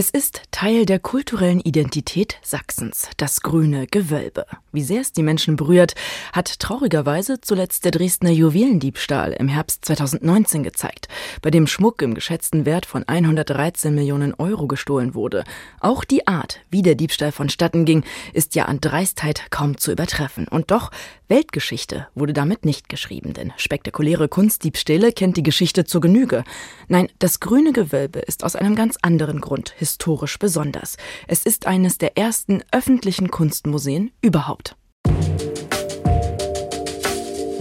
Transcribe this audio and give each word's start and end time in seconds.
Es 0.00 0.08
ist 0.08 0.44
Teil 0.50 0.86
der 0.86 0.98
kulturellen 0.98 1.60
Identität 1.60 2.38
Sachsens, 2.40 3.10
das 3.18 3.42
grüne 3.42 3.86
Gewölbe. 3.86 4.46
Wie 4.72 4.82
sehr 4.82 5.02
es 5.02 5.12
die 5.12 5.22
Menschen 5.22 5.56
berührt, 5.56 5.94
hat 6.32 6.58
traurigerweise 6.58 7.42
zuletzt 7.42 7.84
der 7.84 7.90
Dresdner 7.92 8.30
Juwelendiebstahl 8.30 9.34
im 9.34 9.48
Herbst 9.48 9.84
2019 9.84 10.62
gezeigt, 10.62 11.08
bei 11.42 11.50
dem 11.50 11.66
Schmuck 11.66 12.00
im 12.00 12.14
geschätzten 12.14 12.64
Wert 12.64 12.86
von 12.86 13.06
113 13.06 13.94
Millionen 13.94 14.32
Euro 14.32 14.68
gestohlen 14.68 15.14
wurde. 15.14 15.44
Auch 15.80 16.04
die 16.04 16.26
Art, 16.26 16.60
wie 16.70 16.80
der 16.80 16.94
Diebstahl 16.94 17.30
vonstatten 17.30 17.84
ging, 17.84 18.02
ist 18.32 18.54
ja 18.54 18.64
an 18.64 18.80
Dreistheit 18.80 19.50
kaum 19.50 19.76
zu 19.76 19.92
übertreffen. 19.92 20.48
Und 20.48 20.70
doch, 20.70 20.92
Weltgeschichte 21.28 22.08
wurde 22.14 22.32
damit 22.32 22.64
nicht 22.64 22.88
geschrieben, 22.88 23.34
denn 23.34 23.52
spektakuläre 23.58 24.28
Kunstdiebstähle 24.28 25.12
kennt 25.12 25.36
die 25.36 25.42
Geschichte 25.42 25.84
zur 25.84 26.00
Genüge. 26.00 26.42
Nein, 26.88 27.08
das 27.18 27.38
grüne 27.38 27.72
Gewölbe 27.72 28.20
ist 28.20 28.44
aus 28.44 28.56
einem 28.56 28.74
ganz 28.74 28.96
anderen 29.02 29.42
Grund 29.42 29.74
historisch 29.76 29.89
besonders. 30.38 30.96
Es 31.26 31.44
ist 31.44 31.66
eines 31.66 31.98
der 31.98 32.16
ersten 32.16 32.62
öffentlichen 32.72 33.30
Kunstmuseen 33.30 34.10
überhaupt. 34.20 34.76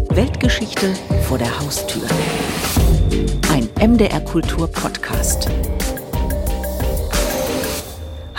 Weltgeschichte 0.10 0.94
vor 1.28 1.38
der 1.38 1.60
Haustür. 1.60 2.08
Ein 3.52 3.70
MDR 3.80 4.22
Kultur 4.22 4.68
Podcast. 4.68 5.50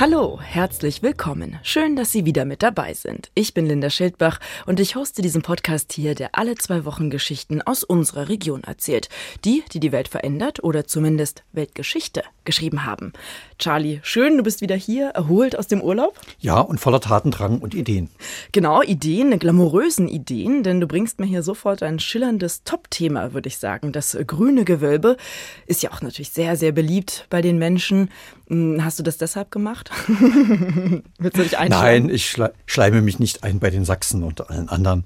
Hallo, 0.01 0.39
herzlich 0.41 1.03
willkommen. 1.03 1.59
Schön, 1.63 1.95
dass 1.95 2.11
Sie 2.11 2.25
wieder 2.25 2.47
mit 2.47 2.63
dabei 2.63 2.95
sind. 2.95 3.31
Ich 3.35 3.53
bin 3.53 3.67
Linda 3.67 3.91
Schildbach 3.91 4.41
und 4.65 4.81
ich 4.81 4.97
hoste 4.97 5.21
diesen 5.21 5.43
Podcast 5.43 5.93
hier, 5.93 6.15
der 6.15 6.31
alle 6.33 6.55
zwei 6.55 6.87
Wochen 6.87 7.11
Geschichten 7.11 7.61
aus 7.61 7.85
unserer 7.85 8.31
Region 8.31 8.65
erzählt. 8.65 9.11
Die, 9.45 9.63
die 9.75 9.79
die 9.79 9.93
Welt 9.93 10.09
verändert 10.09 10.65
oder 10.65 10.87
zumindest 10.87 11.45
Weltgeschichte 11.53 12.23
geschrieben 12.47 12.87
haben. 12.87 13.13
Charlie, 13.59 14.01
schön, 14.03 14.39
du 14.39 14.43
bist 14.43 14.63
wieder 14.63 14.75
hier, 14.75 15.11
erholt 15.11 15.59
aus 15.59 15.67
dem 15.67 15.83
Urlaub. 15.83 16.19
Ja, 16.39 16.61
und 16.61 16.81
voller 16.81 17.03
Tatendrang 17.03 17.59
und 17.59 17.75
Ideen. 17.75 18.09
Genau, 18.53 18.81
Ideen, 18.81 19.39
glamourösen 19.39 20.09
Ideen, 20.09 20.63
denn 20.63 20.81
du 20.81 20.87
bringst 20.87 21.21
mir 21.21 21.27
hier 21.27 21.43
sofort 21.43 21.83
ein 21.83 21.99
schillerndes 21.99 22.65
Top-Thema, 22.65 23.35
würde 23.35 23.49
ich 23.49 23.59
sagen. 23.59 23.93
Das 23.93 24.17
grüne 24.27 24.65
Gewölbe 24.65 25.19
ist 25.67 25.83
ja 25.83 25.93
auch 25.93 26.01
natürlich 26.01 26.31
sehr, 26.31 26.57
sehr 26.57 26.73
beliebt 26.73 27.27
bei 27.29 27.43
den 27.43 27.59
Menschen. 27.59 28.09
Hm, 28.51 28.85
hast 28.85 28.99
du 28.99 29.05
das 29.05 29.17
deshalb 29.17 29.53
gemacht? 29.53 29.91
Willst 31.19 31.39
du 31.39 31.43
dich 31.43 31.57
Nein, 31.69 32.11
ich 32.11 32.37
schleime 32.67 33.01
mich 33.01 33.21
nicht 33.21 33.45
ein 33.45 33.61
bei 33.61 33.71
den 33.71 33.85
Sachsen 33.85 34.25
und 34.25 34.51
allen 34.51 34.69
anderen, 34.69 35.05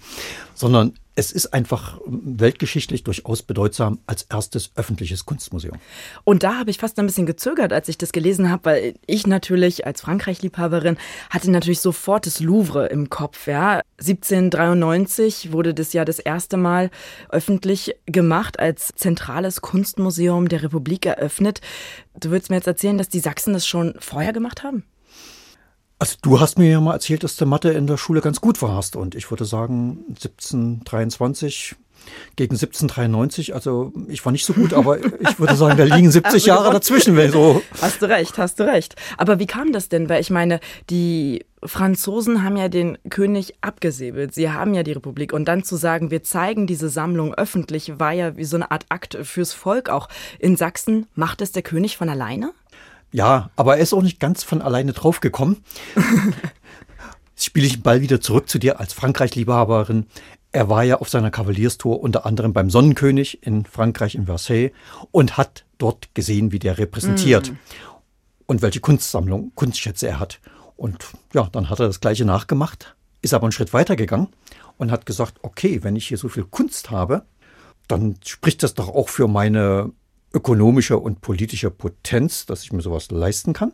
sondern 0.54 0.94
es 1.16 1.30
ist 1.30 1.54
einfach 1.54 2.00
weltgeschichtlich 2.06 3.04
durchaus 3.04 3.42
bedeutsam 3.42 4.00
als 4.06 4.22
erstes 4.24 4.72
öffentliches 4.74 5.24
Kunstmuseum. 5.24 5.78
Und 6.24 6.42
da 6.42 6.58
habe 6.58 6.70
ich 6.70 6.78
fast 6.78 6.98
ein 6.98 7.06
bisschen 7.06 7.26
gezögert, 7.26 7.72
als 7.72 7.88
ich 7.88 7.98
das 7.98 8.12
gelesen 8.12 8.50
habe, 8.50 8.64
weil 8.64 8.94
ich 9.06 9.26
natürlich 9.26 9.86
als 9.86 10.00
Frankreich-Liebhaberin 10.00 10.96
hatte 11.30 11.50
natürlich 11.50 11.80
sofort 11.80 12.26
das 12.26 12.40
Louvre 12.40 12.86
im 12.86 13.10
Kopf. 13.10 13.46
Ja. 13.46 13.80
1793 14.00 15.52
wurde 15.52 15.72
das 15.72 15.92
ja 15.92 16.04
das 16.04 16.18
erste 16.18 16.56
Mal 16.56 16.90
öffentlich 17.28 17.94
gemacht, 18.06 18.58
als 18.58 18.88
zentrales 18.96 19.60
Kunstmuseum 19.60 20.48
der 20.48 20.64
Republik 20.64 21.06
eröffnet. 21.06 21.60
Du 22.18 22.30
würdest 22.30 22.50
mir 22.50 22.56
jetzt 22.56 22.66
erzählen, 22.66 22.98
dass 22.98 23.08
die 23.08 23.20
Sachsen 23.20 23.52
das 23.52 23.66
schon 23.66 23.94
vorher 24.00 24.32
gemacht 24.32 24.64
haben? 24.64 24.84
Also 26.04 26.16
du 26.20 26.38
hast 26.38 26.58
mir 26.58 26.68
ja 26.68 26.82
mal 26.82 26.92
erzählt, 26.92 27.24
dass 27.24 27.34
du 27.36 27.46
Mathe 27.46 27.70
in 27.70 27.86
der 27.86 27.96
Schule 27.96 28.20
ganz 28.20 28.42
gut 28.42 28.60
warst 28.60 28.94
und 28.94 29.14
ich 29.14 29.30
würde 29.30 29.46
sagen 29.46 30.04
1723 30.10 31.76
gegen 32.36 32.56
1793, 32.56 33.54
also 33.54 33.90
ich 34.08 34.22
war 34.22 34.30
nicht 34.30 34.44
so 34.44 34.52
gut, 34.52 34.74
aber 34.74 34.98
ich 35.20 35.38
würde 35.38 35.56
sagen, 35.56 35.78
da 35.78 35.84
liegen 35.84 36.10
70 36.10 36.44
Jahre 36.44 36.70
dazwischen, 36.70 37.16
wenn 37.16 37.32
so. 37.32 37.62
Hast 37.80 38.02
du 38.02 38.06
recht, 38.10 38.36
hast 38.36 38.60
du 38.60 38.64
recht. 38.64 38.96
Aber 39.16 39.38
wie 39.38 39.46
kam 39.46 39.72
das 39.72 39.88
denn? 39.88 40.10
Weil 40.10 40.20
ich 40.20 40.28
meine, 40.28 40.60
die 40.90 41.46
Franzosen 41.64 42.44
haben 42.44 42.58
ja 42.58 42.68
den 42.68 42.98
König 43.08 43.54
abgesäbelt. 43.62 44.34
Sie 44.34 44.50
haben 44.50 44.74
ja 44.74 44.82
die 44.82 44.92
Republik. 44.92 45.32
Und 45.32 45.46
dann 45.46 45.64
zu 45.64 45.76
sagen, 45.76 46.10
wir 46.10 46.22
zeigen 46.22 46.66
diese 46.66 46.90
Sammlung 46.90 47.32
öffentlich, 47.34 47.98
war 47.98 48.12
ja 48.12 48.36
wie 48.36 48.44
so 48.44 48.56
eine 48.56 48.70
Art 48.70 48.84
Akt 48.90 49.16
fürs 49.22 49.54
Volk 49.54 49.88
auch. 49.88 50.10
In 50.38 50.56
Sachsen 50.56 51.06
macht 51.14 51.40
es 51.40 51.52
der 51.52 51.62
König 51.62 51.96
von 51.96 52.10
alleine? 52.10 52.52
Ja, 53.14 53.50
aber 53.54 53.76
er 53.76 53.82
ist 53.84 53.92
auch 53.92 54.02
nicht 54.02 54.18
ganz 54.18 54.42
von 54.42 54.60
alleine 54.60 54.92
draufgekommen. 54.92 55.62
Jetzt 57.36 57.44
spiele 57.44 57.64
ich 57.64 57.74
den 57.74 57.82
Ball 57.82 58.00
wieder 58.00 58.20
zurück 58.20 58.48
zu 58.48 58.58
dir 58.58 58.80
als 58.80 58.92
Frankreich-Liebhaberin. 58.92 60.06
Er 60.50 60.68
war 60.68 60.82
ja 60.82 60.98
auf 60.98 61.08
seiner 61.08 61.30
Kavalierstour 61.30 62.00
unter 62.00 62.26
anderem 62.26 62.52
beim 62.52 62.70
Sonnenkönig 62.70 63.46
in 63.46 63.66
Frankreich 63.66 64.16
in 64.16 64.26
Versailles 64.26 64.72
und 65.12 65.36
hat 65.36 65.64
dort 65.78 66.12
gesehen, 66.16 66.50
wie 66.50 66.58
der 66.58 66.76
repräsentiert 66.76 67.52
mm. 67.52 67.56
und 68.46 68.62
welche 68.62 68.80
Kunstsammlung, 68.80 69.52
Kunstschätze 69.54 70.08
er 70.08 70.18
hat. 70.18 70.40
Und 70.76 71.04
ja, 71.32 71.48
dann 71.52 71.70
hat 71.70 71.78
er 71.78 71.86
das 71.86 72.00
gleiche 72.00 72.24
nachgemacht, 72.24 72.96
ist 73.22 73.32
aber 73.32 73.44
einen 73.44 73.52
Schritt 73.52 73.72
weiter 73.72 73.94
gegangen 73.94 74.26
und 74.76 74.90
hat 74.90 75.06
gesagt, 75.06 75.38
okay, 75.42 75.84
wenn 75.84 75.94
ich 75.94 76.08
hier 76.08 76.18
so 76.18 76.28
viel 76.28 76.46
Kunst 76.46 76.90
habe, 76.90 77.22
dann 77.86 78.16
spricht 78.24 78.64
das 78.64 78.74
doch 78.74 78.88
auch 78.88 79.08
für 79.08 79.28
meine 79.28 79.92
ökonomischer 80.34 81.00
und 81.00 81.20
politischer 81.20 81.70
Potenz, 81.70 82.46
dass 82.46 82.62
ich 82.62 82.72
mir 82.72 82.82
sowas 82.82 83.10
leisten 83.10 83.52
kann 83.52 83.72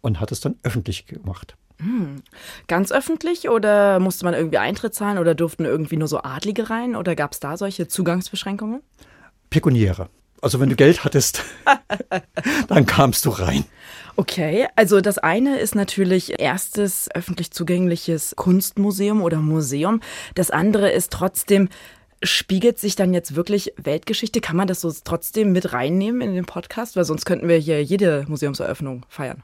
und 0.00 0.20
hat 0.20 0.30
es 0.30 0.40
dann 0.40 0.56
öffentlich 0.62 1.06
gemacht. 1.06 1.56
Hm. 1.78 2.22
Ganz 2.68 2.92
öffentlich 2.92 3.48
oder 3.48 3.98
musste 3.98 4.24
man 4.24 4.34
irgendwie 4.34 4.58
Eintritt 4.58 4.94
zahlen 4.94 5.18
oder 5.18 5.34
durften 5.34 5.64
irgendwie 5.64 5.96
nur 5.96 6.06
so 6.06 6.22
Adlige 6.22 6.70
rein 6.70 6.94
oder 6.94 7.16
gab 7.16 7.32
es 7.32 7.40
da 7.40 7.56
solche 7.56 7.88
Zugangsbeschränkungen? 7.88 8.80
Pekuniäre. 9.50 10.08
Also 10.40 10.60
wenn 10.60 10.68
du 10.68 10.76
Geld 10.76 11.04
hattest, 11.04 11.42
dann 12.68 12.86
kamst 12.86 13.24
du 13.24 13.30
rein. 13.30 13.64
Okay, 14.16 14.68
also 14.76 15.00
das 15.00 15.18
eine 15.18 15.58
ist 15.58 15.74
natürlich 15.74 16.38
erstes 16.38 17.08
öffentlich 17.12 17.50
zugängliches 17.50 18.34
Kunstmuseum 18.36 19.22
oder 19.22 19.38
Museum. 19.38 20.00
Das 20.34 20.50
andere 20.50 20.90
ist 20.90 21.10
trotzdem 21.10 21.68
Spiegelt 22.24 22.78
sich 22.78 22.96
dann 22.96 23.12
jetzt 23.12 23.36
wirklich 23.36 23.74
Weltgeschichte? 23.76 24.40
Kann 24.40 24.56
man 24.56 24.66
das 24.66 24.80
so 24.80 24.92
trotzdem 25.04 25.52
mit 25.52 25.74
reinnehmen 25.74 26.22
in 26.22 26.34
den 26.34 26.46
Podcast? 26.46 26.96
Weil 26.96 27.04
sonst 27.04 27.26
könnten 27.26 27.48
wir 27.48 27.58
hier 27.58 27.82
jede 27.82 28.24
Museumseröffnung 28.28 29.04
feiern. 29.10 29.42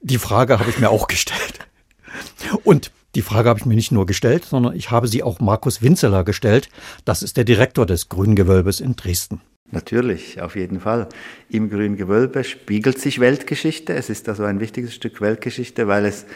Die 0.00 0.18
Frage 0.18 0.60
habe 0.60 0.70
ich 0.70 0.78
mir 0.78 0.90
auch 0.90 1.08
gestellt. 1.08 1.66
Und 2.62 2.92
die 3.16 3.22
Frage 3.22 3.48
habe 3.48 3.58
ich 3.58 3.66
mir 3.66 3.74
nicht 3.74 3.90
nur 3.90 4.06
gestellt, 4.06 4.44
sondern 4.44 4.76
ich 4.76 4.92
habe 4.92 5.08
sie 5.08 5.24
auch 5.24 5.40
Markus 5.40 5.82
Winzeler 5.82 6.22
gestellt. 6.22 6.68
Das 7.04 7.22
ist 7.22 7.36
der 7.36 7.44
Direktor 7.44 7.84
des 7.84 8.08
Grünen 8.08 8.36
Gewölbes 8.36 8.80
in 8.80 8.94
Dresden. 8.94 9.40
Natürlich, 9.72 10.40
auf 10.40 10.54
jeden 10.54 10.78
Fall. 10.78 11.08
Im 11.48 11.68
Grünen 11.68 11.96
Gewölbe 11.96 12.44
spiegelt 12.44 13.00
sich 13.00 13.18
Weltgeschichte. 13.18 13.92
Es 13.92 14.08
ist 14.08 14.28
also 14.28 14.44
ein 14.44 14.60
wichtiges 14.60 14.94
Stück 14.94 15.20
Weltgeschichte, 15.20 15.88
weil 15.88 16.04
es 16.04 16.26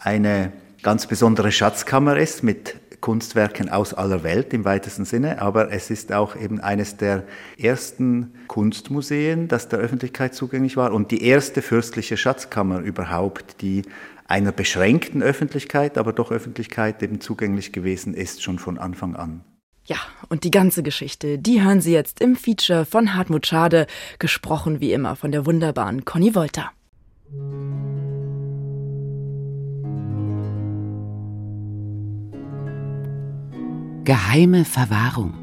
eine 0.00 0.52
ganz 0.82 1.06
besondere 1.06 1.52
Schatzkammer 1.52 2.16
ist 2.16 2.42
mit 2.42 2.76
Kunstwerken 3.00 3.68
aus 3.68 3.94
aller 3.94 4.22
Welt 4.22 4.52
im 4.52 4.64
weitesten 4.64 5.04
Sinne, 5.04 5.40
aber 5.40 5.72
es 5.72 5.90
ist 5.90 6.12
auch 6.12 6.36
eben 6.36 6.60
eines 6.60 6.96
der 6.96 7.24
ersten 7.58 8.34
Kunstmuseen, 8.46 9.48
das 9.48 9.68
der 9.68 9.78
Öffentlichkeit 9.78 10.34
zugänglich 10.34 10.76
war 10.76 10.92
und 10.92 11.10
die 11.10 11.24
erste 11.24 11.62
fürstliche 11.62 12.16
Schatzkammer 12.16 12.80
überhaupt, 12.80 13.62
die 13.62 13.82
einer 14.26 14.52
beschränkten 14.52 15.22
Öffentlichkeit, 15.22 15.98
aber 15.98 16.12
doch 16.12 16.30
Öffentlichkeit 16.30 17.02
eben 17.02 17.20
zugänglich 17.20 17.72
gewesen 17.72 18.14
ist, 18.14 18.42
schon 18.42 18.58
von 18.58 18.78
Anfang 18.78 19.16
an. 19.16 19.44
Ja, 19.86 19.96
und 20.28 20.44
die 20.44 20.52
ganze 20.52 20.82
Geschichte, 20.82 21.38
die 21.38 21.62
hören 21.62 21.80
Sie 21.80 21.92
jetzt 21.92 22.20
im 22.20 22.36
Feature 22.36 22.84
von 22.84 23.14
Hartmut 23.14 23.46
Schade, 23.46 23.86
gesprochen 24.20 24.80
wie 24.80 24.92
immer 24.92 25.16
von 25.16 25.32
der 25.32 25.46
wunderbaren 25.46 26.04
Conny 26.04 26.34
Wolter. 26.34 26.70
Geheime 34.04 34.64
Verwahrung. 34.64 35.34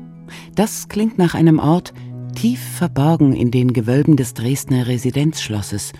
Das 0.55 0.89
klingt 0.89 1.19
nach 1.19 1.35
einem 1.35 1.59
Ort, 1.59 1.93
tief 2.35 2.59
verborgen 2.59 3.33
in 3.33 3.51
den 3.51 3.71
Gewölben 3.71 4.17
des 4.17 4.33
Dresdner 4.33 4.87
Residenzschlosses, 4.87 5.93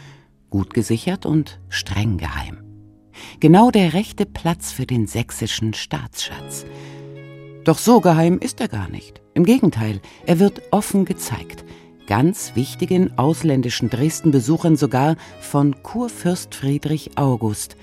gut 0.49 0.73
gesichert 0.73 1.27
und 1.27 1.59
streng 1.69 2.17
geheim. 2.17 2.57
Genau 3.39 3.69
der 3.69 3.93
rechte 3.93 4.25
Platz 4.25 4.71
für 4.71 4.87
den 4.87 5.05
sächsischen 5.05 5.75
Staatsschatz. 5.75 6.65
Doch 7.63 7.77
so 7.77 8.01
geheim 8.01 8.39
ist 8.39 8.59
er 8.59 8.69
gar 8.69 8.89
nicht. 8.89 9.21
Im 9.35 9.43
Gegenteil, 9.43 10.01
er 10.25 10.39
wird 10.39 10.61
offen 10.71 11.05
gezeigt. 11.05 11.63
Ganz 12.07 12.55
wichtigen 12.55 13.19
ausländischen 13.19 13.91
Dresden-Besuchern 13.91 14.77
sogar 14.77 15.15
von 15.41 15.83
Kurfürst 15.83 16.55
Friedrich 16.55 17.17
August, 17.17 17.77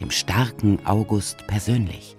dem 0.00 0.12
starken 0.12 0.78
August 0.86 1.46
persönlich. 1.48 2.16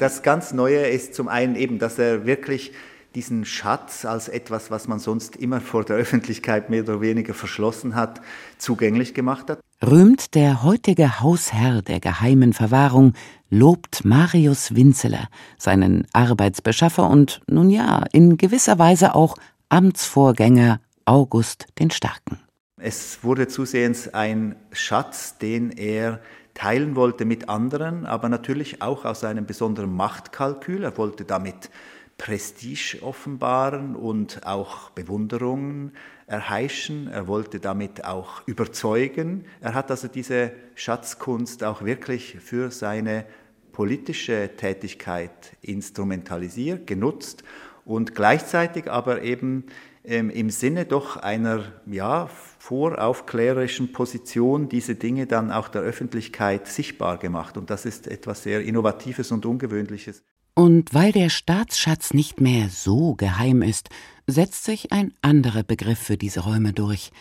Das 0.00 0.22
ganz 0.22 0.54
Neue 0.54 0.86
ist 0.86 1.14
zum 1.14 1.28
einen 1.28 1.56
eben, 1.56 1.78
dass 1.78 1.98
er 1.98 2.24
wirklich 2.24 2.72
diesen 3.14 3.44
Schatz 3.44 4.06
als 4.06 4.28
etwas, 4.28 4.70
was 4.70 4.88
man 4.88 4.98
sonst 4.98 5.36
immer 5.36 5.60
vor 5.60 5.84
der 5.84 5.96
Öffentlichkeit 5.96 6.70
mehr 6.70 6.84
oder 6.84 7.02
weniger 7.02 7.34
verschlossen 7.34 7.94
hat, 7.94 8.22
zugänglich 8.56 9.12
gemacht 9.12 9.50
hat. 9.50 9.60
Rühmt 9.86 10.34
der 10.34 10.62
heutige 10.62 11.20
Hausherr 11.20 11.82
der 11.82 12.00
geheimen 12.00 12.54
Verwahrung, 12.54 13.12
lobt 13.50 14.06
Marius 14.06 14.74
Winzeler, 14.74 15.28
seinen 15.58 16.06
Arbeitsbeschaffer 16.14 17.06
und 17.06 17.42
nun 17.46 17.68
ja, 17.68 18.04
in 18.10 18.38
gewisser 18.38 18.78
Weise 18.78 19.14
auch 19.14 19.36
Amtsvorgänger 19.68 20.80
August 21.04 21.66
den 21.78 21.90
Starken. 21.90 22.38
Es 22.78 23.22
wurde 23.22 23.48
zusehends 23.48 24.08
ein 24.08 24.56
Schatz, 24.72 25.36
den 25.36 25.70
er 25.72 26.20
teilen 26.60 26.94
wollte 26.94 27.24
mit 27.24 27.48
anderen, 27.48 28.04
aber 28.04 28.28
natürlich 28.28 28.82
auch 28.82 29.06
aus 29.06 29.24
einem 29.24 29.46
besonderen 29.46 29.96
Machtkalkül. 29.96 30.84
Er 30.84 30.98
wollte 30.98 31.24
damit 31.24 31.70
Prestige 32.18 32.98
offenbaren 33.00 33.96
und 33.96 34.46
auch 34.46 34.90
Bewunderung 34.90 35.92
erheischen. 36.26 37.08
Er 37.08 37.26
wollte 37.28 37.60
damit 37.60 38.04
auch 38.04 38.46
überzeugen. 38.46 39.46
Er 39.62 39.72
hat 39.72 39.90
also 39.90 40.06
diese 40.06 40.52
Schatzkunst 40.74 41.64
auch 41.64 41.82
wirklich 41.82 42.36
für 42.40 42.70
seine 42.70 43.24
politische 43.72 44.50
Tätigkeit 44.58 45.56
instrumentalisiert, 45.62 46.86
genutzt 46.86 47.42
und 47.86 48.14
gleichzeitig 48.14 48.90
aber 48.90 49.22
eben 49.22 49.64
ähm, 50.04 50.28
im 50.28 50.50
Sinne 50.50 50.84
doch 50.84 51.16
einer 51.16 51.64
ja, 51.86 52.28
voraufklärerischen 52.60 53.90
Position 53.90 54.68
diese 54.68 54.94
Dinge 54.94 55.26
dann 55.26 55.50
auch 55.50 55.68
der 55.68 55.80
Öffentlichkeit 55.80 56.68
sichtbar 56.68 57.16
gemacht. 57.16 57.56
Und 57.56 57.70
das 57.70 57.86
ist 57.86 58.06
etwas 58.06 58.42
sehr 58.42 58.60
Innovatives 58.60 59.32
und 59.32 59.46
Ungewöhnliches. 59.46 60.22
Und 60.52 60.92
weil 60.92 61.10
der 61.10 61.30
Staatsschatz 61.30 62.12
nicht 62.12 62.40
mehr 62.40 62.68
so 62.68 63.14
geheim 63.14 63.62
ist, 63.62 63.88
setzt 64.26 64.64
sich 64.64 64.92
ein 64.92 65.14
anderer 65.22 65.62
Begriff 65.62 65.98
für 65.98 66.18
diese 66.18 66.40
Räume 66.40 66.74
durch 66.74 67.12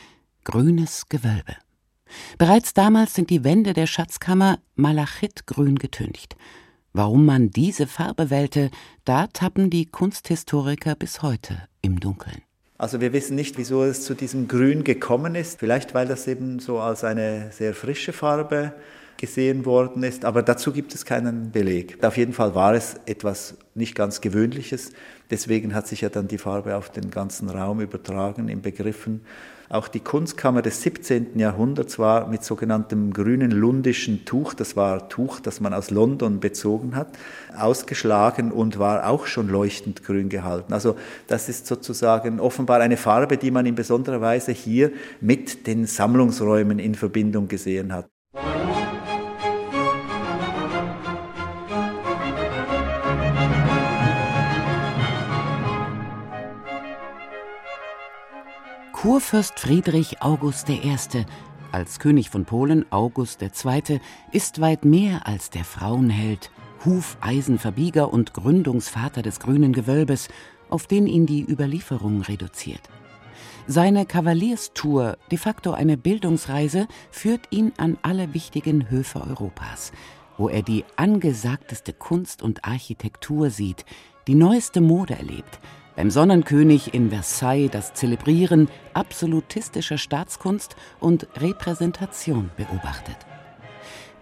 grünes 0.43 1.07
Gewölbe. 1.07 1.55
Bereits 2.37 2.73
damals 2.73 3.13
sind 3.13 3.29
die 3.29 3.45
Wände 3.45 3.71
der 3.71 3.87
Schatzkammer 3.87 4.59
malachitgrün 4.75 5.79
getüncht. 5.79 6.35
Warum 6.91 7.25
man 7.25 7.49
diese 7.49 7.87
Farbe 7.87 8.29
wählte, 8.29 8.71
da 9.05 9.27
tappen 9.27 9.69
die 9.69 9.85
Kunsthistoriker 9.85 10.95
bis 10.95 11.21
heute 11.21 11.69
im 11.81 12.01
Dunkeln. 12.01 12.41
Also 12.79 13.01
wir 13.01 13.11
wissen 13.11 13.35
nicht, 13.35 13.57
wieso 13.57 13.83
es 13.83 14.05
zu 14.05 14.13
diesem 14.13 14.47
Grün 14.47 14.85
gekommen 14.85 15.35
ist. 15.35 15.59
Vielleicht 15.59 15.93
weil 15.93 16.07
das 16.07 16.27
eben 16.27 16.59
so 16.59 16.79
als 16.79 17.03
eine 17.03 17.51
sehr 17.51 17.73
frische 17.73 18.13
Farbe 18.13 18.71
gesehen 19.17 19.65
worden 19.65 20.01
ist, 20.03 20.23
aber 20.23 20.41
dazu 20.43 20.71
gibt 20.71 20.95
es 20.95 21.03
keinen 21.03 21.51
Beleg. 21.51 22.01
Auf 22.01 22.15
jeden 22.15 22.31
Fall 22.31 22.55
war 22.55 22.73
es 22.73 22.95
etwas 23.05 23.57
nicht 23.75 23.95
ganz 23.95 24.21
Gewöhnliches. 24.21 24.93
Deswegen 25.29 25.75
hat 25.75 25.87
sich 25.87 25.99
ja 25.99 26.07
dann 26.07 26.29
die 26.29 26.37
Farbe 26.37 26.77
auf 26.77 26.89
den 26.89 27.11
ganzen 27.11 27.49
Raum 27.49 27.81
übertragen 27.81 28.47
in 28.47 28.61
Begriffen. 28.61 29.25
Auch 29.71 29.87
die 29.87 29.99
Kunstkammer 29.99 30.63
des 30.63 30.81
17. 30.81 31.37
Jahrhunderts 31.37 31.99
war 31.99 32.27
mit 32.27 32.43
sogenanntem 32.43 33.13
grünen 33.13 33.51
lundischen 33.51 34.25
Tuch, 34.25 34.55
das 34.55 34.75
war 34.75 35.09
Tuch, 35.09 35.39
das 35.39 35.59
man 35.59 35.75
aus 35.75 35.91
London 35.91 36.39
bezogen 36.39 36.95
hat, 36.95 37.09
ausgeschlagen 37.55 38.51
und 38.51 38.79
war 38.79 39.07
auch 39.07 39.27
schon 39.27 39.47
leuchtend 39.47 40.03
grün 40.03 40.27
gehalten. 40.29 40.73
Also 40.73 40.95
das 41.27 41.49
ist 41.49 41.67
sozusagen 41.67 42.39
offenbar 42.39 42.81
eine 42.81 42.97
Farbe, 42.97 43.37
die 43.37 43.51
man 43.51 43.67
in 43.67 43.75
besonderer 43.75 44.21
Weise 44.21 44.53
hier 44.53 44.91
mit 45.21 45.67
den 45.67 45.85
Sammlungsräumen 45.85 46.79
in 46.79 46.95
Verbindung 46.95 47.47
gesehen 47.47 47.93
hat. 47.93 48.09
Kurfürst 59.01 59.61
Friedrich 59.61 60.21
August 60.21 60.67
I., 60.67 60.93
als 61.71 61.99
König 61.99 62.29
von 62.29 62.43
Polen 62.43 62.85
August 62.91 63.41
II., 63.41 64.01
ist 64.33 64.59
weit 64.59 64.83
mehr 64.83 65.25
als 65.25 65.49
der 65.49 65.63
Frauenheld, 65.63 66.51
Hufeisenverbieger 66.83 68.11
und 68.11 68.33
Gründungsvater 68.33 69.21
des 69.21 69.39
grünen 69.39 69.71
Gewölbes, 69.71 70.27
auf 70.69 70.85
den 70.85 71.07
ihn 71.07 71.25
die 71.25 71.49
Überlieferung 71.49 72.23
reduziert. 72.23 72.81
Seine 73.67 74.05
Kavalierstour, 74.05 75.17
de 75.31 75.37
facto 75.37 75.71
eine 75.71 75.95
Bildungsreise, 75.95 76.85
führt 77.09 77.47
ihn 77.51 77.71
an 77.77 77.97
alle 78.01 78.33
wichtigen 78.33 78.89
Höfe 78.89 79.21
Europas, 79.21 79.93
wo 80.37 80.49
er 80.49 80.61
die 80.61 80.83
angesagteste 80.97 81.93
Kunst 81.93 82.43
und 82.43 82.65
Architektur 82.65 83.49
sieht, 83.49 83.85
die 84.27 84.35
neueste 84.35 84.81
Mode 84.81 85.13
erlebt, 85.13 85.61
beim 85.95 86.11
Sonnenkönig 86.11 86.93
in 86.93 87.09
Versailles 87.09 87.71
das 87.71 87.93
Zelebrieren 87.93 88.69
absolutistischer 88.93 89.97
Staatskunst 89.97 90.75
und 90.99 91.27
Repräsentation 91.39 92.51
beobachtet. 92.55 93.17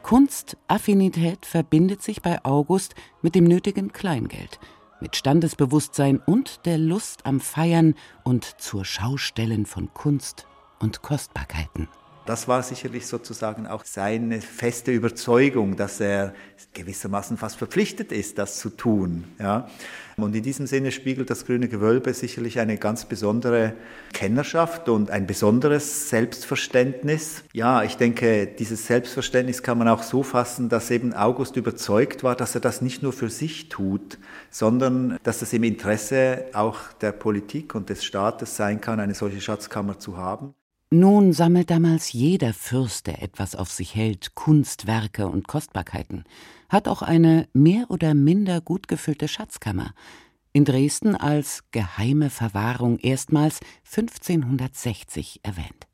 Kunstaffinität 0.04 1.46
verbindet 1.46 2.02
sich 2.02 2.22
bei 2.22 2.44
August 2.46 2.96
mit 3.22 3.36
dem 3.36 3.44
nötigen 3.44 3.92
Kleingeld, 3.92 4.60
mit 5.02 5.16
Standesbewusstsein 5.16 6.22
und 6.26 6.66
der 6.66 6.78
Lust 6.78 7.26
am 7.26 7.40
Feiern 7.42 7.94
und 8.24 8.46
zur 8.62 8.86
Schaustellen 8.86 9.66
von 9.66 9.94
Kunst 9.94 10.48
und 10.80 11.02
Kostbarkeiten. 11.02 11.90
Das 12.28 12.50
war 12.50 12.62
sicherlich 12.62 13.08
sozusagen 13.08 13.68
auch 13.68 13.86
seine 13.86 14.42
feste 14.42 14.92
Überzeugung, 14.92 15.78
dass 15.78 16.02
er 16.02 16.34
gewissermaßen 16.74 17.38
fast 17.38 17.56
verpflichtet 17.56 18.12
ist, 18.12 18.38
das 18.38 18.60
zu 18.60 18.70
tun. 18.70 19.24
Ja. 19.40 19.70
Und 20.18 20.36
in 20.36 20.44
diesem 20.44 20.68
Sinne 20.68 20.92
spiegelt 20.92 21.30
das 21.30 21.46
Grüne 21.46 21.70
Gewölbe 21.70 22.14
sicherlich 22.14 22.60
eine 22.60 22.78
ganz 22.78 23.06
besondere 23.06 23.76
Kennerschaft 24.12 24.90
und 24.90 25.10
ein 25.10 25.26
besonderes 25.26 26.10
Selbstverständnis. 26.10 27.46
Ja, 27.54 27.84
ich 27.84 27.96
denke, 27.96 28.46
dieses 28.46 28.88
Selbstverständnis 28.88 29.64
kann 29.64 29.78
man 29.78 29.88
auch 29.88 30.04
so 30.04 30.22
fassen, 30.22 30.68
dass 30.68 30.92
eben 30.92 31.14
August 31.14 31.56
überzeugt 31.56 32.26
war, 32.26 32.36
dass 32.36 32.56
er 32.56 32.62
das 32.62 32.82
nicht 32.82 33.04
nur 33.04 33.14
für 33.14 33.30
sich 33.30 33.70
tut, 33.70 34.18
sondern 34.50 35.18
dass 35.24 35.42
es 35.42 35.54
im 35.54 35.64
Interesse 35.64 36.44
auch 36.52 36.92
der 37.00 37.14
Politik 37.14 37.74
und 37.74 37.88
des 37.90 38.04
Staates 38.04 38.58
sein 38.58 38.82
kann, 38.82 39.00
eine 39.00 39.14
solche 39.14 39.40
Schatzkammer 39.40 39.98
zu 39.98 40.18
haben. 40.18 40.54
Nun 40.90 41.34
sammelt 41.34 41.70
damals 41.70 42.14
jeder 42.14 42.54
Fürst, 42.54 43.08
der 43.08 43.22
etwas 43.22 43.56
auf 43.56 43.70
sich 43.70 43.94
hält, 43.94 44.36
Kunstwerke 44.36 45.28
und 45.28 45.46
Kostbarkeiten, 45.46 46.24
hat 46.70 46.88
auch 46.88 47.02
eine 47.02 47.50
mehr 47.52 47.92
oder 47.92 48.14
minder 48.14 48.62
gut 48.62 48.88
gefüllte 48.88 49.28
Schatzkammer, 49.28 49.94
in 50.54 50.64
Dresden 50.64 51.16
als 51.16 51.66
geheime 51.72 52.30
Verwahrung 52.30 53.00
erstmals 53.00 53.60
1560 53.84 55.42
erwähnt. 55.44 55.88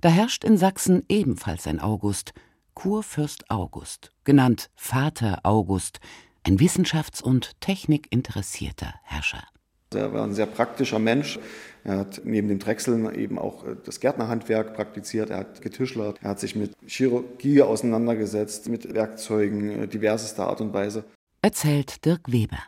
Da 0.00 0.08
herrscht 0.08 0.42
in 0.42 0.56
Sachsen 0.56 1.04
ebenfalls 1.08 1.68
ein 1.68 1.78
August, 1.78 2.32
Kurfürst 2.74 3.48
August, 3.48 4.10
genannt 4.24 4.70
Vater 4.74 5.38
August, 5.44 6.00
ein 6.42 6.58
wissenschafts- 6.58 7.22
und 7.22 7.60
technikinteressierter 7.60 8.92
Herrscher. 9.04 9.44
Er 9.94 10.12
war 10.12 10.22
ein 10.22 10.34
sehr 10.34 10.46
praktischer 10.46 11.00
Mensch. 11.00 11.40
Er 11.82 11.98
hat 11.98 12.20
neben 12.24 12.48
dem 12.48 12.58
Drechseln 12.60 13.12
eben 13.14 13.38
auch 13.38 13.64
äh, 13.64 13.76
das 13.84 14.00
Gärtnerhandwerk 14.00 14.74
praktiziert. 14.74 15.30
Er 15.30 15.38
hat 15.38 15.62
getischlert. 15.62 16.18
Er 16.22 16.30
hat 16.30 16.40
sich 16.40 16.54
mit 16.54 16.72
Chirurgie 16.86 17.62
auseinandergesetzt, 17.62 18.68
mit 18.68 18.94
Werkzeugen 18.94 19.70
äh, 19.70 19.88
diversester 19.88 20.46
Art 20.46 20.60
und 20.60 20.72
Weise. 20.72 21.04
Erzählt 21.42 22.04
Dirk 22.04 22.30
Weber. 22.30 22.58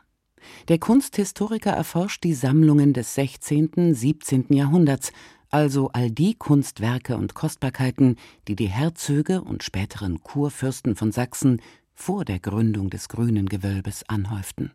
Der 0.69 0.79
Kunsthistoriker 0.79 1.71
erforscht 1.71 2.25
die 2.25 2.35
Sammlungen 2.35 2.93
des 2.93 3.15
16., 3.15 3.95
17. 3.95 4.47
Jahrhunderts, 4.49 5.13
also 5.51 5.91
all 5.93 6.11
die 6.11 6.35
Kunstwerke 6.35 7.17
und 7.17 7.35
Kostbarkeiten, 7.35 8.17
die 8.49 8.57
die 8.57 8.69
Herzöge 8.69 9.43
und 9.43 9.63
späteren 9.63 10.23
Kurfürsten 10.23 10.97
von 10.97 11.13
Sachsen 11.13 11.61
vor 11.95 12.25
der 12.25 12.41
Gründung 12.41 12.91
des 12.91 13.09
Grünen 13.09 13.49
Gewölbes 13.49 14.03
anhäuften. 14.09 14.73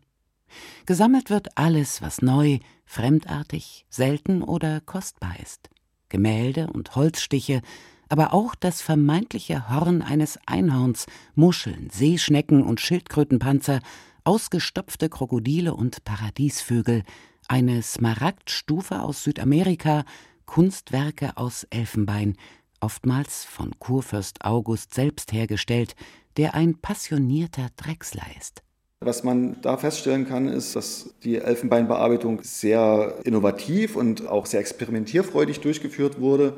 Gesammelt 0.86 1.30
wird 1.30 1.56
alles, 1.56 2.02
was 2.02 2.22
neu, 2.22 2.58
fremdartig, 2.84 3.86
selten 3.88 4.42
oder 4.42 4.80
kostbar 4.80 5.36
ist. 5.42 5.70
Gemälde 6.08 6.68
und 6.68 6.96
Holzstiche, 6.96 7.60
aber 8.08 8.32
auch 8.32 8.54
das 8.54 8.80
vermeintliche 8.80 9.68
Horn 9.68 10.02
eines 10.02 10.38
Einhorns, 10.46 11.06
Muscheln, 11.34 11.90
Seeschnecken 11.90 12.62
und 12.62 12.80
Schildkrötenpanzer, 12.80 13.80
ausgestopfte 14.24 15.08
Krokodile 15.08 15.74
und 15.74 16.04
Paradiesvögel, 16.04 17.04
eine 17.48 17.82
Smaragdstufe 17.82 19.02
aus 19.02 19.24
Südamerika, 19.24 20.04
Kunstwerke 20.46 21.36
aus 21.36 21.64
Elfenbein, 21.64 22.36
oftmals 22.80 23.44
von 23.44 23.78
Kurfürst 23.78 24.44
August 24.44 24.94
selbst 24.94 25.32
hergestellt, 25.32 25.94
der 26.36 26.54
ein 26.54 26.78
passionierter 26.78 27.68
Drechsler 27.76 28.26
ist. 28.38 28.62
Was 29.00 29.22
man 29.22 29.56
da 29.62 29.76
feststellen 29.76 30.26
kann, 30.26 30.48
ist, 30.48 30.74
dass 30.74 31.14
die 31.22 31.36
Elfenbeinbearbeitung 31.36 32.40
sehr 32.42 33.14
innovativ 33.22 33.94
und 33.94 34.26
auch 34.26 34.44
sehr 34.44 34.58
experimentierfreudig 34.58 35.60
durchgeführt 35.60 36.20
wurde. 36.20 36.54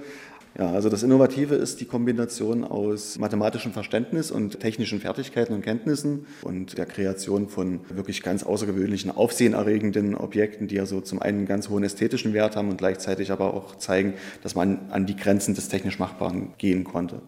Ja, 0.59 0.73
also 0.73 0.89
das 0.89 1.03
Innovative 1.03 1.55
ist 1.55 1.81
die 1.81 1.85
Kombination 1.85 2.65
aus 2.65 3.19
mathematischem 3.19 3.73
Verständnis 3.73 4.31
und 4.31 4.59
technischen 4.59 5.01
Fertigkeiten 5.01 5.53
und 5.53 5.63
Kenntnissen 5.63 6.27
und 6.43 6.79
der 6.79 6.87
Kreation 6.87 7.49
von 7.49 7.81
wirklich 7.91 8.23
ganz 8.23 8.43
außergewöhnlichen, 8.43 9.11
aufsehenerregenden 9.11 10.17
Objekten, 10.17 10.67
die 10.67 10.77
ja 10.77 10.87
so 10.87 11.03
zum 11.03 11.21
einen 11.21 11.39
einen 11.39 11.47
ganz 11.47 11.69
hohen 11.69 11.85
ästhetischen 11.85 12.33
Wert 12.33 12.57
haben 12.57 12.71
und 12.71 12.79
gleichzeitig 12.79 13.31
aber 13.33 13.53
auch 13.53 13.77
zeigen, 13.77 14.15
dass 14.43 14.55
man 14.55 14.91
an 14.91 15.05
die 15.05 15.15
Grenzen 15.15 15.55
des 15.55 15.69
technisch 15.69 15.99
Machbaren 15.99 16.55
gehen 16.57 16.85
konnte. 16.85 17.21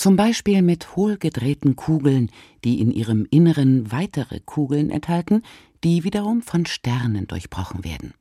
Zum 0.00 0.16
Beispiel 0.16 0.62
mit 0.62 0.96
hohlgedrehten 0.96 1.76
Kugeln, 1.76 2.30
die 2.64 2.80
in 2.80 2.90
ihrem 2.90 3.26
Inneren 3.30 3.92
weitere 3.92 4.40
Kugeln 4.40 4.88
enthalten, 4.88 5.42
die 5.84 6.04
wiederum 6.04 6.40
von 6.40 6.64
Sternen 6.64 7.26
durchbrochen 7.26 7.84
werden. 7.84 8.14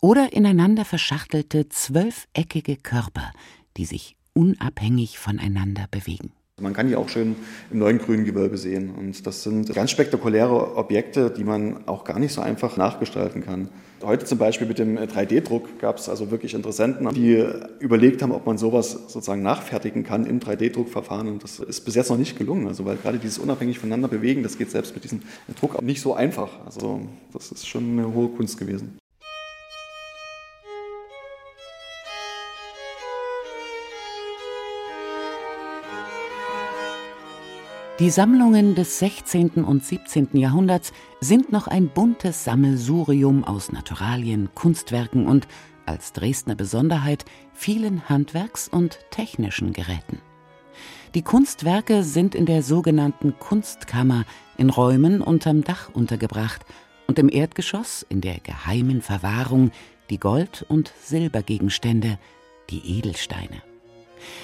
Oder 0.00 0.32
ineinander 0.32 0.84
verschachtelte 0.84 1.68
zwölfeckige 1.68 2.76
Körper, 2.76 3.32
die 3.76 3.84
sich 3.84 4.16
unabhängig 4.32 5.18
voneinander 5.18 5.86
bewegen. 5.90 6.30
Man 6.60 6.72
kann 6.72 6.86
die 6.86 6.94
auch 6.94 7.08
schön 7.08 7.34
im 7.72 7.80
neuen 7.80 7.98
grünen 7.98 8.24
Gewölbe 8.24 8.56
sehen. 8.56 8.90
Und 8.90 9.26
das 9.26 9.42
sind 9.42 9.74
ganz 9.74 9.90
spektakuläre 9.90 10.76
Objekte, 10.76 11.32
die 11.36 11.42
man 11.42 11.88
auch 11.88 12.04
gar 12.04 12.20
nicht 12.20 12.32
so 12.32 12.42
einfach 12.42 12.76
nachgestalten 12.76 13.44
kann. 13.44 13.70
Heute 14.06 14.24
zum 14.24 14.38
Beispiel 14.38 14.68
mit 14.68 14.78
dem 14.78 14.96
3D-Druck 14.96 15.80
gab 15.80 15.98
es 15.98 16.08
also 16.08 16.30
wirklich 16.30 16.54
Interessenten, 16.54 17.12
die 17.12 17.44
überlegt 17.80 18.22
haben, 18.22 18.30
ob 18.30 18.46
man 18.46 18.56
sowas 18.56 18.92
sozusagen 18.92 19.42
nachfertigen 19.42 20.04
kann 20.04 20.26
im 20.26 20.38
3D-Druckverfahren. 20.38 21.26
Und 21.26 21.42
das 21.42 21.58
ist 21.58 21.80
bis 21.80 21.96
jetzt 21.96 22.08
noch 22.08 22.16
nicht 22.16 22.38
gelungen. 22.38 22.68
Also 22.68 22.84
weil 22.84 22.98
gerade 22.98 23.18
dieses 23.18 23.38
unabhängig 23.38 23.80
voneinander 23.80 24.06
bewegen, 24.06 24.44
das 24.44 24.58
geht 24.58 24.70
selbst 24.70 24.94
mit 24.94 25.02
diesem 25.02 25.22
Druck 25.58 25.82
nicht 25.82 26.00
so 26.00 26.14
einfach. 26.14 26.50
Also 26.64 27.00
das 27.32 27.50
ist 27.50 27.66
schon 27.66 27.98
eine 27.98 28.14
hohe 28.14 28.28
Kunst 28.28 28.58
gewesen. 28.58 28.96
Die 37.98 38.10
Sammlungen 38.10 38.74
des 38.74 38.98
16. 38.98 39.64
und 39.64 39.82
17. 39.82 40.28
Jahrhunderts 40.34 40.92
sind 41.20 41.50
noch 41.50 41.66
ein 41.66 41.88
buntes 41.88 42.44
Sammelsurium 42.44 43.42
aus 43.42 43.72
Naturalien, 43.72 44.50
Kunstwerken 44.54 45.26
und, 45.26 45.48
als 45.86 46.12
Dresdner 46.12 46.56
Besonderheit, 46.56 47.24
vielen 47.54 48.06
Handwerks- 48.06 48.68
und 48.68 48.98
technischen 49.10 49.72
Geräten. 49.72 50.20
Die 51.14 51.22
Kunstwerke 51.22 52.02
sind 52.02 52.34
in 52.34 52.44
der 52.44 52.62
sogenannten 52.62 53.38
Kunstkammer 53.38 54.26
in 54.58 54.68
Räumen 54.68 55.22
unterm 55.22 55.64
Dach 55.64 55.88
untergebracht 55.90 56.66
und 57.06 57.18
im 57.18 57.30
Erdgeschoss 57.30 58.04
in 58.06 58.20
der 58.20 58.40
geheimen 58.40 59.00
Verwahrung 59.00 59.70
die 60.10 60.20
Gold- 60.20 60.66
und 60.68 60.92
Silbergegenstände, 61.02 62.18
die 62.68 62.98
Edelsteine. 62.98 63.62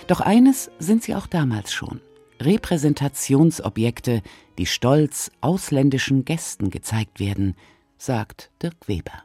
Doch 0.06 0.22
eines 0.22 0.70
sind 0.78 1.02
sie 1.02 1.14
auch 1.14 1.26
damals 1.26 1.70
schon– 1.70 2.00
Repräsentationsobjekte, 2.44 4.22
die 4.58 4.66
stolz 4.66 5.30
ausländischen 5.40 6.24
Gästen 6.24 6.70
gezeigt 6.70 7.20
werden, 7.20 7.54
sagt 7.98 8.50
Dirk 8.62 8.88
Weber. 8.88 9.22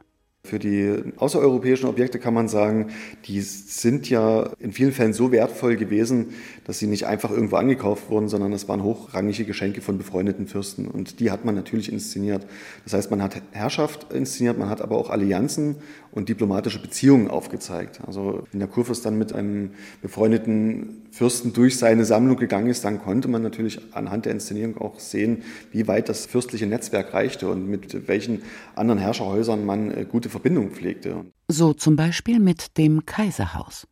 Für 0.48 0.58
die 0.58 1.12
außereuropäischen 1.18 1.88
Objekte 1.88 2.18
kann 2.18 2.32
man 2.32 2.48
sagen, 2.48 2.90
die 3.26 3.42
sind 3.42 4.08
ja 4.08 4.48
in 4.60 4.72
vielen 4.72 4.92
Fällen 4.92 5.12
so 5.12 5.30
wertvoll 5.30 5.76
gewesen, 5.76 6.28
dass 6.64 6.78
sie 6.78 6.86
nicht 6.86 7.06
einfach 7.06 7.30
irgendwo 7.30 7.56
angekauft 7.56 8.08
wurden, 8.08 8.28
sondern 8.28 8.54
es 8.54 8.66
waren 8.66 8.82
hochrangige 8.82 9.44
Geschenke 9.44 9.82
von 9.82 9.98
befreundeten 9.98 10.46
Fürsten. 10.46 10.88
Und 10.88 11.20
die 11.20 11.30
hat 11.30 11.44
man 11.44 11.54
natürlich 11.54 11.92
inszeniert. 11.92 12.46
Das 12.84 12.94
heißt, 12.94 13.10
man 13.10 13.20
hat 13.20 13.42
Herrschaft 13.50 14.10
inszeniert, 14.12 14.56
man 14.56 14.70
hat 14.70 14.80
aber 14.80 14.96
auch 14.96 15.10
Allianzen 15.10 15.76
und 16.18 16.28
diplomatische 16.28 16.82
Beziehungen 16.82 17.28
aufgezeigt. 17.28 18.00
Also 18.04 18.42
wenn 18.50 18.58
der 18.58 18.68
Kurfürst 18.68 19.06
dann 19.06 19.16
mit 19.16 19.32
einem 19.32 19.70
befreundeten 20.02 21.06
Fürsten 21.12 21.52
durch 21.52 21.78
seine 21.78 22.04
Sammlung 22.04 22.36
gegangen 22.36 22.68
ist, 22.68 22.84
dann 22.84 23.00
konnte 23.00 23.28
man 23.28 23.40
natürlich 23.40 23.80
anhand 23.94 24.24
der 24.26 24.32
Inszenierung 24.32 24.78
auch 24.78 24.98
sehen, 24.98 25.44
wie 25.70 25.86
weit 25.86 26.08
das 26.08 26.26
fürstliche 26.26 26.66
Netzwerk 26.66 27.14
reichte 27.14 27.48
und 27.48 27.68
mit 27.68 28.08
welchen 28.08 28.42
anderen 28.74 28.98
Herrscherhäusern 28.98 29.64
man 29.64 29.92
äh, 29.92 30.04
gute 30.04 30.28
Verbindungen 30.28 30.72
pflegte. 30.72 31.24
So 31.46 31.72
zum 31.72 31.94
Beispiel 31.94 32.40
mit 32.40 32.76
dem 32.78 33.06
Kaiserhaus. 33.06 33.86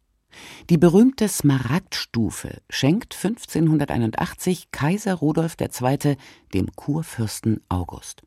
Die 0.68 0.78
berühmte 0.78 1.28
Smaragdstufe 1.28 2.59
schenkt 2.68 3.14
1581 3.14 4.73
Kaiser 4.73 5.14
Rudolf 5.14 5.54
II. 5.61 6.16
dem 6.52 6.66
Kurfürsten 6.75 7.61
August. 7.68 8.25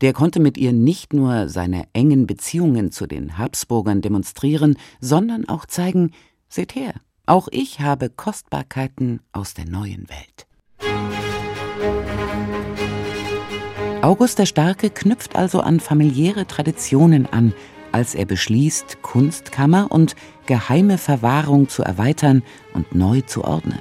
Der 0.00 0.12
konnte 0.12 0.40
mit 0.40 0.58
ihr 0.58 0.72
nicht 0.72 1.12
nur 1.12 1.48
seine 1.48 1.86
engen 1.92 2.26
Beziehungen 2.26 2.92
zu 2.92 3.06
den 3.06 3.38
Habsburgern 3.38 4.00
demonstrieren, 4.00 4.76
sondern 5.00 5.48
auch 5.48 5.66
zeigen, 5.66 6.12
seht 6.48 6.74
her, 6.74 6.94
auch 7.26 7.48
ich 7.50 7.80
habe 7.80 8.10
Kostbarkeiten 8.10 9.20
aus 9.32 9.54
der 9.54 9.66
neuen 9.66 10.06
Welt. 10.08 10.46
August 14.02 14.38
der 14.38 14.46
Starke 14.46 14.90
knüpft 14.90 15.34
also 15.34 15.60
an 15.60 15.80
familiäre 15.80 16.46
Traditionen 16.46 17.26
an, 17.26 17.54
als 17.92 18.14
er 18.14 18.26
beschließt, 18.26 19.00
Kunstkammer 19.00 19.90
und 19.90 20.14
geheime 20.46 20.98
Verwahrung 20.98 21.68
zu 21.68 21.82
erweitern 21.82 22.42
und 22.74 22.94
neu 22.94 23.22
zu 23.22 23.44
ordnen 23.44 23.78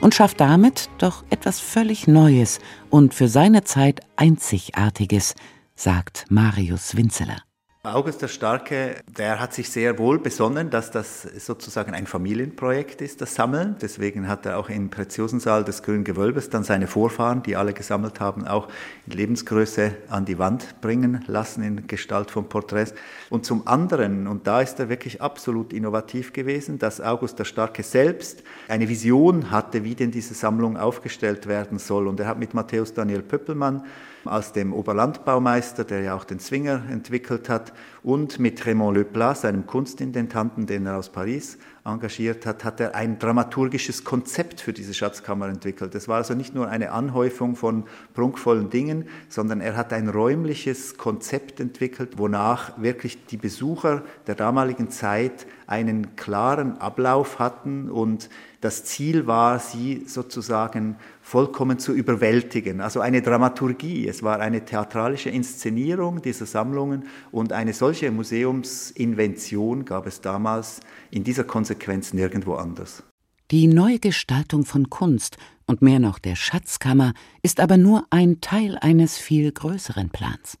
und 0.00 0.14
schafft 0.14 0.40
damit 0.40 0.88
doch 0.98 1.24
etwas 1.30 1.60
völlig 1.60 2.06
Neues 2.06 2.58
und 2.90 3.14
für 3.14 3.28
seine 3.28 3.64
Zeit 3.64 4.00
Einzigartiges, 4.16 5.34
sagt 5.74 6.26
Marius 6.28 6.96
Winzeler. 6.96 7.47
August 7.94 8.22
der 8.22 8.28
Starke, 8.28 8.96
der 9.16 9.40
hat 9.40 9.54
sich 9.54 9.70
sehr 9.70 9.98
wohl 9.98 10.18
besonnen, 10.18 10.70
dass 10.70 10.90
das 10.90 11.22
sozusagen 11.22 11.94
ein 11.94 12.06
Familienprojekt 12.06 13.00
ist, 13.00 13.20
das 13.20 13.34
Sammeln. 13.34 13.76
Deswegen 13.80 14.28
hat 14.28 14.46
er 14.46 14.58
auch 14.58 14.68
im 14.68 14.90
Preziosensaal 14.90 15.64
des 15.64 15.82
Grünen 15.82 16.04
Gewölbes 16.04 16.50
dann 16.50 16.64
seine 16.64 16.86
Vorfahren, 16.86 17.42
die 17.42 17.56
alle 17.56 17.72
gesammelt 17.72 18.20
haben, 18.20 18.46
auch 18.46 18.68
in 19.06 19.12
Lebensgröße 19.12 19.94
an 20.08 20.24
die 20.24 20.38
Wand 20.38 20.80
bringen 20.80 21.24
lassen 21.26 21.62
in 21.62 21.86
Gestalt 21.86 22.30
von 22.30 22.48
Porträts. 22.48 22.94
Und 23.30 23.44
zum 23.44 23.66
anderen, 23.66 24.26
und 24.26 24.46
da 24.46 24.60
ist 24.60 24.78
er 24.80 24.88
wirklich 24.88 25.22
absolut 25.22 25.72
innovativ 25.72 26.32
gewesen, 26.32 26.78
dass 26.78 27.00
August 27.00 27.38
der 27.38 27.44
Starke 27.44 27.82
selbst 27.82 28.42
eine 28.68 28.88
Vision 28.88 29.50
hatte, 29.50 29.84
wie 29.84 29.94
denn 29.94 30.10
diese 30.10 30.34
Sammlung 30.34 30.76
aufgestellt 30.76 31.46
werden 31.46 31.78
soll. 31.78 32.08
Und 32.08 32.20
er 32.20 32.26
hat 32.26 32.38
mit 32.38 32.54
Matthäus 32.54 32.94
Daniel 32.94 33.22
Pöppelmann 33.22 33.84
als 34.28 34.52
dem 34.52 34.72
Oberlandbaumeister, 34.72 35.84
der 35.84 36.02
ja 36.02 36.14
auch 36.14 36.24
den 36.24 36.38
Zwinger 36.38 36.82
entwickelt 36.90 37.48
hat, 37.48 37.72
und 38.02 38.38
mit 38.38 38.64
Raymond 38.64 38.96
Leplat, 38.96 39.38
seinem 39.38 39.66
Kunstintendanten, 39.66 40.66
den 40.66 40.86
er 40.86 40.96
aus 40.96 41.10
Paris 41.10 41.58
engagiert 41.84 42.46
hat, 42.46 42.64
hat 42.64 42.80
er 42.80 42.94
ein 42.94 43.18
dramaturgisches 43.18 44.04
Konzept 44.04 44.60
für 44.60 44.72
diese 44.72 44.94
Schatzkammer 44.94 45.48
entwickelt. 45.48 45.94
Es 45.94 46.08
war 46.08 46.16
also 46.16 46.34
nicht 46.34 46.54
nur 46.54 46.68
eine 46.68 46.92
Anhäufung 46.92 47.56
von 47.56 47.84
prunkvollen 48.14 48.70
Dingen, 48.70 49.08
sondern 49.28 49.60
er 49.60 49.76
hat 49.76 49.92
ein 49.92 50.08
räumliches 50.08 50.96
Konzept 50.96 51.60
entwickelt, 51.60 52.18
wonach 52.18 52.80
wirklich 52.80 53.26
die 53.26 53.36
Besucher 53.36 54.02
der 54.26 54.34
damaligen 54.34 54.90
Zeit 54.90 55.46
einen 55.66 56.16
klaren 56.16 56.80
Ablauf 56.80 57.38
hatten 57.38 57.90
und 57.90 58.30
das 58.60 58.84
Ziel 58.84 59.26
war, 59.26 59.60
sie 59.60 60.04
sozusagen 60.06 60.96
vollkommen 61.20 61.78
zu 61.78 61.92
überwältigen. 61.92 62.80
Also 62.80 63.00
eine 63.00 63.22
Dramaturgie, 63.22 64.08
es 64.08 64.22
war 64.22 64.40
eine 64.40 64.64
theatralische 64.64 65.30
Inszenierung 65.30 66.22
dieser 66.22 66.46
Sammlungen 66.46 67.04
und 67.30 67.52
eine 67.52 67.72
solche 67.72 68.10
Museumsinvention 68.10 69.84
gab 69.84 70.06
es 70.06 70.20
damals 70.20 70.80
in 71.10 71.22
dieser 71.22 71.44
Konsequenz 71.44 72.12
nirgendwo 72.12 72.54
anders. 72.54 73.04
Die 73.50 73.66
Neugestaltung 73.66 74.64
von 74.64 74.90
Kunst 74.90 75.38
und 75.66 75.80
mehr 75.80 76.00
noch 76.00 76.18
der 76.18 76.36
Schatzkammer 76.36 77.14
ist 77.42 77.60
aber 77.60 77.76
nur 77.76 78.06
ein 78.10 78.40
Teil 78.40 78.76
eines 78.78 79.16
viel 79.16 79.52
größeren 79.52 80.10
Plans. 80.10 80.58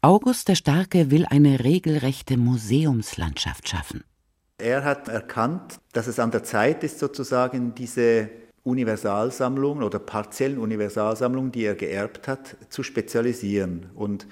August 0.00 0.48
der 0.48 0.54
Starke 0.54 1.10
will 1.10 1.26
eine 1.26 1.64
regelrechte 1.64 2.36
Museumslandschaft 2.36 3.68
schaffen. 3.68 4.04
Er 4.58 4.84
hat 4.84 5.06
erkannt, 5.08 5.78
dass 5.92 6.08
es 6.08 6.18
an 6.18 6.32
der 6.32 6.42
Zeit 6.42 6.82
ist, 6.82 6.98
sozusagen 6.98 7.76
diese 7.76 8.28
Universalsammlungen 8.64 9.84
oder 9.84 10.00
partiellen 10.00 10.58
Universalsammlungen, 10.58 11.52
die 11.52 11.64
er 11.64 11.76
geerbt 11.76 12.26
hat, 12.26 12.56
zu 12.68 12.82
spezialisieren. 12.82 13.86
Und 13.94 14.26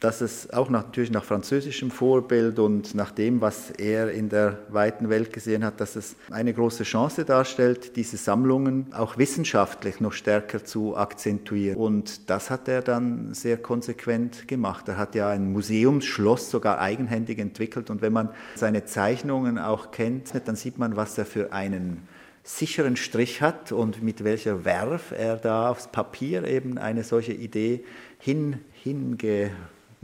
dass 0.00 0.20
es 0.20 0.50
auch 0.50 0.70
natürlich 0.70 1.10
nach 1.10 1.24
französischem 1.24 1.90
Vorbild 1.90 2.58
und 2.58 2.94
nach 2.94 3.10
dem, 3.10 3.40
was 3.40 3.70
er 3.70 4.10
in 4.10 4.28
der 4.28 4.58
weiten 4.68 5.08
Welt 5.08 5.32
gesehen 5.32 5.64
hat, 5.64 5.80
dass 5.80 5.96
es 5.96 6.16
eine 6.30 6.52
große 6.52 6.84
Chance 6.84 7.24
darstellt, 7.24 7.96
diese 7.96 8.16
Sammlungen 8.16 8.92
auch 8.92 9.16
wissenschaftlich 9.16 10.00
noch 10.00 10.12
stärker 10.12 10.64
zu 10.64 10.96
akzentuieren. 10.96 11.78
Und 11.78 12.28
das 12.28 12.50
hat 12.50 12.68
er 12.68 12.82
dann 12.82 13.32
sehr 13.32 13.56
konsequent 13.56 14.46
gemacht. 14.46 14.88
Er 14.88 14.98
hat 14.98 15.14
ja 15.14 15.30
ein 15.30 15.52
Museumsschloss 15.52 16.50
sogar 16.50 16.80
eigenhändig 16.80 17.38
entwickelt. 17.38 17.88
Und 17.88 18.02
wenn 18.02 18.12
man 18.12 18.28
seine 18.56 18.84
Zeichnungen 18.84 19.58
auch 19.58 19.90
kennt, 19.90 20.32
dann 20.46 20.56
sieht 20.56 20.78
man, 20.78 20.96
was 20.96 21.16
er 21.16 21.24
für 21.24 21.52
einen 21.52 22.06
sicheren 22.42 22.96
Strich 22.96 23.40
hat 23.40 23.72
und 23.72 24.02
mit 24.02 24.22
welcher 24.22 24.66
Werf 24.66 25.12
er 25.16 25.36
da 25.36 25.70
aufs 25.70 25.88
Papier 25.88 26.44
eben 26.44 26.76
eine 26.76 27.02
solche 27.02 27.32
Idee 27.32 27.84
hin, 28.18 28.60
hinge, 28.82 29.50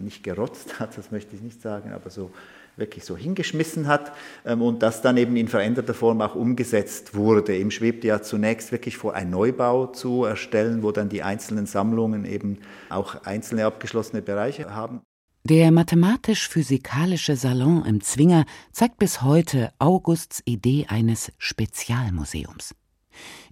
nicht 0.04 0.23
gerotzt 0.23 0.78
hat, 0.80 0.97
das 0.97 1.11
möchte 1.11 1.37
ich 1.37 1.42
nicht 1.42 1.62
sagen, 1.62 1.92
aber 1.92 2.11
so 2.11 2.30
wirklich 2.76 3.04
so 3.04 3.16
hingeschmissen 3.16 3.87
hat 3.87 4.12
ähm, 4.45 4.62
und 4.62 4.83
das 4.83 5.02
dann 5.02 5.16
eben 5.16 5.37
in 5.37 5.49
veränderter 5.49 5.95
Form 5.95 6.21
auch 6.21 6.35
umgesetzt 6.35 7.14
wurde. 7.14 7.57
Ihm 7.57 7.71
schwebte 7.71 8.09
ja 8.09 8.23
zunächst 8.23 8.73
wirklich 8.73 8.97
vor, 8.97 9.14
ein 9.14 9.30
Neubau 9.30 9.87
zu 9.87 10.25
erstellen, 10.25 10.83
wo 10.83 10.92
dann 10.92 11.09
die 11.09 11.23
einzelnen 11.23 11.66
Sammlungen 11.66 12.25
eben 12.25 12.59
auch 12.88 13.25
einzelne 13.25 13.66
abgeschlossene 13.66 14.23
Bereiche 14.23 14.75
haben. 14.75 15.02
Der 15.45 15.73
mathematisch-physikalische 15.73 17.35
Salon 17.35 17.85
im 17.87 18.02
Zwinger 18.02 18.45
zeigt 18.73 18.99
bis 18.99 19.23
heute 19.23 19.73
Augusts 19.78 20.42
Idee 20.45 20.87
eines 20.88 21.33
Spezialmuseums. 21.38 22.75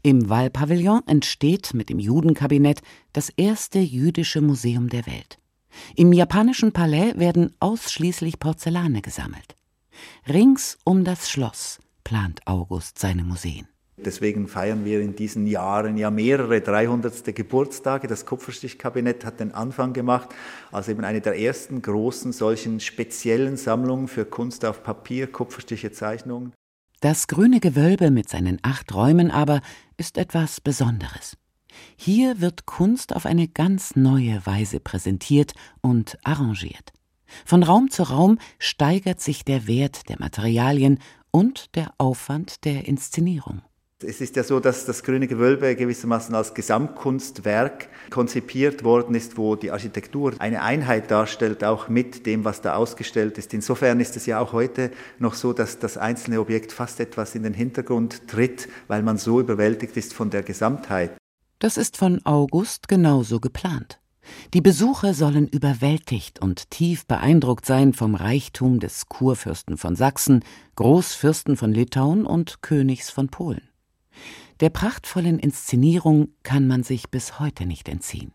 Im 0.02 0.28
Wallpavillon 0.28 1.00
entsteht 1.06 1.72
mit 1.74 1.88
dem 1.88 1.98
Judenkabinett 1.98 2.82
das 3.12 3.30
erste 3.30 3.78
jüdische 3.78 4.40
Museum 4.40 4.88
der 4.88 5.06
Welt. 5.06 5.38
Im 5.96 6.12
japanischen 6.12 6.72
Palais 6.72 7.14
werden 7.16 7.54
ausschließlich 7.60 8.38
Porzellane 8.38 9.02
gesammelt. 9.02 9.56
Rings 10.28 10.78
um 10.84 11.04
das 11.04 11.30
Schloss 11.30 11.80
plant 12.04 12.40
August 12.46 12.98
seine 12.98 13.24
Museen. 13.24 13.68
Deswegen 14.04 14.46
feiern 14.46 14.84
wir 14.84 15.00
in 15.00 15.16
diesen 15.16 15.46
Jahren 15.48 15.98
ja 15.98 16.10
mehrere 16.10 16.60
300. 16.60 17.34
Geburtstage. 17.34 18.06
Das 18.06 18.26
Kupferstichkabinett 18.26 19.24
hat 19.24 19.40
den 19.40 19.52
Anfang 19.52 19.92
gemacht 19.92 20.28
als 20.70 20.88
eben 20.88 21.04
eine 21.04 21.20
der 21.20 21.38
ersten 21.38 21.82
großen 21.82 22.32
solchen 22.32 22.78
speziellen 22.78 23.56
Sammlungen 23.56 24.06
für 24.06 24.24
Kunst 24.24 24.64
auf 24.64 24.84
Papier, 24.84 25.26
Kupferstiche, 25.26 25.90
Zeichnungen. 25.90 26.52
Das 27.00 27.26
grüne 27.26 27.58
Gewölbe 27.58 28.10
mit 28.10 28.28
seinen 28.28 28.58
acht 28.62 28.94
Räumen 28.94 29.30
aber 29.32 29.60
ist 29.96 30.16
etwas 30.16 30.60
Besonderes. 30.60 31.36
Hier 31.96 32.40
wird 32.40 32.66
Kunst 32.66 33.14
auf 33.14 33.26
eine 33.26 33.48
ganz 33.48 33.96
neue 33.96 34.44
Weise 34.44 34.80
präsentiert 34.80 35.52
und 35.80 36.18
arrangiert. 36.24 36.92
Von 37.44 37.62
Raum 37.62 37.90
zu 37.90 38.04
Raum 38.04 38.38
steigert 38.58 39.20
sich 39.20 39.44
der 39.44 39.66
Wert 39.66 40.08
der 40.08 40.18
Materialien 40.18 40.98
und 41.30 41.74
der 41.76 41.92
Aufwand 41.98 42.64
der 42.64 42.86
Inszenierung. 42.86 43.62
Es 44.00 44.20
ist 44.20 44.36
ja 44.36 44.44
so, 44.44 44.60
dass 44.60 44.84
das 44.84 45.02
Grüne 45.02 45.26
Gewölbe 45.26 45.74
gewissermaßen 45.74 46.32
als 46.32 46.54
Gesamtkunstwerk 46.54 47.88
konzipiert 48.10 48.84
worden 48.84 49.16
ist, 49.16 49.36
wo 49.36 49.56
die 49.56 49.72
Architektur 49.72 50.34
eine 50.38 50.62
Einheit 50.62 51.10
darstellt, 51.10 51.64
auch 51.64 51.88
mit 51.88 52.24
dem, 52.24 52.44
was 52.44 52.60
da 52.60 52.76
ausgestellt 52.76 53.38
ist. 53.38 53.52
Insofern 53.54 53.98
ist 53.98 54.16
es 54.16 54.26
ja 54.26 54.38
auch 54.38 54.52
heute 54.52 54.92
noch 55.18 55.34
so, 55.34 55.52
dass 55.52 55.80
das 55.80 55.98
einzelne 55.98 56.38
Objekt 56.40 56.70
fast 56.70 57.00
etwas 57.00 57.34
in 57.34 57.42
den 57.42 57.54
Hintergrund 57.54 58.28
tritt, 58.28 58.68
weil 58.86 59.02
man 59.02 59.18
so 59.18 59.40
überwältigt 59.40 59.96
ist 59.96 60.14
von 60.14 60.30
der 60.30 60.44
Gesamtheit. 60.44 61.10
Das 61.58 61.76
ist 61.76 61.96
von 61.96 62.24
August 62.24 62.86
genauso 62.86 63.40
geplant. 63.40 63.98
Die 64.54 64.60
Besucher 64.60 65.12
sollen 65.14 65.48
überwältigt 65.48 66.38
und 66.40 66.70
tief 66.70 67.06
beeindruckt 67.06 67.66
sein 67.66 67.94
vom 67.94 68.14
Reichtum 68.14 68.78
des 68.78 69.06
Kurfürsten 69.06 69.76
von 69.76 69.96
Sachsen, 69.96 70.44
Großfürsten 70.76 71.56
von 71.56 71.72
Litauen 71.72 72.26
und 72.26 72.62
Königs 72.62 73.10
von 73.10 73.28
Polen. 73.28 73.68
Der 74.60 74.70
prachtvollen 74.70 75.38
Inszenierung 75.38 76.28
kann 76.42 76.66
man 76.66 76.82
sich 76.82 77.10
bis 77.10 77.40
heute 77.40 77.66
nicht 77.66 77.88
entziehen. 77.88 78.32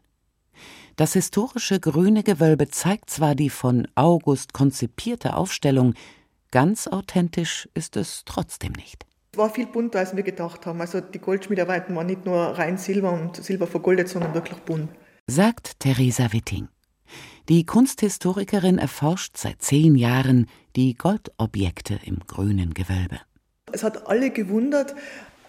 Das 0.96 1.14
historische 1.14 1.80
grüne 1.80 2.24
Gewölbe 2.24 2.68
zeigt 2.68 3.10
zwar 3.10 3.36
die 3.36 3.50
von 3.50 3.88
August 3.96 4.54
konzipierte 4.54 5.36
Aufstellung, 5.36 5.94
ganz 6.52 6.88
authentisch 6.88 7.68
ist 7.74 7.96
es 7.98 8.24
trotzdem 8.26 8.74
nicht. 8.74 9.06
Es 9.34 9.40
war 9.40 9.50
viel 9.50 9.66
bunter, 9.66 9.98
als 9.98 10.16
wir 10.16 10.22
gedacht 10.22 10.68
haben. 10.68 10.80
Also 10.80 11.02
die 11.02 11.18
Goldschmiedarbeiten 11.18 11.96
waren 11.96 12.06
nicht 12.06 12.24
nur 12.24 12.38
rein 12.38 12.78
Silber 12.78 13.12
und 13.12 13.44
Silber 13.44 13.66
vergoldet, 13.66 14.08
sondern 14.08 14.36
wirklich 14.36 14.60
bunt. 14.60 14.92
Sagt 15.26 15.80
Theresa 15.80 16.32
Witting. 16.32 16.68
Die 17.50 17.66
Kunsthistorikerin 17.66 18.78
erforscht 18.78 19.38
seit 19.38 19.60
zehn 19.64 19.96
Jahren 19.96 20.46
die 20.76 20.94
Goldobjekte 20.94 22.00
im 22.04 22.20
grünen 22.28 22.76
Gewölbe. 22.76 23.22
Es 23.72 23.84
hat 23.84 24.06
alle 24.06 24.30
gewundert, 24.30 24.94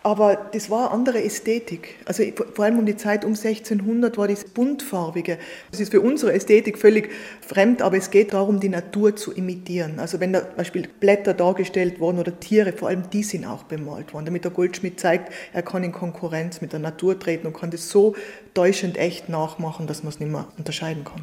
aber 0.05 0.51
das 0.53 0.69
war 0.69 0.91
eine 0.91 0.91
andere 0.91 1.25
Ästhetik. 1.25 1.97
Also 2.05 2.23
vor 2.53 2.67
allem 2.67 2.79
um 2.79 2.85
die 2.85 2.97
Zeit 2.97 3.25
um 3.25 3.31
1600 3.31 4.19
war 4.19 4.29
das 4.29 4.45
buntfarbige. 4.45 5.39
Das 5.71 5.81
ist 5.81 5.91
für 5.93 6.03
unsere 6.03 6.35
Ästhetik 6.35 6.79
völlig 6.79 7.11
fremd, 7.41 7.81
aber 7.81 7.97
es 7.97 8.11
geht 8.11 8.35
darum, 8.35 8.61
die 8.61 8.69
Natur 8.69 9.17
zu 9.17 9.33
imitieren. 9.33 9.99
Also 9.99 10.21
wenn 10.21 10.35
da 10.35 10.43
zum 10.47 10.57
Beispiel 10.59 10.89
Blätter 11.01 11.33
dargestellt 11.33 12.01
wurden 12.01 12.19
oder 12.19 12.39
Tiere, 12.39 12.75
vor 12.75 12.89
allem 12.89 13.09
die 13.11 13.23
sind 13.23 13.47
auch 13.47 13.63
bemalt 13.63 14.13
worden, 14.13 14.27
damit 14.27 14.45
der 14.45 14.51
Goldschmied 14.51 15.01
zeigt, 15.01 15.33
er 15.55 15.63
kann 15.63 15.83
in 15.83 15.93
Konkurrenz 15.93 16.61
mit 16.61 16.75
der 16.75 16.81
Natur 16.81 17.19
treten 17.19 17.47
und 17.47 17.55
kann 17.55 17.71
das 17.71 17.89
so 17.89 18.15
täuschend 18.53 18.99
echt 18.99 19.31
nachmachen, 19.31 19.87
dass 19.87 20.03
man 20.03 20.13
es 20.13 20.21
nicht 20.21 20.31
mehr 20.31 20.47
unterscheiden 20.59 21.05
kann. 21.05 21.23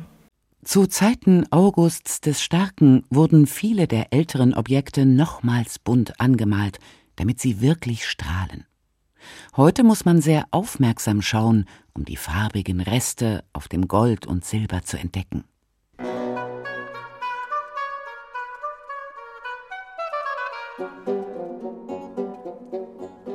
Zu 0.63 0.87
Zeiten 0.87 1.45
Augusts 1.51 2.19
des 2.19 2.41
Starken 2.41 3.03
wurden 3.11 3.45
viele 3.45 3.87
der 3.87 4.11
älteren 4.11 4.55
Objekte 4.55 5.05
nochmals 5.05 5.77
bunt 5.77 6.19
angemalt, 6.19 6.79
damit 7.15 7.39
sie 7.39 7.61
wirklich 7.61 8.07
strahlen. 8.07 8.65
Heute 9.55 9.83
muss 9.83 10.05
man 10.05 10.21
sehr 10.21 10.45
aufmerksam 10.51 11.21
schauen, 11.21 11.65
um 11.93 12.05
die 12.05 12.17
farbigen 12.17 12.81
Reste 12.81 13.43
auf 13.53 13.67
dem 13.67 13.87
Gold 13.87 14.25
und 14.25 14.45
Silber 14.45 14.83
zu 14.83 14.97
entdecken. 14.97 15.43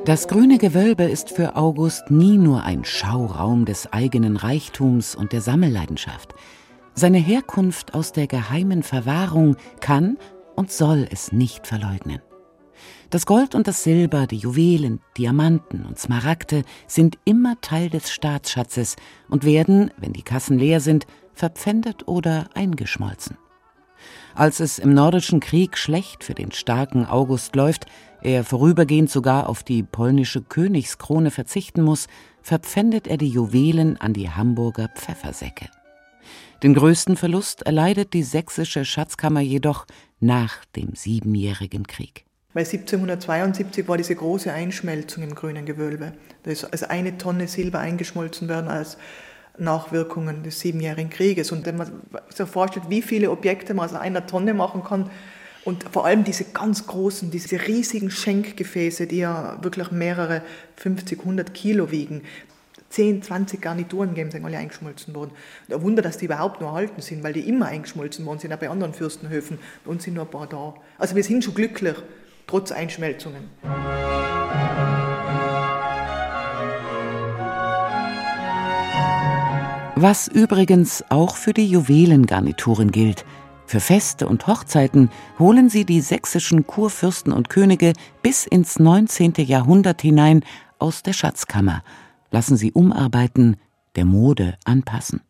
Das 0.07 0.29
grüne 0.29 0.57
Gewölbe 0.57 1.03
ist 1.03 1.31
für 1.31 1.57
August 1.57 2.09
nie 2.09 2.37
nur 2.37 2.63
ein 2.63 2.85
Schauraum 2.85 3.65
des 3.65 3.91
eigenen 3.91 4.37
Reichtums 4.37 5.15
und 5.15 5.33
der 5.33 5.41
Sammelleidenschaft. 5.41 6.33
Seine 6.93 7.17
Herkunft 7.17 7.93
aus 7.93 8.13
der 8.13 8.27
geheimen 8.27 8.83
Verwahrung 8.83 9.57
kann 9.81 10.17
und 10.55 10.71
soll 10.71 11.07
es 11.11 11.33
nicht 11.33 11.67
verleugnen. 11.67 12.21
Das 13.09 13.25
Gold 13.25 13.55
und 13.55 13.69
das 13.69 13.83
Silber, 13.83 14.27
die 14.27 14.35
Juwelen, 14.35 14.99
Diamanten 15.17 15.85
und 15.85 15.97
Smaragde 15.97 16.63
sind 16.87 17.17
immer 17.23 17.55
Teil 17.61 17.89
des 17.89 18.11
Staatsschatzes 18.11 18.97
und 19.29 19.45
werden, 19.45 19.91
wenn 19.97 20.11
die 20.11 20.23
Kassen 20.23 20.59
leer 20.59 20.81
sind, 20.81 21.07
verpfändet 21.33 22.09
oder 22.09 22.49
eingeschmolzen. 22.53 23.37
Als 24.35 24.59
es 24.59 24.77
im 24.77 24.93
Nordischen 24.93 25.39
Krieg 25.39 25.77
schlecht 25.77 26.25
für 26.25 26.33
den 26.33 26.51
starken 26.51 27.05
August 27.05 27.55
läuft, 27.55 27.85
er 28.21 28.43
vorübergehend 28.43 29.09
sogar 29.09 29.47
auf 29.47 29.63
die 29.63 29.83
polnische 29.83 30.41
Königskrone 30.41 31.31
verzichten 31.31 31.83
muss, 31.83 32.07
verpfändet 32.41 33.07
er 33.07 33.15
die 33.15 33.29
Juwelen 33.29 33.95
an 33.95 34.11
die 34.11 34.29
Hamburger 34.29 34.89
Pfeffersäcke. 34.89 35.69
Den 36.61 36.73
größten 36.73 37.15
Verlust 37.15 37.61
erleidet 37.61 38.13
die 38.13 38.23
sächsische 38.23 38.83
Schatzkammer 38.83 39.41
jedoch 39.41 39.85
nach 40.19 40.65
dem 40.75 40.93
Siebenjährigen 40.93 41.87
Krieg. 41.87 42.26
Weil 42.57 42.65
1772 42.65 43.87
war 43.87 43.97
diese 43.97 44.15
große 44.15 44.51
Einschmelzung 44.51 45.21
im 45.21 45.35
grünen 45.35 45.67
Gewölbe. 45.67 46.13
Da 46.41 46.49
ist 46.49 46.63
also 46.63 46.87
eine 46.87 47.15
Tonne 47.19 47.47
Silber 47.47 47.77
eingeschmolzen 47.77 48.49
werden 48.49 48.67
als 48.67 48.97
Nachwirkungen 49.59 50.41
des 50.41 50.59
Siebenjährigen 50.61 51.11
Krieges. 51.11 51.51
Und 51.51 51.67
wenn 51.67 51.77
man 51.77 52.01
sich 52.33 52.47
vorstellt, 52.47 52.89
wie 52.89 53.03
viele 53.03 53.29
Objekte 53.29 53.75
man 53.75 53.85
aus 53.85 53.93
einer 53.93 54.25
Tonne 54.25 54.55
machen 54.55 54.83
kann, 54.83 55.11
und 55.65 55.83
vor 55.91 56.07
allem 56.07 56.23
diese 56.23 56.45
ganz 56.45 56.87
großen, 56.87 57.29
diese 57.29 57.67
riesigen 57.67 58.09
Schenkgefäße, 58.09 59.05
die 59.05 59.17
ja 59.17 59.59
wirklich 59.61 59.91
mehrere 59.91 60.41
50, 60.77 61.19
100 61.19 61.53
Kilo 61.53 61.91
wiegen, 61.91 62.23
10, 62.89 63.21
20 63.21 63.61
Garnituren 63.61 64.15
geben, 64.15 64.31
sind 64.31 64.43
alle 64.43 64.57
eingeschmolzen 64.57 65.13
worden. 65.13 65.29
Und 65.67 65.75
ein 65.75 65.81
Wunder, 65.83 66.01
dass 66.01 66.17
die 66.17 66.25
überhaupt 66.25 66.59
noch 66.59 66.69
erhalten 66.69 67.03
sind, 67.03 67.21
weil 67.21 67.33
die 67.33 67.47
immer 67.47 67.67
eingeschmolzen 67.67 68.25
worden 68.25 68.39
sind, 68.39 68.51
auch 68.51 68.57
bei 68.57 68.69
anderen 68.69 68.95
Fürstenhöfen. 68.95 69.59
Bei 69.85 69.91
uns 69.91 70.05
sind 70.05 70.15
nur 70.15 70.25
ein 70.25 70.31
paar 70.31 70.47
da. 70.47 70.73
Also 70.97 71.15
wir 71.15 71.23
sind 71.23 71.43
schon 71.43 71.53
glücklich, 71.53 71.97
trotz 72.47 72.71
Einschmelzungen. 72.71 73.49
Was 79.95 80.27
übrigens 80.27 81.03
auch 81.09 81.35
für 81.35 81.53
die 81.53 81.67
Juwelengarnituren 81.67 82.91
gilt. 82.91 83.25
Für 83.65 83.79
Feste 83.81 84.27
und 84.27 84.47
Hochzeiten 84.47 85.09
holen 85.39 85.69
sie 85.69 85.83
die 85.83 85.99
sächsischen 86.01 86.65
Kurfürsten 86.65 87.33
und 87.33 87.49
Könige 87.49 87.93
bis 88.21 88.45
ins 88.45 88.79
19. 88.79 89.33
Jahrhundert 89.37 90.01
hinein 90.01 90.45
aus 90.79 91.03
der 91.03 91.13
Schatzkammer, 91.13 91.83
lassen 92.31 92.55
sie 92.55 92.71
umarbeiten, 92.71 93.57
der 93.95 94.05
Mode 94.05 94.57
anpassen. 94.63 95.21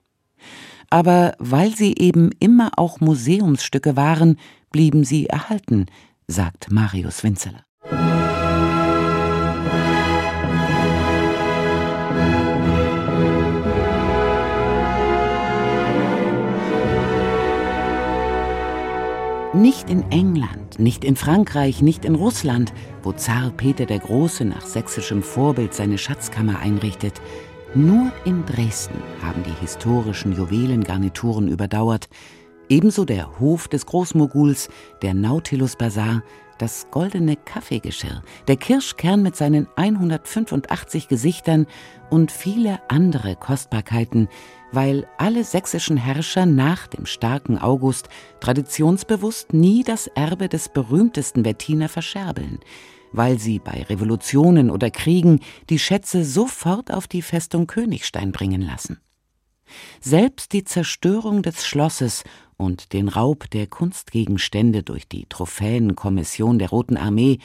Aber 0.89 1.33
weil 1.39 1.75
sie 1.75 1.95
eben 1.97 2.29
immer 2.39 2.71
auch 2.75 2.99
Museumsstücke 2.99 3.95
waren, 3.95 4.37
blieben 4.71 5.03
sie 5.03 5.27
erhalten, 5.27 5.87
sagt 6.27 6.69
Marius 6.69 7.23
Winzeler. 7.23 7.63
Nicht 19.53 19.89
in 19.89 20.11
England, 20.11 20.77
nicht 20.77 21.03
in 21.03 21.15
Frankreich, 21.15 21.81
nicht 21.81 22.03
in 22.03 22.15
Russland, 22.15 22.73
wo 23.01 23.13
Zar 23.13 23.49
Peter 23.51 23.85
der 23.85 23.99
Große 23.99 24.43
nach 24.43 24.65
sächsischem 24.65 25.23
Vorbild 25.23 25.73
seine 25.73 25.97
Schatzkammer 25.97 26.59
einrichtet, 26.59 27.21
nur 27.73 28.11
in 28.25 28.45
Dresden 28.45 29.01
haben 29.21 29.43
die 29.43 29.61
historischen 29.61 30.33
Juwelengarnituren 30.33 31.47
überdauert, 31.47 32.09
Ebenso 32.69 33.05
der 33.05 33.39
Hof 33.39 33.69
des 33.69 33.85
Großmoguls, 33.85 34.69
der 35.01 35.13
Nautilus 35.13 35.77
Bazar, 35.77 36.21
das 36.57 36.87
goldene 36.91 37.37
Kaffeegeschirr, 37.37 38.23
der 38.47 38.57
Kirschkern 38.57 39.21
mit 39.21 39.37
seinen 39.37 39.67
185 39.77 41.07
Gesichtern 41.07 41.65
und 42.09 42.31
viele 42.31 42.79
andere 42.89 43.35
Kostbarkeiten, 43.37 44.27
weil 44.73 45.07
alle 45.17 45.45
sächsischen 45.45 45.95
Herrscher 45.95 46.45
nach 46.45 46.87
dem 46.87 47.05
starken 47.05 47.57
August 47.57 48.09
traditionsbewusst 48.41 49.53
nie 49.53 49.83
das 49.83 50.07
Erbe 50.07 50.49
des 50.49 50.67
berühmtesten 50.67 51.45
Wettiner 51.45 51.87
verscherbeln, 51.87 52.59
weil 53.13 53.39
sie 53.39 53.59
bei 53.59 53.83
Revolutionen 53.83 54.71
oder 54.71 54.89
Kriegen 54.91 55.39
die 55.69 55.79
Schätze 55.79 56.25
sofort 56.25 56.91
auf 56.91 57.07
die 57.07 57.21
Festung 57.21 57.67
Königstein 57.67 58.33
bringen 58.33 58.61
lassen. 58.61 58.99
Selbst 60.01 60.53
die 60.53 60.63
Zerstörung 60.63 61.41
des 61.41 61.65
Schlosses 61.65 62.23
und 62.57 62.93
den 62.93 63.07
Raub 63.07 63.49
der 63.51 63.67
Kunstgegenstände 63.67 64.83
durch 64.83 65.07
die 65.07 65.25
Trophäenkommission 65.29 66.59
der 66.59 66.69
Roten 66.69 66.97
Armee 66.97 67.39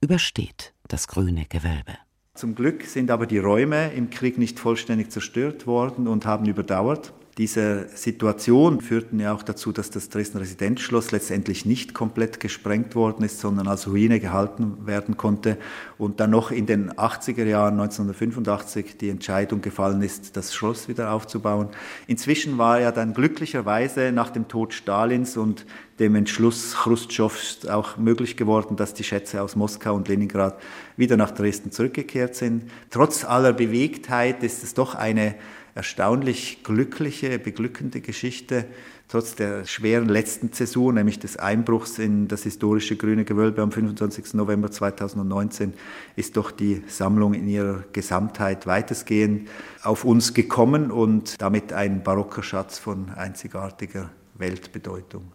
übersteht 0.00 0.74
das 0.86 1.08
grüne 1.08 1.46
Gewölbe. 1.48 1.98
Zum 2.34 2.54
Glück 2.54 2.84
sind 2.84 3.10
aber 3.10 3.26
die 3.26 3.38
Räume 3.38 3.92
im 3.92 4.10
Krieg 4.10 4.38
nicht 4.38 4.60
vollständig 4.60 5.10
zerstört 5.10 5.66
worden 5.66 6.06
und 6.06 6.24
haben 6.24 6.46
überdauert. 6.46 7.12
Diese 7.38 7.86
Situation 7.94 8.80
führten 8.80 9.20
ja 9.20 9.32
auch 9.32 9.44
dazu, 9.44 9.70
dass 9.70 9.90
das 9.90 10.08
Dresdner 10.08 10.40
Residenzschloss 10.40 11.12
letztendlich 11.12 11.64
nicht 11.64 11.94
komplett 11.94 12.40
gesprengt 12.40 12.96
worden 12.96 13.24
ist, 13.24 13.38
sondern 13.38 13.68
als 13.68 13.86
Ruine 13.86 14.18
gehalten 14.18 14.86
werden 14.86 15.16
konnte 15.16 15.56
und 15.98 16.18
dann 16.18 16.30
noch 16.30 16.50
in 16.50 16.66
den 16.66 16.90
80er 16.90 17.44
Jahren 17.44 17.74
1985 17.74 18.96
die 18.96 19.08
Entscheidung 19.08 19.60
gefallen 19.60 20.02
ist, 20.02 20.36
das 20.36 20.52
Schloss 20.52 20.88
wieder 20.88 21.12
aufzubauen. 21.12 21.68
Inzwischen 22.08 22.58
war 22.58 22.80
ja 22.80 22.90
dann 22.90 23.14
glücklicherweise 23.14 24.10
nach 24.10 24.30
dem 24.30 24.48
Tod 24.48 24.74
Stalins 24.74 25.36
und 25.36 25.64
dem 26.00 26.16
Entschluss 26.16 26.74
Khrushchevs 26.74 27.66
auch 27.66 27.98
möglich 27.98 28.36
geworden, 28.36 28.76
dass 28.76 28.94
die 28.94 29.04
Schätze 29.04 29.42
aus 29.42 29.54
Moskau 29.54 29.94
und 29.94 30.08
Leningrad 30.08 30.58
wieder 30.96 31.16
nach 31.16 31.30
Dresden 31.30 31.70
zurückgekehrt 31.70 32.34
sind. 32.34 32.64
Trotz 32.90 33.24
aller 33.24 33.52
Bewegtheit 33.52 34.42
ist 34.42 34.64
es 34.64 34.74
doch 34.74 34.96
eine 34.96 35.36
erstaunlich 35.78 36.64
glückliche, 36.64 37.38
beglückende 37.38 38.00
Geschichte, 38.00 38.64
trotz 39.06 39.36
der 39.36 39.64
schweren 39.64 40.08
letzten 40.08 40.52
Zäsur, 40.52 40.92
nämlich 40.92 41.20
des 41.20 41.36
Einbruchs 41.36 42.00
in 42.00 42.26
das 42.26 42.42
historische 42.42 42.96
Grüne 42.96 43.24
Gewölbe 43.24 43.62
am 43.62 43.70
25. 43.70 44.34
November 44.34 44.72
2019, 44.72 45.74
ist 46.16 46.36
doch 46.36 46.50
die 46.50 46.82
Sammlung 46.88 47.32
in 47.32 47.48
ihrer 47.48 47.84
Gesamtheit 47.92 48.66
weitestgehend 48.66 49.48
auf 49.84 50.04
uns 50.04 50.34
gekommen 50.34 50.90
und 50.90 51.40
damit 51.40 51.72
ein 51.72 52.02
barocker 52.02 52.42
Schatz 52.42 52.80
von 52.80 53.10
einzigartiger 53.10 54.10
Weltbedeutung. 54.34 55.30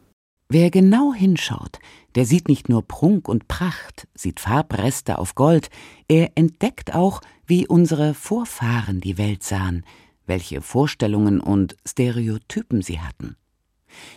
Wer 0.49 0.71
genau 0.71 1.13
hinschaut, 1.13 1.79
der 2.15 2.25
sieht 2.25 2.49
nicht 2.49 2.67
nur 2.67 2.85
Prunk 2.85 3.29
und 3.29 3.47
Pracht, 3.47 4.09
sieht 4.13 4.41
Farbreste 4.41 5.17
auf 5.19 5.35
Gold, 5.35 5.69
er 6.09 6.31
entdeckt 6.35 6.93
auch, 6.93 7.21
wie 7.47 7.65
unsere 7.65 8.13
Vorfahren 8.13 8.99
die 8.99 9.17
Welt 9.17 9.41
sahen, 9.41 9.85
welche 10.25 10.61
Vorstellungen 10.61 11.39
und 11.39 11.75
Stereotypen 11.85 12.81
sie 12.81 12.99
hatten. 12.99 13.35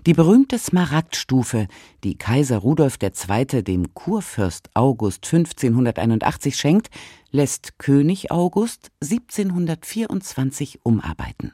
Die 0.06 0.14
berühmte 0.14 0.58
Smaragdstufe, 0.58 1.68
die 2.04 2.16
Kaiser 2.16 2.58
Rudolf 2.58 2.98
II. 3.02 3.62
dem 3.62 3.94
Kurfürst 3.94 4.70
August 4.74 5.26
1581 5.26 6.56
schenkt, 6.56 6.90
lässt 7.30 7.78
König 7.78 8.30
August 8.30 8.90
1724 9.02 10.80
umarbeiten. 10.82 11.52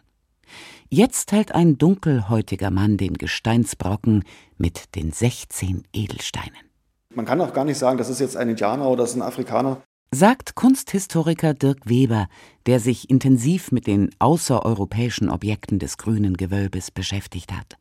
Jetzt 0.89 1.33
hält 1.33 1.53
ein 1.53 1.79
dunkelhäutiger 1.79 2.71
Mann 2.71 2.99
den 2.99 3.15
Gesteinsbrocken 3.15 4.25
mit 4.59 4.95
den 4.95 5.11
16 5.11 5.85
Edelsteinen. 5.93 6.71
Man 7.15 7.25
kann 7.25 7.41
auch 7.41 7.53
gar 7.53 7.65
nicht 7.65 7.79
sagen, 7.79 7.99
das 7.99 8.11
ist 8.11 8.21
jetzt 8.21 8.37
ein 8.37 8.51
Indianer 8.51 8.87
oder 8.87 9.03
das 9.03 9.11
ist 9.11 9.17
ein 9.17 9.23
Afrikaner 9.23 9.83
sagt 10.15 10.55
Kunsthistoriker 10.55 11.55
Dirk 11.55 11.89
Weber, 11.89 12.29
der 12.67 12.81
sich 12.81 13.09
intensiv 13.09 13.73
mit 13.73 13.87
den 13.87 14.11
außereuropäischen 14.19 15.31
Objekten 15.31 15.79
des 15.79 15.97
grünen 15.97 16.37
Gewölbes 16.37 16.91
beschäftigt 16.91 17.51
hat. 17.51 17.79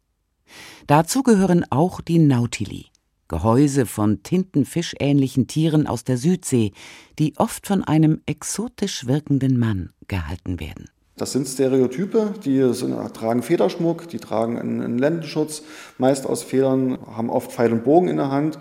Dazu 0.87 1.23
gehören 1.23 1.65
auch 1.69 1.99
die 1.99 2.19
Nautili, 2.19 2.85
Gehäuse 3.27 3.85
von 3.85 4.23
tintenfischähnlichen 4.23 5.47
Tieren 5.47 5.87
aus 5.87 6.05
der 6.05 6.17
Südsee, 6.17 6.71
die 7.19 7.33
oft 7.35 7.67
von 7.67 7.83
einem 7.83 8.21
exotisch 8.25 9.07
wirkenden 9.07 9.59
Mann 9.59 9.91
gehalten 10.07 10.61
werden. 10.61 10.85
Das 11.17 11.33
sind 11.33 11.47
Stereotype, 11.47 12.33
die 12.45 12.73
sind, 12.73 12.95
tragen 13.13 13.43
Federschmuck, 13.43 14.07
die 14.07 14.19
tragen 14.19 14.57
einen, 14.57 14.81
einen 14.81 14.97
Lendenschutz, 14.97 15.63
meist 15.97 16.25
aus 16.25 16.43
Federn, 16.43 16.97
haben 17.13 17.29
oft 17.29 17.51
Pfeil 17.51 17.73
und 17.73 17.83
Bogen 17.83 18.07
in 18.07 18.17
der 18.17 18.31
Hand 18.31 18.57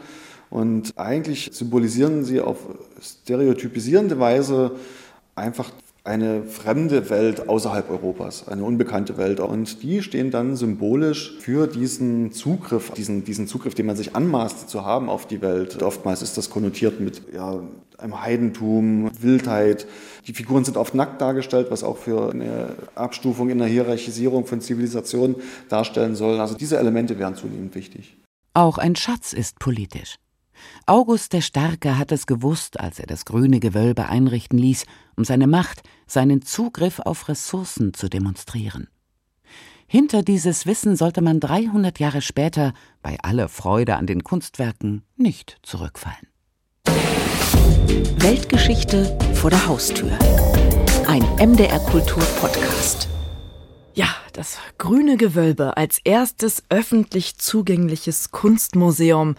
und 0.51 0.99
eigentlich 0.99 1.51
symbolisieren 1.53 2.25
sie 2.25 2.41
auf 2.41 2.59
stereotypisierende 3.01 4.19
Weise 4.19 4.73
einfach 5.37 5.71
eine 6.03 6.45
fremde 6.45 7.11
Welt 7.11 7.49
außerhalb 7.49 7.91
Europas, 7.91 8.49
eine 8.49 8.65
unbekannte 8.65 9.17
Welt. 9.17 9.39
Und 9.39 9.83
die 9.83 10.03
stehen 10.03 10.31
dann 10.31 10.57
symbolisch 10.57 11.37
für 11.39 11.67
diesen 11.67 12.33
Zugriff, 12.33 12.91
diesen, 12.93 13.25
diesen 13.25 13.47
Zugriff, 13.47 13.75
den 13.75 13.87
man 13.87 13.97
sich 13.97 14.17
anmaßt 14.17 14.69
zu 14.69 14.85
haben 14.85 15.09
auf 15.11 15.27
die 15.27 15.43
Welt. 15.43 15.83
Oftmals 15.83 16.23
ist 16.23 16.39
das 16.39 16.49
konnotiert 16.49 17.01
mit 17.01 17.23
ja, 17.35 17.61
einem 17.99 18.23
Heidentum, 18.23 19.11
Wildheit. 19.21 19.87
Die 20.27 20.33
Figuren 20.33 20.65
sind 20.65 20.79
oft 20.79 20.95
nackt 20.95 21.21
dargestellt, 21.21 21.67
was 21.71 21.85
auch 21.85 21.99
für 21.99 22.31
eine 22.31 22.71
Abstufung 22.95 23.51
in 23.51 23.59
der 23.59 23.69
Hierarchisierung 23.69 24.47
von 24.47 24.61
Zivilisationen 24.61 25.37
darstellen 25.69 26.17
soll. 26.17 26.41
Also 26.41 26.57
diese 26.57 26.79
Elemente 26.79 27.19
wären 27.19 27.37
zunehmend 27.37 27.75
wichtig. 27.75 28.17
Auch 28.55 28.79
ein 28.79 28.97
Schatz 28.97 29.33
ist 29.33 29.59
politisch. 29.59 30.17
August 30.87 31.33
der 31.33 31.41
Starke 31.41 31.99
hat 31.99 32.13
es 32.13 32.27
gewusst, 32.27 32.81
als 32.81 32.99
er 32.99 33.07
das 33.07 33.25
grüne 33.25 33.61
Gewölbe 33.61 34.09
einrichten 34.09 34.59
ließ, 34.59 34.87
um 35.17 35.25
seine 35.25 35.47
Macht, 35.47 35.83
seinen 36.07 36.43
Zugriff 36.43 36.99
auf 37.01 37.29
Ressourcen 37.29 37.95
zu 37.95 38.09
demonstrieren. 38.09 38.89
Hinter 39.87 40.23
dieses 40.23 40.67
Wissen 40.67 40.95
sollte 40.95 41.21
man 41.21 41.41
300 41.41 41.99
Jahre 41.99 42.23
später, 42.23 42.75
bei 43.03 43.19
aller 43.23 43.49
Freude 43.49 43.97
an 43.97 44.07
den 44.07 44.23
Kunstwerken, 44.23 45.03
nicht 45.17 45.59
zurückfallen. 45.63 46.29
Weltgeschichte 48.19 49.19
vor 49.35 49.51
der 49.51 49.67
Haustür. 49.67 50.17
Ein 51.09 51.23
MDR 51.39 51.81
Kultur 51.81 52.23
Podcast. 52.41 53.09
Ja, 53.95 54.07
das 54.33 54.59
Grüne 54.79 55.17
Gewölbe 55.17 55.77
als 55.77 55.99
erstes 56.05 56.63
öffentlich 56.69 57.39
zugängliches 57.39 58.31
Kunstmuseum 58.31 59.35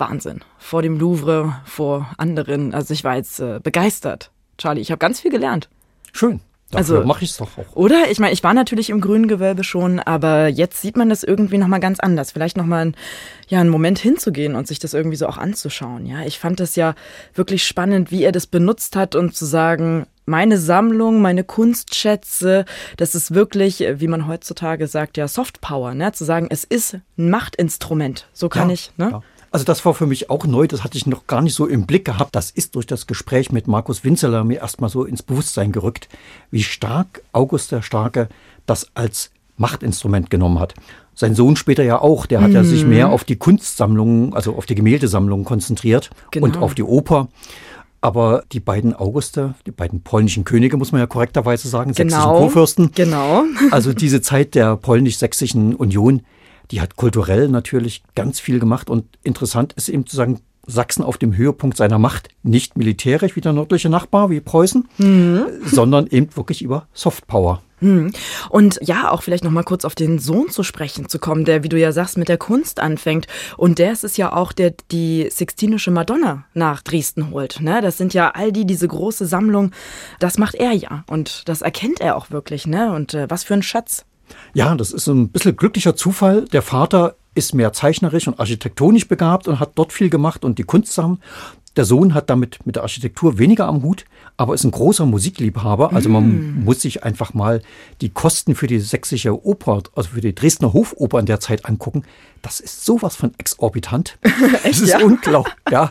Wahnsinn. 0.00 0.40
Vor 0.58 0.82
dem 0.82 0.98
Louvre, 0.98 1.60
vor 1.64 2.10
anderen. 2.16 2.74
Also 2.74 2.94
ich 2.94 3.04
war 3.04 3.16
jetzt 3.16 3.40
äh, 3.40 3.60
begeistert, 3.62 4.30
Charlie. 4.58 4.80
Ich 4.80 4.90
habe 4.90 4.98
ganz 4.98 5.20
viel 5.20 5.30
gelernt. 5.30 5.68
Schön. 6.12 6.40
Dafür 6.70 6.98
also 6.98 7.06
mache 7.06 7.24
ich 7.24 7.30
es 7.30 7.36
doch 7.38 7.58
auch. 7.58 7.74
Oder? 7.74 8.10
Ich 8.10 8.20
meine, 8.20 8.32
ich 8.32 8.44
war 8.44 8.54
natürlich 8.54 8.90
im 8.90 9.00
grünen 9.00 9.26
Gewölbe 9.26 9.64
schon, 9.64 9.98
aber 9.98 10.46
jetzt 10.46 10.80
sieht 10.80 10.96
man 10.96 11.08
das 11.08 11.24
irgendwie 11.24 11.58
nochmal 11.58 11.80
ganz 11.80 11.98
anders. 11.98 12.30
Vielleicht 12.30 12.56
nochmal 12.56 12.86
ein, 12.86 12.96
ja, 13.48 13.60
einen 13.60 13.70
Moment 13.70 13.98
hinzugehen 13.98 14.54
und 14.54 14.68
sich 14.68 14.78
das 14.78 14.94
irgendwie 14.94 15.16
so 15.16 15.26
auch 15.26 15.36
anzuschauen. 15.36 16.06
Ja, 16.06 16.22
ich 16.22 16.38
fand 16.38 16.60
das 16.60 16.76
ja 16.76 16.94
wirklich 17.34 17.64
spannend, 17.64 18.12
wie 18.12 18.22
er 18.22 18.30
das 18.30 18.46
benutzt 18.46 18.94
hat 18.94 19.16
und 19.16 19.34
zu 19.34 19.46
sagen, 19.46 20.06
meine 20.26 20.58
Sammlung, 20.58 21.20
meine 21.20 21.42
Kunstschätze, 21.42 22.64
das 22.96 23.16
ist 23.16 23.34
wirklich, 23.34 23.84
wie 23.96 24.06
man 24.06 24.28
heutzutage 24.28 24.86
sagt, 24.86 25.16
ja, 25.16 25.26
Softpower, 25.26 25.94
ne? 25.94 26.12
Zu 26.12 26.24
sagen, 26.24 26.46
es 26.50 26.62
ist 26.62 26.98
ein 27.18 27.30
Machtinstrument. 27.30 28.28
So 28.32 28.48
kann 28.48 28.68
ja, 28.68 28.74
ich, 28.74 28.92
ne? 28.96 29.08
Ja. 29.10 29.22
Also 29.52 29.64
das 29.64 29.84
war 29.84 29.94
für 29.94 30.06
mich 30.06 30.30
auch 30.30 30.46
neu, 30.46 30.68
das 30.68 30.84
hatte 30.84 30.96
ich 30.96 31.06
noch 31.06 31.26
gar 31.26 31.42
nicht 31.42 31.54
so 31.54 31.66
im 31.66 31.86
Blick 31.86 32.04
gehabt. 32.04 32.36
Das 32.36 32.50
ist 32.50 32.76
durch 32.76 32.86
das 32.86 33.06
Gespräch 33.06 33.50
mit 33.50 33.66
Markus 33.66 34.04
Winzeler 34.04 34.44
mir 34.44 34.60
erstmal 34.60 34.90
so 34.90 35.04
ins 35.04 35.22
Bewusstsein 35.22 35.72
gerückt, 35.72 36.08
wie 36.50 36.62
stark 36.62 37.22
August 37.32 37.72
der 37.72 37.82
Starke 37.82 38.28
das 38.66 38.88
als 38.94 39.30
Machtinstrument 39.56 40.30
genommen 40.30 40.60
hat. 40.60 40.74
Sein 41.14 41.34
Sohn 41.34 41.56
später 41.56 41.82
ja 41.82 42.00
auch, 42.00 42.26
der 42.26 42.40
hat 42.40 42.50
mhm. 42.50 42.54
ja 42.54 42.64
sich 42.64 42.84
mhm. 42.84 42.90
mehr 42.90 43.08
auf 43.10 43.24
die 43.24 43.36
Kunstsammlungen, 43.36 44.34
also 44.34 44.54
auf 44.56 44.66
die 44.66 44.76
Gemäldesammlungen 44.76 45.44
konzentriert 45.44 46.10
genau. 46.30 46.46
und 46.46 46.56
auf 46.58 46.74
die 46.74 46.84
Oper. 46.84 47.28
Aber 48.00 48.44
die 48.52 48.60
beiden 48.60 48.94
Auguste, 48.94 49.54
die 49.66 49.72
beiden 49.72 50.00
polnischen 50.00 50.44
Könige, 50.44 50.78
muss 50.78 50.92
man 50.92 51.00
ja 51.00 51.06
korrekterweise 51.06 51.68
sagen, 51.68 51.92
genau. 51.92 52.10
sächsischen 52.10 52.36
Kurfürsten. 52.36 52.90
Genau. 52.94 53.44
also 53.70 53.92
diese 53.92 54.22
Zeit 54.22 54.54
der 54.54 54.76
polnisch-sächsischen 54.76 55.74
Union, 55.74 56.22
die 56.70 56.80
hat 56.80 56.96
kulturell 56.96 57.48
natürlich 57.48 58.02
ganz 58.14 58.40
viel 58.40 58.60
gemacht 58.60 58.90
und 58.90 59.06
interessant 59.22 59.72
ist 59.74 59.88
eben 59.88 60.06
zu 60.06 60.16
sagen, 60.16 60.40
Sachsen 60.66 61.02
auf 61.02 61.18
dem 61.18 61.36
Höhepunkt 61.36 61.76
seiner 61.76 61.98
Macht, 61.98 62.28
nicht 62.42 62.76
militärisch 62.76 63.34
wie 63.34 63.40
der 63.40 63.52
nördliche 63.52 63.88
Nachbar, 63.88 64.30
wie 64.30 64.40
Preußen, 64.40 64.88
mhm. 64.98 65.46
sondern 65.64 66.06
eben 66.06 66.34
wirklich 66.36 66.62
über 66.62 66.86
Softpower. 66.92 67.62
Mhm. 67.80 68.12
Und 68.50 68.78
ja, 68.82 69.10
auch 69.10 69.22
vielleicht 69.22 69.42
noch 69.42 69.50
mal 69.50 69.64
kurz 69.64 69.84
auf 69.84 69.94
den 69.94 70.18
Sohn 70.18 70.50
zu 70.50 70.62
sprechen 70.62 71.08
zu 71.08 71.18
kommen, 71.18 71.44
der, 71.44 71.64
wie 71.64 71.68
du 71.68 71.78
ja 71.78 71.92
sagst, 71.92 72.18
mit 72.18 72.28
der 72.28 72.36
Kunst 72.36 72.78
anfängt. 72.78 73.26
Und 73.56 73.78
der 73.78 73.92
ist 73.92 74.04
es 74.04 74.16
ja 74.16 74.32
auch, 74.34 74.52
der 74.52 74.74
die 74.90 75.28
Sixtinische 75.30 75.90
Madonna 75.90 76.44
nach 76.54 76.82
Dresden 76.82 77.30
holt. 77.30 77.60
Ne? 77.60 77.80
Das 77.80 77.96
sind 77.96 78.14
ja 78.14 78.30
all 78.30 78.52
die, 78.52 78.66
diese 78.66 78.86
große 78.86 79.26
Sammlung, 79.26 79.72
das 80.18 80.38
macht 80.38 80.54
er 80.54 80.72
ja. 80.72 81.04
Und 81.08 81.48
das 81.48 81.62
erkennt 81.62 82.00
er 82.00 82.16
auch 82.16 82.30
wirklich. 82.30 82.66
Ne? 82.66 82.92
Und 82.92 83.14
äh, 83.14 83.28
was 83.28 83.44
für 83.44 83.54
ein 83.54 83.62
Schatz. 83.62 84.04
Ja, 84.54 84.74
das 84.74 84.92
ist 84.92 85.06
ein 85.08 85.28
bisschen 85.28 85.56
glücklicher 85.56 85.96
Zufall. 85.96 86.44
Der 86.46 86.62
Vater 86.62 87.16
ist 87.34 87.54
mehr 87.54 87.72
zeichnerisch 87.72 88.26
und 88.26 88.40
architektonisch 88.40 89.08
begabt 89.08 89.48
und 89.48 89.60
hat 89.60 89.72
dort 89.76 89.92
viel 89.92 90.10
gemacht 90.10 90.44
und 90.44 90.58
die 90.58 90.64
Kunstsachen. 90.64 91.20
Der 91.76 91.84
Sohn 91.84 92.14
hat 92.14 92.28
damit 92.28 92.66
mit 92.66 92.74
der 92.74 92.82
Architektur 92.82 93.38
weniger 93.38 93.66
am 93.66 93.84
Hut, 93.84 94.04
aber 94.36 94.54
ist 94.54 94.64
ein 94.64 94.72
großer 94.72 95.06
Musikliebhaber. 95.06 95.92
Also 95.92 96.08
man 96.08 96.24
mm. 96.58 96.64
muss 96.64 96.82
sich 96.82 97.04
einfach 97.04 97.32
mal 97.32 97.62
die 98.00 98.08
Kosten 98.08 98.56
für 98.56 98.66
die 98.66 98.80
sächsische 98.80 99.46
Oper, 99.46 99.84
also 99.94 100.10
für 100.10 100.20
die 100.20 100.34
Dresdner 100.34 100.72
Hofoper 100.72 101.20
in 101.20 101.26
der 101.26 101.38
Zeit 101.38 101.66
angucken. 101.66 102.02
Das 102.42 102.58
ist 102.58 102.84
sowas 102.84 103.14
von 103.14 103.32
exorbitant. 103.38 104.18
Das 104.64 104.80
ist 104.80 104.90
ja? 104.90 104.98
unglaublich. 104.98 105.54
Ja. 105.70 105.90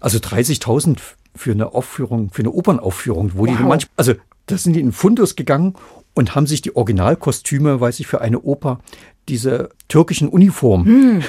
Also 0.00 0.18
30.000 0.18 0.98
für 1.34 1.50
eine 1.50 1.74
Aufführung, 1.74 2.30
für 2.30 2.42
eine 2.42 2.52
Opernaufführung, 2.52 3.32
wo 3.34 3.46
wow. 3.46 3.56
die 3.56 3.62
manchmal, 3.62 3.92
also 3.96 4.14
da 4.46 4.56
sind 4.56 4.74
die 4.74 4.80
in 4.80 4.92
Fundus 4.92 5.34
gegangen 5.34 5.74
und 6.14 6.34
haben 6.34 6.46
sich 6.46 6.62
die 6.62 6.74
Originalkostüme, 6.76 7.80
weiß 7.80 8.00
ich, 8.00 8.06
für 8.06 8.20
eine 8.20 8.40
Oper, 8.40 8.80
diese 9.28 9.70
türkischen 9.88 10.28
Uniformen 10.28 10.86
hm. 10.86 11.22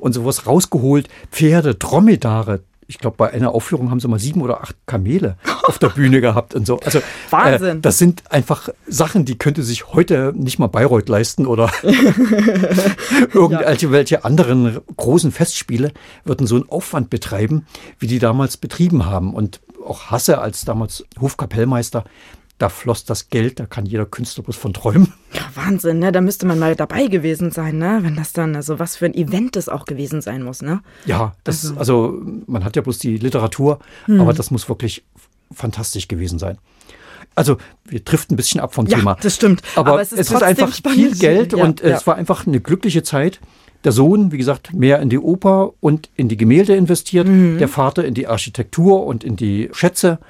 und 0.00 0.12
sowas 0.12 0.46
rausgeholt. 0.46 1.08
Pferde, 1.30 1.74
Dromedare. 1.74 2.60
ich 2.86 2.98
glaube, 2.98 3.16
bei 3.16 3.32
einer 3.32 3.54
Aufführung 3.54 3.90
haben 3.90 4.00
sie 4.00 4.08
mal 4.08 4.18
sieben 4.18 4.42
oder 4.42 4.62
acht 4.62 4.76
Kamele 4.86 5.36
auf 5.64 5.78
der 5.78 5.88
Bühne 5.88 6.20
gehabt 6.20 6.54
und 6.54 6.66
so. 6.66 6.78
Also 6.80 7.00
Wahnsinn. 7.30 7.78
Äh, 7.78 7.80
das 7.80 7.98
sind 7.98 8.30
einfach 8.30 8.68
Sachen, 8.86 9.24
die 9.24 9.36
könnte 9.36 9.62
sich 9.62 9.88
heute 9.88 10.32
nicht 10.36 10.58
mal 10.58 10.68
Bayreuth 10.68 11.08
leisten 11.08 11.46
oder 11.46 11.70
irgendwelche 13.32 14.16
ja. 14.16 14.20
anderen 14.22 14.80
großen 14.96 15.32
Festspiele 15.32 15.92
würden 16.24 16.46
so 16.46 16.56
einen 16.56 16.68
Aufwand 16.68 17.10
betreiben, 17.10 17.66
wie 17.98 18.06
die 18.06 18.18
damals 18.18 18.58
betrieben 18.58 19.06
haben. 19.06 19.34
Und 19.34 19.60
auch 19.84 20.10
Hasse 20.10 20.38
als 20.38 20.64
damals 20.64 21.04
Hofkapellmeister, 21.20 22.04
da 22.58 22.68
floss 22.68 23.04
das 23.04 23.28
Geld, 23.30 23.58
da 23.58 23.66
kann 23.66 23.84
jeder 23.84 24.06
Künstler 24.06 24.44
bloß 24.44 24.56
von 24.56 24.72
träumen. 24.72 25.12
Ja, 25.32 25.42
Wahnsinn, 25.54 25.98
ne? 25.98 26.12
Da 26.12 26.20
müsste 26.20 26.46
man 26.46 26.58
mal 26.58 26.76
dabei 26.76 27.08
gewesen 27.08 27.50
sein, 27.50 27.78
ne? 27.78 27.98
Wenn 28.02 28.14
das 28.14 28.32
dann, 28.32 28.54
also 28.54 28.78
was 28.78 28.96
für 28.96 29.06
ein 29.06 29.14
Event 29.14 29.56
das 29.56 29.68
auch 29.68 29.84
gewesen 29.84 30.20
sein 30.20 30.42
muss, 30.42 30.62
ne? 30.62 30.80
Ja, 31.04 31.34
das, 31.42 31.64
also, 31.64 31.78
also 31.78 32.22
man 32.46 32.64
hat 32.64 32.76
ja 32.76 32.82
bloß 32.82 32.98
die 32.98 33.16
Literatur, 33.16 33.80
hm. 34.06 34.20
aber 34.20 34.32
das 34.32 34.50
muss 34.50 34.68
wirklich 34.68 35.04
fantastisch 35.50 36.06
gewesen 36.06 36.38
sein. 36.38 36.58
Also 37.34 37.56
wir 37.84 38.00
driften 38.00 38.34
ein 38.34 38.36
bisschen 38.36 38.60
ab 38.60 38.74
vom 38.74 38.86
ja, 38.86 38.98
Thema. 38.98 39.16
Das 39.20 39.34
stimmt. 39.34 39.62
Aber, 39.74 39.92
aber 39.92 40.02
es, 40.02 40.12
ist, 40.12 40.20
es 40.20 40.30
ist 40.30 40.42
einfach 40.42 40.72
viel 40.72 41.16
Geld 41.16 41.52
ja, 41.52 41.64
und 41.64 41.80
ja. 41.80 41.96
es 41.96 42.06
war 42.06 42.14
einfach 42.14 42.46
eine 42.46 42.60
glückliche 42.60 43.02
Zeit. 43.02 43.40
Der 43.82 43.92
Sohn, 43.92 44.32
wie 44.32 44.38
gesagt, 44.38 44.72
mehr 44.72 45.00
in 45.00 45.10
die 45.10 45.18
Oper 45.18 45.72
und 45.80 46.08
in 46.16 46.28
die 46.28 46.36
Gemälde 46.36 46.74
investiert, 46.74 47.26
mhm. 47.26 47.58
der 47.58 47.68
Vater 47.68 48.04
in 48.04 48.14
die 48.14 48.26
Architektur 48.26 49.04
und 49.04 49.24
in 49.24 49.36
die 49.36 49.68
Schätze 49.72 50.20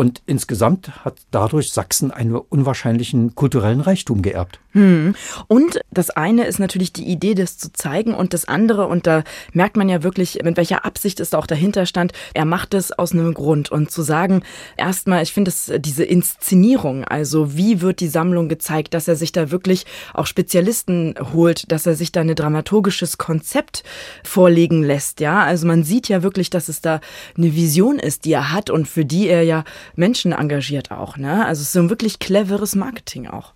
und 0.00 0.22
insgesamt 0.24 1.04
hat 1.04 1.18
dadurch 1.30 1.74
Sachsen 1.74 2.10
einen 2.10 2.34
unwahrscheinlichen 2.34 3.34
kulturellen 3.34 3.82
Reichtum 3.82 4.22
geerbt. 4.22 4.58
Hm. 4.72 5.14
Und 5.46 5.80
das 5.90 6.08
eine 6.08 6.46
ist 6.46 6.58
natürlich 6.58 6.94
die 6.94 7.04
Idee, 7.04 7.34
das 7.34 7.58
zu 7.58 7.70
zeigen, 7.70 8.14
und 8.14 8.32
das 8.32 8.46
andere, 8.46 8.86
und 8.86 9.06
da 9.06 9.24
merkt 9.52 9.76
man 9.76 9.90
ja 9.90 10.02
wirklich, 10.02 10.38
mit 10.42 10.56
welcher 10.56 10.86
Absicht 10.86 11.20
es 11.20 11.30
da 11.30 11.38
auch 11.38 11.46
dahinter 11.46 11.84
stand, 11.84 12.12
er 12.32 12.46
macht 12.46 12.72
es 12.72 12.92
aus 12.92 13.12
einem 13.12 13.34
Grund. 13.34 13.70
Und 13.70 13.90
zu 13.90 14.00
sagen, 14.00 14.42
erstmal, 14.78 15.22
ich 15.22 15.34
finde 15.34 15.50
es 15.50 15.70
diese 15.80 16.04
Inszenierung, 16.04 17.04
also 17.04 17.54
wie 17.54 17.82
wird 17.82 18.00
die 18.00 18.08
Sammlung 18.08 18.48
gezeigt, 18.48 18.94
dass 18.94 19.06
er 19.06 19.16
sich 19.16 19.32
da 19.32 19.50
wirklich 19.50 19.84
auch 20.14 20.26
Spezialisten 20.26 21.14
holt, 21.34 21.70
dass 21.70 21.84
er 21.84 21.94
sich 21.94 22.10
da 22.10 22.22
ein 22.22 22.34
dramaturgisches 22.34 23.18
Konzept 23.18 23.82
vorlegen 24.24 24.82
lässt, 24.82 25.20
ja. 25.20 25.42
Also 25.42 25.66
man 25.66 25.84
sieht 25.84 26.08
ja 26.08 26.22
wirklich, 26.22 26.48
dass 26.48 26.70
es 26.70 26.80
da 26.80 27.00
eine 27.36 27.54
Vision 27.54 27.98
ist, 27.98 28.24
die 28.24 28.32
er 28.32 28.50
hat 28.52 28.70
und 28.70 28.88
für 28.88 29.04
die 29.04 29.28
er 29.28 29.42
ja 29.42 29.64
Menschen 29.96 30.32
engagiert 30.32 30.90
auch. 30.90 31.16
Ne? 31.16 31.44
Also 31.46 31.60
es 31.60 31.68
ist 31.68 31.72
so 31.72 31.80
ein 31.80 31.90
wirklich 31.90 32.18
cleveres 32.18 32.74
Marketing 32.74 33.26
auch. 33.26 33.54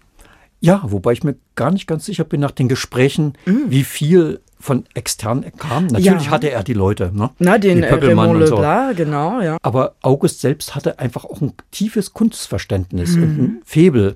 Ja, 0.60 0.80
wobei 0.84 1.12
ich 1.12 1.22
mir 1.22 1.36
gar 1.56 1.70
nicht 1.70 1.86
ganz 1.86 2.06
sicher 2.06 2.24
bin 2.24 2.40
nach 2.40 2.50
den 2.50 2.68
Gesprächen, 2.68 3.34
mm. 3.44 3.68
wie 3.68 3.84
viel 3.84 4.40
von 4.58 4.84
extern 4.94 5.44
kam. 5.58 5.88
Natürlich 5.88 6.24
ja. 6.24 6.30
hatte 6.30 6.50
er 6.50 6.64
die 6.64 6.72
Leute, 6.72 7.10
ne? 7.14 7.28
Na, 7.38 7.58
den 7.58 7.82
äh, 7.82 8.46
so. 8.46 8.56
Bla, 8.56 8.92
genau, 8.92 9.42
ja. 9.42 9.58
Aber 9.60 9.96
August 10.00 10.40
selbst 10.40 10.74
hatte 10.74 10.98
einfach 10.98 11.26
auch 11.26 11.42
ein 11.42 11.52
tiefes 11.70 12.14
Kunstverständnis 12.14 13.14
mm. 13.14 13.22
und 13.22 13.38
ein 13.38 13.62
Febel. 13.66 14.14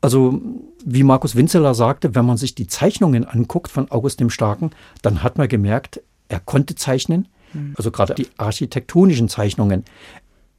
Also, 0.00 0.40
wie 0.84 1.02
Markus 1.02 1.34
Winzeler 1.34 1.74
sagte, 1.74 2.14
wenn 2.14 2.26
man 2.26 2.36
sich 2.36 2.54
die 2.54 2.68
Zeichnungen 2.68 3.24
anguckt 3.24 3.72
von 3.72 3.90
August 3.90 4.20
dem 4.20 4.30
Starken, 4.30 4.70
dann 5.02 5.24
hat 5.24 5.36
man 5.36 5.48
gemerkt, 5.48 6.00
er 6.28 6.38
konnte 6.38 6.76
zeichnen. 6.76 7.26
Mm. 7.52 7.72
Also 7.76 7.90
gerade 7.90 8.14
die 8.14 8.28
architektonischen 8.36 9.28
Zeichnungen 9.28 9.84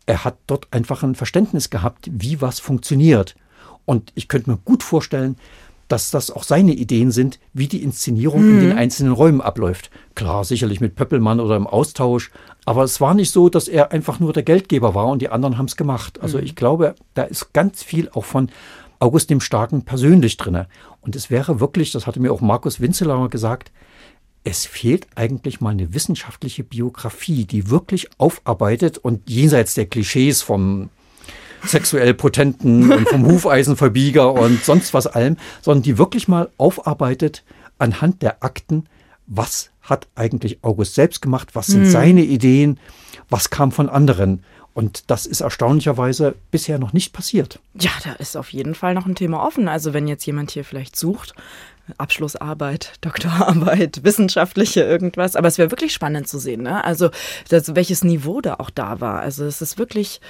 er 0.06 0.24
hat 0.24 0.38
dort 0.48 0.68
einfach 0.72 1.04
ein 1.04 1.16
Verständnis 1.16 1.70
gehabt, 1.70 2.10
wie 2.12 2.42
was 2.42 2.60
funktioniert. 2.60 3.36
Und 3.86 4.12
ich 4.16 4.28
könnte 4.28 4.52
mir 4.52 4.58
gut 4.58 4.84
vorstellen, 4.84 5.38
dass 5.88 6.12
das 6.12 6.32
auch 6.32 6.44
seine 6.44 6.74
Ideen 6.74 7.12
sind, 7.12 7.40
wie 7.54 7.68
die 7.68 7.84
Inszenierung 7.84 8.44
mhm. 8.44 8.50
in 8.50 8.60
den 8.60 8.70
mhm. 8.72 8.78
einzelnen 8.78 9.14
Räumen 9.14 9.42
abläuft. 9.42 9.92
Klar, 10.16 10.44
sicherlich 10.44 10.82
mit 10.82 10.96
Pöppelmann 10.96 11.40
oder 11.40 11.56
im 11.56 11.68
Austausch, 11.68 12.32
aber 12.66 12.84
es 12.84 13.02
war 13.02 13.14
nicht 13.14 13.32
so, 13.32 13.50
dass 13.50 13.68
er 13.68 13.92
einfach 13.92 14.20
nur 14.20 14.34
der 14.34 14.44
Geldgeber 14.44 14.96
war 14.96 15.08
und 15.08 15.22
die 15.22 15.30
anderen 15.30 15.58
haben 15.58 15.66
es 15.66 15.76
gemacht. 15.76 16.22
Also 16.22 16.38
mhm. 16.38 16.46
ich 16.46 16.56
glaube, 16.56 16.96
da 17.14 17.24
ist 17.24 17.54
ganz 17.54 17.84
viel 17.84 18.10
auch 18.10 18.26
von 18.26 18.50
August 19.00 19.30
dem 19.30 19.42
Starken 19.42 19.84
persönlich 19.84 20.38
drin. 20.38 20.66
Und 21.02 21.16
es 21.16 21.30
wäre 21.30 21.60
wirklich, 21.60 21.92
das 21.92 22.08
hatte 22.08 22.22
mir 22.22 22.32
auch 22.32 22.42
Markus 22.42 22.80
Winzeler 22.80 23.28
gesagt, 23.28 23.72
es 24.44 24.66
fehlt 24.66 25.08
eigentlich 25.16 25.62
mal 25.62 25.70
eine 25.70 25.94
wissenschaftliche 25.94 26.64
Biografie, 26.64 27.46
die 27.46 27.70
wirklich 27.70 28.10
aufarbeitet 28.18 28.98
und 28.98 29.30
jenseits 29.30 29.74
der 29.74 29.86
Klischees 29.86 30.42
vom 30.42 30.90
sexuell 31.66 32.14
potenten 32.14 32.92
und 32.92 33.08
vom 33.08 33.26
Hufeisenverbieger 33.32 34.34
und 34.34 34.64
sonst 34.64 34.94
was 34.94 35.08
allem, 35.08 35.38
sondern 35.62 35.84
die 35.84 35.98
wirklich 35.98 36.28
mal 36.28 36.50
aufarbeitet 36.58 37.44
anhand 37.78 38.22
der 38.22 38.44
Akten, 38.44 38.86
was 39.28 39.70
hat 39.82 40.08
eigentlich 40.16 40.64
August 40.64 40.96
selbst 40.96 41.22
gemacht, 41.22 41.56
was 41.56 41.68
sind 41.68 41.86
hm. 41.86 41.92
seine 41.92 42.24
Ideen, 42.24 42.80
was 43.30 43.50
kam 43.50 43.72
von 43.72 43.90
anderen. 43.90 44.44
Und 44.74 45.12
das 45.12 45.26
ist 45.26 45.42
erstaunlicherweise 45.42 46.36
bisher 46.50 46.80
noch 46.80 46.94
nicht 46.94 47.14
passiert. 47.14 47.60
Ja, 47.80 47.92
da 48.04 48.14
ist 48.14 48.36
auf 48.36 48.52
jeden 48.52 48.74
Fall 48.74 48.96
noch 48.96 49.06
ein 49.06 49.16
Thema 49.16 49.46
offen. 49.46 49.68
Also 49.68 49.94
wenn 49.94 50.08
jetzt 50.08 50.26
jemand 50.26 50.52
hier 50.52 50.66
vielleicht 50.66 50.96
sucht, 50.96 51.36
Abschlussarbeit, 51.98 52.94
Doktorarbeit, 53.02 54.00
wissenschaftliche 54.04 54.82
irgendwas. 54.82 55.36
Aber 55.36 55.48
es 55.48 55.58
wäre 55.58 55.72
wirklich 55.72 55.94
spannend 55.94 56.28
zu 56.28 56.40
sehen, 56.40 56.64
ne? 56.64 56.84
Also 56.84 57.10
das, 57.50 57.76
welches 57.76 58.04
Niveau 58.04 58.42
da 58.42 58.56
auch 58.56 58.70
da 58.70 59.02
war. 59.02 59.20
Also 59.20 59.46
es 59.46 59.62
ist 59.62 59.78
wirklich 59.78 60.22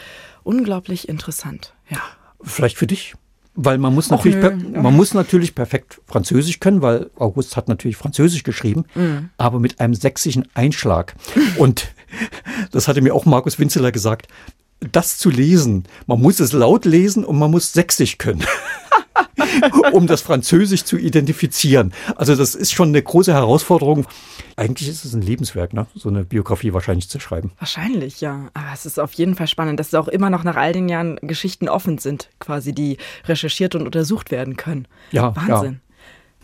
unglaublich 0.43 1.09
interessant. 1.09 1.73
Ja. 1.89 1.99
Vielleicht 2.41 2.77
für 2.77 2.87
dich. 2.87 3.15
Weil 3.55 3.77
man 3.77 3.93
muss, 3.93 4.09
natürlich, 4.09 4.39
per, 4.39 4.55
man 4.55 4.95
muss 4.95 5.13
natürlich 5.13 5.53
perfekt 5.53 6.01
Französisch 6.07 6.59
können, 6.59 6.81
weil 6.81 7.11
August 7.15 7.55
hat 7.55 7.67
natürlich 7.67 7.97
Französisch 7.97 8.41
geschrieben, 8.41 8.85
mhm. 8.95 9.29
aber 9.37 9.59
mit 9.59 9.79
einem 9.79 9.93
sächsischen 9.93 10.47
Einschlag. 10.55 11.13
Und 11.59 11.93
das 12.71 12.87
hatte 12.87 13.01
mir 13.01 13.13
auch 13.13 13.25
Markus 13.25 13.59
Winzeler 13.59 13.91
gesagt, 13.91 14.27
das 14.91 15.19
zu 15.19 15.29
lesen, 15.29 15.83
man 16.07 16.19
muss 16.19 16.39
es 16.39 16.51
laut 16.51 16.85
lesen 16.85 17.23
und 17.23 17.39
man 17.39 17.51
muss 17.51 17.73
sächsisch 17.73 18.17
können. 18.17 18.43
um 19.91 20.07
das 20.07 20.21
Französisch 20.21 20.83
zu 20.85 20.97
identifizieren. 20.97 21.93
Also 22.15 22.35
das 22.35 22.55
ist 22.55 22.71
schon 22.71 22.89
eine 22.89 23.01
große 23.01 23.33
Herausforderung. 23.33 24.05
Eigentlich 24.55 24.89
ist 24.89 25.05
es 25.05 25.13
ein 25.13 25.21
Lebenswerk, 25.21 25.73
ne? 25.73 25.87
so 25.95 26.09
eine 26.09 26.23
Biografie 26.23 26.73
wahrscheinlich 26.73 27.09
zu 27.09 27.19
schreiben. 27.19 27.51
Wahrscheinlich, 27.59 28.21
ja. 28.21 28.49
Aber 28.53 28.67
es 28.73 28.85
ist 28.85 28.99
auf 28.99 29.13
jeden 29.13 29.35
Fall 29.35 29.47
spannend, 29.47 29.79
dass 29.79 29.87
es 29.87 29.95
auch 29.95 30.07
immer 30.07 30.29
noch 30.29 30.43
nach 30.43 30.55
all 30.55 30.73
den 30.73 30.89
Jahren 30.89 31.17
Geschichten 31.21 31.69
offen 31.69 31.97
sind, 31.97 32.29
quasi, 32.39 32.73
die 32.73 32.97
recherchiert 33.25 33.75
und 33.75 33.85
untersucht 33.85 34.31
werden 34.31 34.57
können. 34.57 34.87
Ja, 35.11 35.35
Wahnsinn. 35.35 35.73
Ja. 35.73 35.79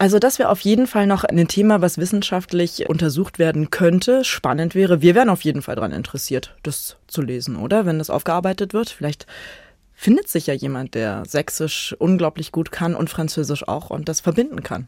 Also 0.01 0.17
das 0.17 0.39
wäre 0.39 0.47
auf 0.47 0.61
jeden 0.61 0.87
Fall 0.87 1.07
noch 1.07 1.25
ein 1.25 1.47
Thema, 1.49 1.81
was 1.81 1.97
wissenschaftlich 1.97 2.87
untersucht 2.87 3.37
werden 3.37 3.69
könnte, 3.69 4.23
spannend 4.23 4.73
wäre. 4.73 5.01
Wir 5.01 5.13
wären 5.13 5.27
auf 5.27 5.41
jeden 5.41 5.61
Fall 5.61 5.75
daran 5.75 5.91
interessiert, 5.91 6.55
das 6.63 6.95
zu 7.07 7.21
lesen, 7.21 7.57
oder? 7.57 7.85
Wenn 7.85 7.99
das 7.99 8.09
aufgearbeitet 8.09 8.73
wird. 8.73 8.89
Vielleicht 8.89 9.27
findet 9.99 10.29
sich 10.29 10.47
ja 10.47 10.53
jemand, 10.53 10.95
der 10.95 11.23
Sächsisch 11.27 11.93
unglaublich 11.99 12.53
gut 12.53 12.71
kann 12.71 12.95
und 12.95 13.09
Französisch 13.09 13.67
auch 13.67 13.89
und 13.89 14.07
das 14.07 14.21
verbinden 14.21 14.63
kann. 14.63 14.87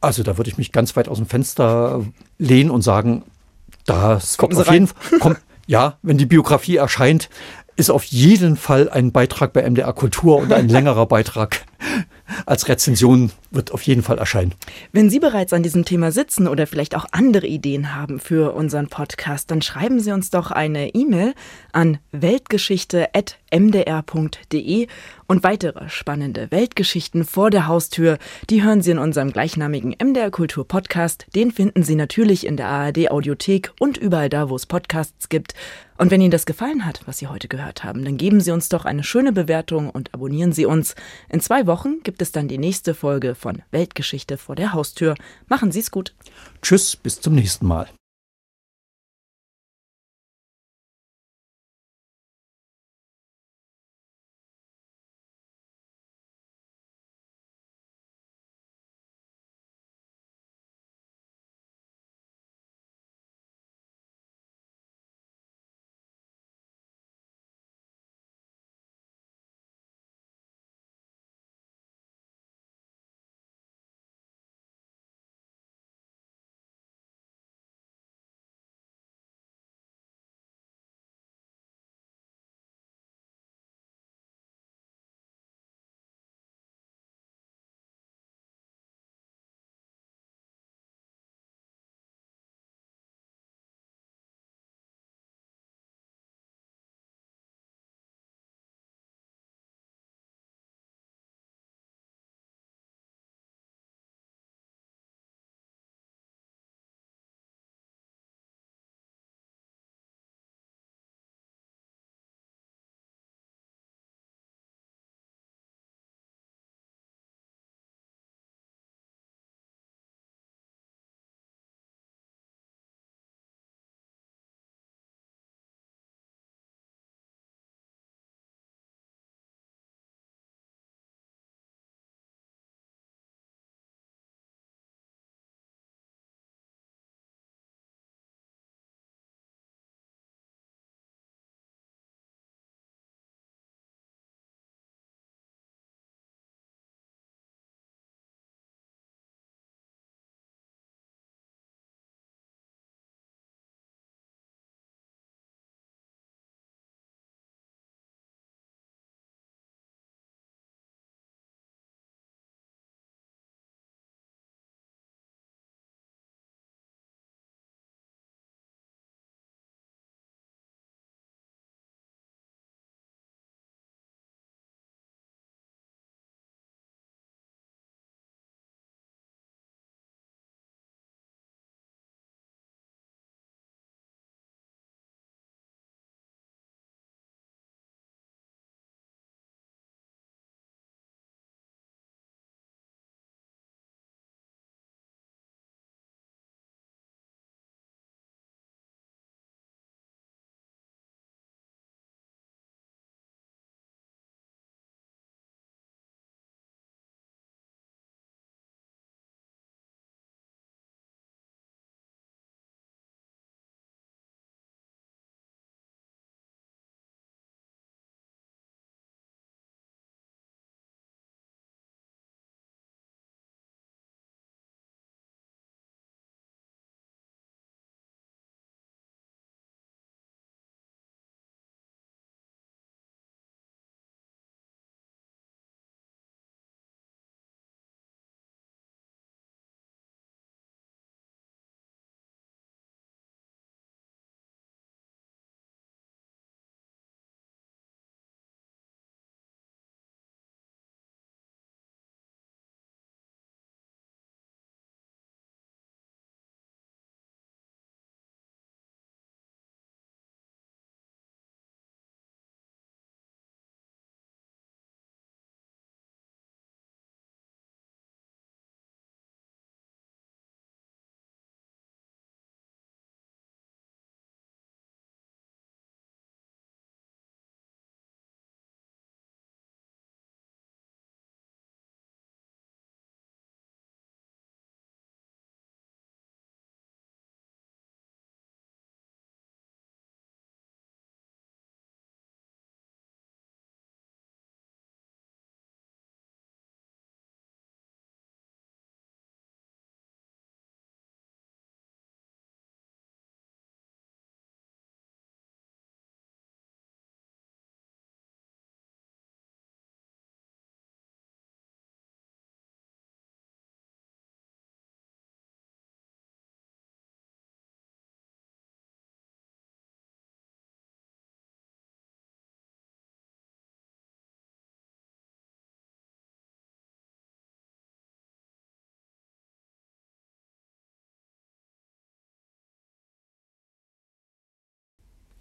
Also 0.00 0.22
da 0.22 0.38
würde 0.38 0.50
ich 0.50 0.56
mich 0.56 0.70
ganz 0.70 0.94
weit 0.94 1.08
aus 1.08 1.18
dem 1.18 1.26
Fenster 1.26 2.06
lehnen 2.38 2.70
und 2.70 2.82
sagen, 2.82 3.24
das 3.86 4.38
kommt 4.38 4.54
auf 4.54 4.70
jeden 4.70 4.86
Fall. 5.20 5.36
ja, 5.66 5.98
wenn 6.02 6.16
die 6.16 6.26
Biografie 6.26 6.76
erscheint, 6.76 7.28
ist 7.74 7.90
auf 7.90 8.04
jeden 8.04 8.56
Fall 8.56 8.88
ein 8.88 9.10
Beitrag 9.10 9.52
bei 9.52 9.68
MDR 9.68 9.92
Kultur 9.94 10.36
und 10.36 10.52
ein 10.52 10.68
längerer 10.68 11.06
Beitrag 11.06 11.64
als 12.46 12.68
Rezension 12.68 13.32
wird 13.50 13.72
auf 13.72 13.82
jeden 13.82 14.02
Fall 14.02 14.18
erscheinen. 14.18 14.54
Wenn 14.92 15.10
Sie 15.10 15.20
bereits 15.20 15.52
an 15.52 15.62
diesem 15.62 15.84
Thema 15.84 16.10
sitzen 16.12 16.48
oder 16.48 16.66
vielleicht 16.66 16.96
auch 16.96 17.04
andere 17.12 17.46
Ideen 17.46 17.94
haben 17.94 18.20
für 18.20 18.54
unseren 18.54 18.88
Podcast, 18.88 19.50
dann 19.50 19.60
schreiben 19.62 20.00
Sie 20.00 20.12
uns 20.12 20.30
doch 20.30 20.50
eine 20.50 20.94
E-Mail 20.94 21.34
an 21.72 21.98
weltgeschichte.mdr.de 22.12 24.86
und 25.26 25.44
weitere 25.44 25.88
spannende 25.88 26.50
Weltgeschichten 26.50 27.24
vor 27.24 27.50
der 27.50 27.66
Haustür, 27.66 28.18
die 28.50 28.62
hören 28.62 28.82
Sie 28.82 28.90
in 28.90 28.98
unserem 28.98 29.32
gleichnamigen 29.32 29.94
MDR 30.02 30.30
Kultur 30.30 30.66
Podcast. 30.66 31.26
Den 31.34 31.50
finden 31.50 31.82
Sie 31.82 31.94
natürlich 31.94 32.46
in 32.46 32.56
der 32.56 32.68
ARD 32.68 33.10
Audiothek 33.10 33.72
und 33.78 33.96
überall 33.96 34.28
da, 34.28 34.50
wo 34.50 34.56
es 34.56 34.66
Podcasts 34.66 35.28
gibt. 35.28 35.54
Und 36.02 36.10
wenn 36.10 36.20
Ihnen 36.20 36.32
das 36.32 36.46
gefallen 36.46 36.84
hat, 36.84 37.02
was 37.06 37.18
Sie 37.18 37.28
heute 37.28 37.46
gehört 37.46 37.84
haben, 37.84 38.04
dann 38.04 38.16
geben 38.16 38.40
Sie 38.40 38.50
uns 38.50 38.68
doch 38.68 38.86
eine 38.86 39.04
schöne 39.04 39.30
Bewertung 39.30 39.88
und 39.88 40.12
abonnieren 40.12 40.50
Sie 40.50 40.66
uns. 40.66 40.96
In 41.28 41.38
zwei 41.38 41.68
Wochen 41.68 42.02
gibt 42.02 42.20
es 42.22 42.32
dann 42.32 42.48
die 42.48 42.58
nächste 42.58 42.94
Folge 42.94 43.36
von 43.36 43.62
Weltgeschichte 43.70 44.36
vor 44.36 44.56
der 44.56 44.72
Haustür. 44.72 45.14
Machen 45.46 45.70
Sie 45.70 45.78
es 45.78 45.92
gut. 45.92 46.12
Tschüss, 46.60 46.96
bis 46.96 47.20
zum 47.20 47.36
nächsten 47.36 47.68
Mal. 47.68 47.86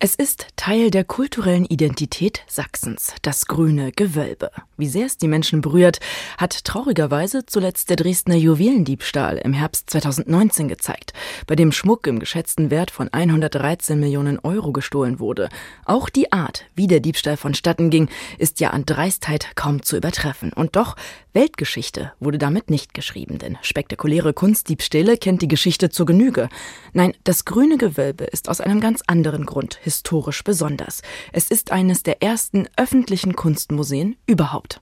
Es 0.03 0.15
ist 0.15 0.47
Teil 0.55 0.89
der 0.89 1.03
kulturellen 1.03 1.65
Identität 1.65 2.41
Sachsens, 2.47 3.13
das 3.21 3.45
grüne 3.45 3.91
Gewölbe. 3.91 4.49
Wie 4.75 4.87
sehr 4.87 5.05
es 5.05 5.17
die 5.17 5.27
Menschen 5.27 5.61
berührt, 5.61 5.99
hat 6.39 6.65
traurigerweise 6.65 7.45
zuletzt 7.45 7.91
der 7.91 7.97
Dresdner 7.97 8.33
Juwelendiebstahl 8.33 9.37
im 9.37 9.53
Herbst 9.53 9.91
2019 9.91 10.69
gezeigt, 10.69 11.13
bei 11.45 11.55
dem 11.55 11.71
Schmuck 11.71 12.07
im 12.07 12.17
geschätzten 12.17 12.71
Wert 12.71 12.89
von 12.89 13.13
113 13.13 13.99
Millionen 13.99 14.39
Euro 14.39 14.71
gestohlen 14.71 15.19
wurde. 15.19 15.49
Auch 15.85 16.09
die 16.09 16.31
Art, 16.31 16.65
wie 16.73 16.87
der 16.87 16.99
Diebstahl 16.99 17.37
vonstatten 17.37 17.91
ging, 17.91 18.09
ist 18.39 18.59
ja 18.59 18.71
an 18.71 18.87
Dreistheit 18.87 19.51
kaum 19.53 19.83
zu 19.83 19.97
übertreffen. 19.97 20.51
Und 20.51 20.75
doch, 20.77 20.95
Weltgeschichte 21.33 22.11
wurde 22.19 22.37
damit 22.37 22.69
nicht 22.69 22.93
geschrieben, 22.93 23.37
denn 23.37 23.57
spektakuläre 23.61 24.33
Kunstdiebstähle 24.33 25.15
kennt 25.15 25.41
die 25.41 25.47
Geschichte 25.47 25.89
zur 25.89 26.05
Genüge. 26.05 26.49
Nein, 26.91 27.13
das 27.23 27.45
grüne 27.45 27.77
Gewölbe 27.77 28.25
ist 28.25 28.49
aus 28.49 28.59
einem 28.59 28.81
ganz 28.81 29.01
anderen 29.07 29.45
Grund 29.45 29.79
historisch 29.81 30.43
besonders. 30.43 31.01
Es 31.31 31.49
ist 31.49 31.71
eines 31.71 32.03
der 32.03 32.21
ersten 32.21 32.67
öffentlichen 32.75 33.33
Kunstmuseen 33.33 34.17
überhaupt. 34.27 34.81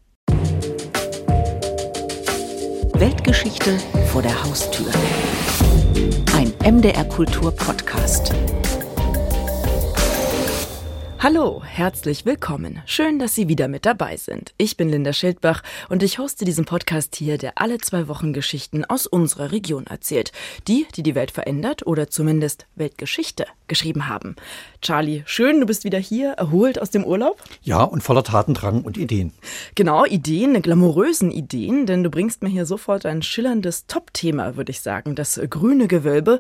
Weltgeschichte 2.94 3.78
vor 4.12 4.24
der 4.24 4.44
Haustür. 4.44 4.92
Ein 6.34 6.52
MDR 6.66 7.06
Kultur 7.06 7.52
Podcast. 7.52 8.34
Hallo, 11.22 11.62
herzlich 11.66 12.26
willkommen. 12.26 12.82
Schön, 12.86 13.20
dass 13.20 13.36
Sie 13.36 13.50
wieder 13.50 13.68
mit 13.68 13.86
dabei 13.86 14.16
sind. 14.16 14.54
Ich 14.58 14.78
bin 14.78 14.88
Linda 14.88 15.12
Schildbach 15.12 15.64
und 15.90 16.02
ich 16.02 16.18
hoste 16.18 16.46
diesen 16.46 16.64
Podcast 16.64 17.14
hier, 17.18 17.38
der 17.38 17.58
alle 17.58 17.78
zwei 17.80 18.08
Wochen 18.08 18.32
Geschichten 18.32 18.86
aus 18.86 19.06
unserer 19.06 19.52
Region 19.52 19.86
erzählt. 19.86 20.32
Die, 20.70 20.88
die 20.96 21.04
die 21.04 21.16
Welt 21.16 21.32
verändert 21.32 21.86
oder 21.86 22.10
zumindest 22.10 22.68
Weltgeschichte 22.76 23.48
geschrieben 23.68 24.08
haben. 24.08 24.38
Charlie, 24.82 25.24
schön, 25.26 25.60
du 25.60 25.66
bist 25.66 25.84
wieder 25.84 26.00
hier, 26.00 26.32
erholt 26.32 26.82
aus 26.82 26.90
dem 26.90 27.04
Urlaub. 27.04 27.44
Ja, 27.64 27.84
und 27.84 28.02
voller 28.02 28.24
Tatendrang 28.24 28.84
und 28.84 28.98
Ideen. 28.98 29.34
Genau, 29.76 30.06
Ideen, 30.06 30.62
glamourösen 30.62 31.32
Ideen, 31.32 31.86
denn 31.86 32.02
du 32.02 32.10
bringst 32.10 32.44
mir 32.44 32.50
hier 32.50 32.66
sofort 32.66 33.06
ein 33.06 33.24
schillerndes 33.24 33.88
Top-Thema, 33.88 34.56
würde 34.56 34.72
ich 34.72 34.80
sagen. 34.80 35.16
Das 35.16 35.38
grüne 35.50 35.90
Gewölbe 35.90 36.40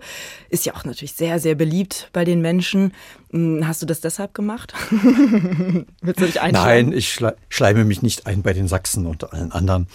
ist 0.49 0.65
ja 0.65 0.73
auch 0.73 0.85
natürlich 0.85 1.15
sehr, 1.15 1.39
sehr 1.39 1.55
beliebt 1.55 2.09
bei 2.13 2.23
den 2.23 2.39
Menschen. 2.39 2.93
Hm, 3.31 3.67
hast 3.67 3.81
du 3.81 3.85
das 3.85 4.01
deshalb 4.01 4.33
gemacht? 4.33 4.73
Willst 6.01 6.19
du 6.19 6.25
dich 6.25 6.39
Nein, 6.51 6.91
ich 6.91 7.19
schleime 7.49 7.85
mich 7.85 8.01
nicht 8.01 8.25
ein 8.25 8.41
bei 8.41 8.53
den 8.53 8.67
Sachsen 8.67 9.05
und 9.05 9.31
allen 9.31 9.51
anderen, 9.51 9.87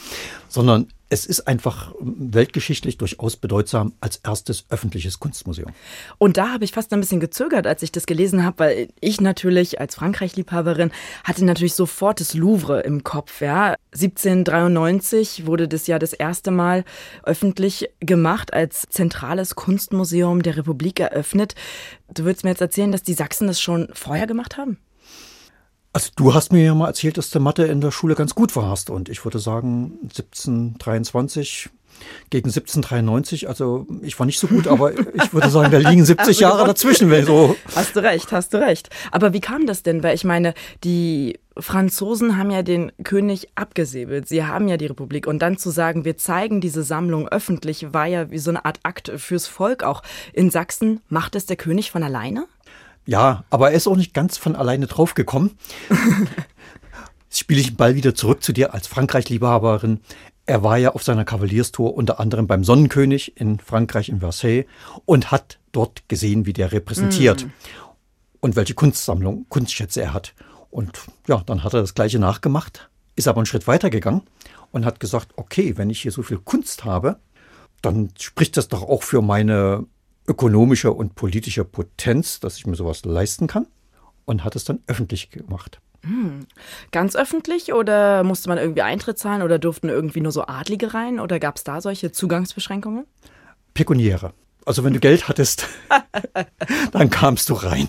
sondern 0.49 0.89
es 1.14 1.26
ist 1.26 1.46
einfach 1.46 1.94
weltgeschichtlich 2.00 2.98
durchaus 2.98 3.36
bedeutsam 3.36 3.92
als 4.00 4.16
erstes 4.24 4.64
öffentliches 4.68 5.20
Kunstmuseum. 5.20 5.70
Und 6.18 6.38
da 6.38 6.52
habe 6.52 6.64
ich 6.64 6.72
fast 6.72 6.92
ein 6.92 6.98
bisschen 6.98 7.20
gezögert, 7.20 7.68
als 7.68 7.84
ich 7.84 7.92
das 7.92 8.06
gelesen 8.06 8.44
habe, 8.44 8.58
weil 8.58 8.88
ich 9.00 9.20
natürlich 9.20 9.80
als 9.80 9.94
Frankreich-Liebhaberin 9.94 10.90
hatte 11.22 11.44
natürlich 11.44 11.74
sofort 11.74 12.18
das 12.18 12.34
Louvre 12.34 12.80
im 12.80 13.04
Kopf. 13.04 13.40
Ja. 13.40 13.76
1793 13.92 15.46
wurde 15.46 15.68
das 15.68 15.86
ja 15.86 16.00
das 16.00 16.14
erste 16.14 16.50
Mal 16.50 16.84
öffentlich 17.22 17.88
gemacht, 18.00 18.52
als 18.52 18.82
zentrales 18.90 19.54
Kunstmuseum 19.54 20.42
der 20.42 20.56
Republik 20.56 20.98
eröffnet. 20.98 21.54
Du 22.12 22.24
würdest 22.24 22.42
mir 22.42 22.50
jetzt 22.50 22.60
erzählen, 22.60 22.90
dass 22.90 23.04
die 23.04 23.14
Sachsen 23.14 23.46
das 23.46 23.60
schon 23.60 23.88
vorher 23.92 24.26
gemacht 24.26 24.56
haben? 24.56 24.78
Also 25.95 26.11
du 26.16 26.34
hast 26.34 26.53
mir 26.53 26.64
ja 26.64 26.74
mal 26.74 26.88
erzählt, 26.88 27.18
dass 27.18 27.30
du 27.30 27.38
Mathe 27.38 27.66
in 27.66 27.80
der 27.80 27.92
Schule 27.92 28.16
ganz 28.16 28.34
gut 28.34 28.57
warst 28.57 28.90
und 28.90 29.09
ich 29.09 29.24
würde 29.24 29.38
sagen 29.38 30.01
1723 30.03 31.70
gegen 32.30 32.49
1793, 32.49 33.49
also 33.49 33.86
ich 34.03 34.18
war 34.18 34.26
nicht 34.26 34.40
so 34.40 34.49
gut, 34.49 34.66
aber 34.66 34.92
ich 35.14 35.32
würde 35.32 35.49
sagen, 35.51 35.70
da 35.70 35.78
liegen 35.78 36.05
70 36.05 36.40
Jahre 36.40 36.66
dazwischen. 36.66 37.11
Wenn 37.11 37.24
so. 37.24 37.55
Hast 37.76 37.95
du 37.95 38.03
recht, 38.03 38.32
hast 38.32 38.53
du 38.53 38.61
recht. 38.61 38.90
Aber 39.12 39.32
wie 39.32 39.40
kam 39.40 39.66
das 39.66 39.84
denn? 39.84 40.03
Weil 40.03 40.16
ich 40.16 40.24
meine, 40.24 40.55
die 40.82 41.38
Franzosen 41.57 42.36
haben 42.36 42.51
ja 42.51 42.62
den 42.62 42.90
König 43.05 43.51
abgesäbelt. 43.55 44.26
Sie 44.26 44.45
haben 44.45 44.66
ja 44.66 44.76
die 44.76 44.86
Republik. 44.86 45.28
Und 45.28 45.40
dann 45.42 45.59
zu 45.59 45.70
sagen, 45.70 46.05
wir 46.05 46.16
zeigen 46.16 46.61
diese 46.61 46.82
Sammlung 46.82 47.28
öffentlich, 47.28 47.92
war 47.95 48.07
ja 48.07 48.32
wie 48.32 48.38
so 48.38 48.51
eine 48.51 48.64
Art 48.64 48.80
Akt 48.82 49.12
fürs 49.16 49.47
Volk 49.47 49.84
auch. 49.84 50.03
In 50.32 50.51
Sachsen 50.51 51.03
macht 51.09 51.36
es 51.36 51.47
der 51.47 51.57
König 51.57 51.92
von 51.92 52.03
alleine? 52.03 52.49
Ja, 53.07 53.44
aber 53.50 53.70
er 53.70 53.76
ist 53.76 53.86
auch 53.86 53.96
nicht 53.96 54.14
ganz 54.14 54.38
von 54.38 54.57
alleine 54.57 54.86
draufgekommen. 54.86 55.59
Jetzt 57.24 57.38
spiele 57.38 57.61
ich 57.61 57.68
den 57.68 57.76
Ball 57.76 57.94
wieder 57.96 58.14
zurück 58.14 58.42
zu 58.42 58.52
dir 58.52 58.72
als 58.74 58.86
Frankreich-Liebhaberin. 58.86 60.00
Er 60.46 60.62
war 60.62 60.76
ja 60.78 60.92
auf 60.92 61.02
seiner 61.02 61.24
Kavalierstour 61.24 61.94
unter 61.94 62.20
anderem 62.20 62.46
beim 62.46 62.64
Sonnenkönig 62.64 63.38
in 63.40 63.59
Frankreich 63.59 64.09
in 64.09 64.20
Versailles 64.20 64.66
und 65.05 65.30
hat 65.30 65.59
dort 65.72 66.09
gesehen, 66.09 66.46
wie 66.46 66.52
der 66.52 66.72
repräsentiert 66.72 67.46
mm. 67.46 67.50
und 68.40 68.57
welche 68.57 68.74
Kunstsammlung, 68.74 69.46
Kunstschätze 69.48 70.02
er 70.02 70.12
hat. 70.12 70.34
Und 70.70 71.00
ja, 71.28 71.42
dann 71.46 71.64
hat 71.64 71.74
er 71.74 71.80
das 71.80 71.94
gleiche 71.94 72.18
nachgemacht, 72.18 72.90
ist 73.16 73.26
aber 73.26 73.38
einen 73.38 73.46
Schritt 73.46 73.66
weiter 73.66 73.90
gegangen 73.90 74.22
und 74.70 74.84
hat 74.84 75.00
gesagt, 75.00 75.32
okay, 75.36 75.76
wenn 75.76 75.90
ich 75.90 76.02
hier 76.02 76.12
so 76.12 76.22
viel 76.22 76.38
Kunst 76.38 76.84
habe, 76.84 77.18
dann 77.80 78.11
spricht 78.18 78.57
das 78.57 78.68
doch 78.68 78.82
auch 78.82 79.02
für 79.02 79.22
meine 79.22 79.86
ökonomische 80.26 80.92
und 80.92 81.14
politische 81.14 81.64
Potenz, 81.64 82.40
dass 82.40 82.56
ich 82.56 82.66
mir 82.66 82.76
sowas 82.76 83.04
leisten 83.04 83.46
kann 83.46 83.66
und 84.24 84.44
hat 84.44 84.56
es 84.56 84.64
dann 84.64 84.80
öffentlich 84.86 85.30
gemacht. 85.30 85.80
Hm. 86.02 86.46
Ganz 86.92 87.16
öffentlich 87.16 87.72
oder 87.72 88.24
musste 88.24 88.48
man 88.48 88.58
irgendwie 88.58 88.82
Eintritt 88.82 89.18
zahlen 89.18 89.42
oder 89.42 89.58
durften 89.58 89.88
irgendwie 89.88 90.20
nur 90.20 90.32
so 90.32 90.46
Adlige 90.46 90.92
rein 90.94 91.18
oder 91.18 91.38
gab 91.40 91.56
es 91.56 91.64
da 91.64 91.80
solche 91.80 92.12
Zugangsbeschränkungen? 92.12 93.06
Pekuniäre. 93.72 94.32
Also 94.66 94.84
wenn 94.84 94.94
du 94.94 95.00
Geld 95.00 95.28
hattest, 95.28 95.66
dann 96.92 97.10
kamst 97.10 97.48
du 97.50 97.54
rein. 97.54 97.88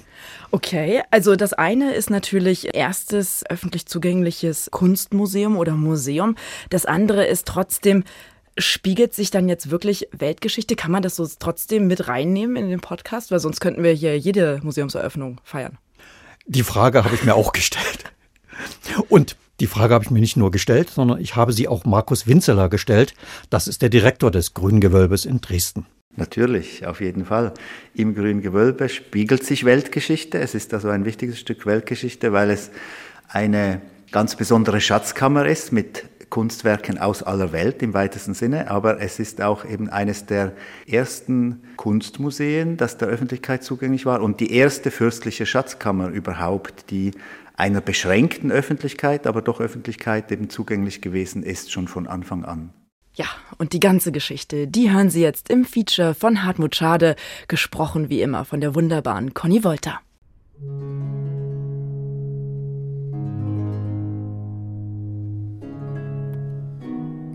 Okay, 0.52 1.02
also 1.12 1.36
das 1.36 1.54
eine 1.54 1.94
ist 1.94 2.10
natürlich 2.10 2.76
erstes 2.76 3.44
öffentlich 3.50 3.86
zugängliches 3.86 4.70
Kunstmuseum 4.72 5.58
oder 5.58 5.74
Museum. 5.74 6.36
Das 6.70 6.86
andere 6.86 7.26
ist 7.26 7.48
trotzdem 7.48 8.04
Spiegelt 8.58 9.14
sich 9.14 9.32
dann 9.32 9.50
jetzt 9.50 9.70
wirklich 9.70 10.08
Weltgeschichte? 10.18 10.78
Kann 10.78 10.92
man 10.92 11.04
das 11.04 11.18
so 11.18 11.28
trotzdem 11.40 11.88
mit 11.88 12.08
reinnehmen 12.08 12.56
in 12.56 12.70
den 12.70 12.80
Podcast? 12.80 13.32
Weil 13.32 13.40
sonst 13.40 13.60
könnten 13.60 13.84
wir 13.84 13.92
hier 13.92 14.18
jede 14.18 14.62
Museumseröffnung 14.64 15.42
feiern. 15.44 15.78
Die 16.46 16.64
Frage 16.64 17.04
habe 17.04 17.16
ich 17.16 17.24
mir 17.24 17.36
auch 17.36 17.52
gestellt. 17.52 18.06
Und 19.10 19.36
die 19.60 19.68
Frage 19.68 19.94
habe 19.94 20.06
ich 20.06 20.12
mir 20.12 20.20
nicht 20.20 20.38
nur 20.38 20.52
gestellt, 20.52 20.90
sondern 20.90 21.20
ich 21.20 21.36
habe 21.36 21.52
sie 21.52 21.68
auch 21.68 21.84
Markus 21.86 22.28
Winzeler 22.28 22.70
gestellt. 22.70 23.14
Das 23.50 23.68
ist 23.68 23.82
der 23.82 23.90
Direktor 23.90 24.32
des 24.32 24.54
Grünen 24.54 24.80
Gewölbes 24.80 25.26
in 25.26 25.42
Dresden. 25.42 25.86
Natürlich, 26.16 26.86
auf 26.86 27.02
jeden 27.02 27.26
Fall. 27.26 27.54
Im 27.94 28.16
Grünen 28.16 28.42
Gewölbe 28.42 28.88
spiegelt 28.88 29.44
sich 29.44 29.66
Weltgeschichte. 29.66 30.40
Es 30.40 30.56
ist 30.56 30.74
also 30.74 30.90
ein 30.90 31.04
wichtiges 31.04 31.40
Stück 31.40 31.66
Weltgeschichte, 31.66 32.32
weil 32.32 32.52
es 32.52 32.72
eine 33.28 33.82
ganz 34.12 34.38
besondere 34.38 34.80
Schatzkammer 34.80 35.46
ist 35.46 35.74
mit 35.74 36.06
Kunstwerken 36.36 36.98
aus 36.98 37.24
aller 37.24 37.54
Welt 37.54 37.82
im 37.82 37.94
weitesten 37.94 38.34
Sinne, 38.34 38.70
aber 38.70 39.00
es 39.00 39.20
ist 39.20 39.42
auch 39.42 39.64
eben 39.64 39.90
eines 39.90 40.26
der 40.26 40.52
ersten 40.86 41.64
Kunstmuseen, 41.78 42.76
das 42.76 42.98
der 42.98 43.08
Öffentlichkeit 43.08 43.64
zugänglich 43.64 44.06
war 44.06 44.22
und 44.22 44.42
die 44.42 44.52
erste 44.52 44.92
fürstliche 44.92 45.46
Schatzkammer 45.46 46.10
überhaupt, 46.10 46.92
die 46.92 47.12
einer 47.56 47.80
beschränkten 47.80 48.52
Öffentlichkeit, 48.52 49.28
aber 49.28 49.42
doch 49.42 49.62
Öffentlichkeit 49.62 50.30
eben 50.30 50.50
zugänglich 50.50 51.00
gewesen 51.00 51.42
ist, 51.42 51.72
schon 51.72 51.88
von 51.88 52.06
Anfang 52.06 52.44
an. 52.44 52.74
Ja, 53.14 53.28
und 53.58 53.72
die 53.72 53.80
ganze 53.80 54.12
Geschichte, 54.12 54.68
die 54.68 54.92
hören 54.92 55.10
Sie 55.10 55.22
jetzt 55.22 55.50
im 55.50 55.64
Feature 55.64 56.16
von 56.16 56.44
Hartmut 56.44 56.76
Schade, 56.76 57.16
gesprochen 57.48 58.10
wie 58.10 58.22
immer 58.22 58.44
von 58.44 58.60
der 58.60 58.76
wunderbaren 58.76 59.34
Conny 59.34 59.64
Wolter. 59.64 60.02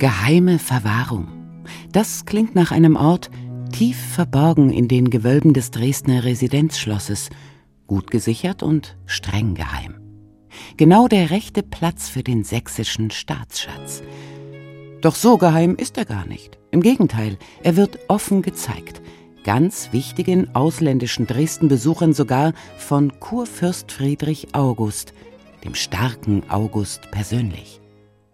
Geheime 0.00 0.58
Verwahrung. 0.58 1.28
Das 1.92 2.24
klingt 2.24 2.54
nach 2.54 2.70
einem 2.70 2.96
Ort, 2.96 3.30
tief 3.70 3.98
verborgen 3.98 4.72
in 4.72 4.88
den 4.88 5.10
Gewölben 5.10 5.52
des 5.52 5.72
Dresdner 5.72 6.24
Residenzschlosses, 6.24 7.28
gut 7.86 8.10
gesichert 8.10 8.62
und 8.62 8.96
streng 9.04 9.54
geheim. 9.54 10.00
Genau 10.78 11.06
der 11.06 11.28
rechte 11.28 11.62
Platz 11.62 12.08
für 12.08 12.22
den 12.22 12.44
sächsischen 12.44 13.10
Staatsschatz. 13.10 14.02
Doch 15.02 15.14
so 15.14 15.36
geheim 15.36 15.76
ist 15.76 15.98
er 15.98 16.06
gar 16.06 16.26
nicht. 16.26 16.58
Im 16.70 16.80
Gegenteil, 16.80 17.36
er 17.62 17.76
wird 17.76 17.98
offen 18.08 18.40
gezeigt. 18.40 19.02
Ganz 19.44 19.92
wichtigen 19.92 20.54
ausländischen 20.54 21.26
Dresden-Besuchern 21.26 22.14
sogar 22.14 22.54
von 22.78 23.20
Kurfürst 23.20 23.92
Friedrich 23.92 24.54
August, 24.54 25.12
dem 25.62 25.74
starken 25.74 26.48
August 26.48 27.10
persönlich. 27.10 27.79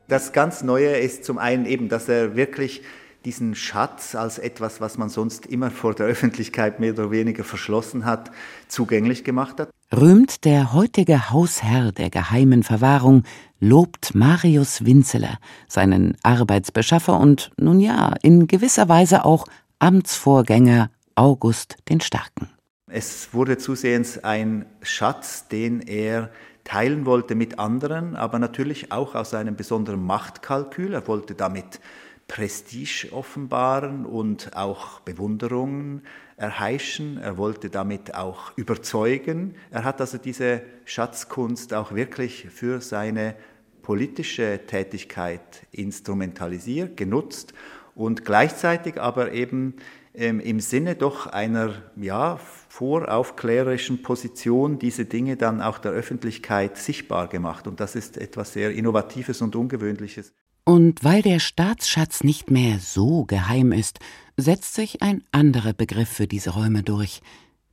Das 0.09 0.32
ganz 0.32 0.62
Neue 0.62 0.96
ist 0.98 1.24
zum 1.24 1.38
einen 1.38 1.66
eben, 1.66 1.88
dass 1.88 2.09
er 2.09 2.36
wirklich 2.36 2.82
diesen 3.24 3.57
Schatz 3.57 4.14
als 4.14 4.38
etwas, 4.38 4.80
was 4.80 4.98
man 4.98 5.09
sonst 5.09 5.46
immer 5.46 5.72
vor 5.72 5.94
der 5.94 6.07
Öffentlichkeit 6.07 6.78
mehr 6.78 6.92
oder 6.92 7.11
weniger 7.11 7.42
verschlossen 7.42 8.04
hat, 8.04 8.30
zugänglich 8.68 9.24
gemacht 9.24 9.59
hat. 9.59 9.70
Rühmt 9.92 10.44
der 10.44 10.72
heutige 10.72 11.30
Hausherr 11.30 11.90
der 11.90 12.11
geheimen 12.11 12.62
Verwahrung, 12.62 13.24
lobt 13.59 14.14
Marius 14.14 14.84
Winzeler, 14.84 15.38
seinen 15.66 16.16
Arbeitsbeschaffer 16.22 17.18
und 17.18 17.50
nun 17.59 17.80
ja, 17.80 18.14
in 18.22 18.46
gewisser 18.46 18.88
Weise 18.88 19.24
auch 19.24 19.46
Amtsvorgänger 19.80 20.90
August 21.16 21.78
den 21.88 22.00
Starken. 22.00 22.48
Es 22.88 23.30
wurde 23.32 23.59
zusehends 23.59 24.22
ein 24.22 24.66
Schatz, 24.82 25.48
den 25.48 25.80
er 25.80 26.30
teilen 26.66 27.06
wollte 27.06 27.34
mit 27.34 27.58
anderen, 27.58 28.16
aber 28.16 28.38
natürlich 28.38 28.92
auch 28.92 29.14
aus 29.14 29.32
einem 29.32 29.56
besonderen 29.56 30.04
Machtkalkül. 30.04 30.92
Er 30.92 31.06
wollte 31.06 31.34
damit 31.34 31.80
Prestige 32.28 33.12
offenbaren 33.12 34.04
und 34.04 34.56
auch 34.56 35.00
Bewunderung 35.00 36.02
erheischen. 36.36 37.18
Er 37.18 37.38
wollte 37.38 37.70
damit 37.70 38.16
auch 38.16 38.52
überzeugen. 38.56 39.54
Er 39.70 39.84
hat 39.84 40.00
also 40.00 40.18
diese 40.18 40.62
Schatzkunst 40.84 41.72
auch 41.72 41.92
wirklich 41.94 42.48
für 42.50 42.80
seine 42.80 43.36
politische 43.82 44.60
Tätigkeit 44.66 45.68
instrumentalisiert, 45.70 46.96
genutzt 46.96 47.54
und 47.94 48.24
gleichzeitig 48.24 49.00
aber 49.00 49.30
eben 49.30 49.76
ähm, 50.14 50.40
im 50.40 50.58
Sinne 50.58 50.96
doch 50.96 51.28
einer 51.28 51.74
ja, 51.94 52.40
voraufklärerischen 52.77 54.03
Position 54.03 54.79
diese 54.79 55.07
Dinge 55.07 55.37
dann 55.37 55.62
auch 55.62 55.79
der 55.79 55.93
Öffentlichkeit 55.93 56.77
sichtbar 56.77 57.27
gemacht. 57.29 57.66
Und 57.66 57.81
das 57.81 57.95
ist 57.95 58.18
etwas 58.18 58.53
sehr 58.53 58.72
Innovatives 58.72 59.41
und 59.41 59.57
Ungewöhnliches. 59.57 60.35
Und 60.64 61.03
weil 61.03 61.22
der 61.22 61.39
Staatsschatz 61.39 62.22
nicht 62.22 62.51
mehr 62.51 62.79
so 62.79 63.24
geheim 63.24 63.72
ist, 63.72 64.01
setzt 64.37 64.74
sich 64.74 65.01
ein 65.01 65.24
anderer 65.33 65.72
Begriff 65.72 66.11
für 66.11 66.27
diese 66.27 66.51
Räume 66.51 66.83
durch 66.83 67.22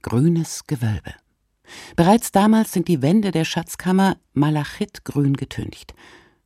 grünes 0.03 0.67
Gewölbe. 0.67 1.13
Bereits 1.97 2.31
damals 2.31 2.71
sind 2.71 2.87
die 2.87 3.01
Wände 3.01 3.31
der 3.31 3.45
Schatzkammer 3.45 4.15
malachitgrün 4.33 5.33
getüncht. 5.33 5.93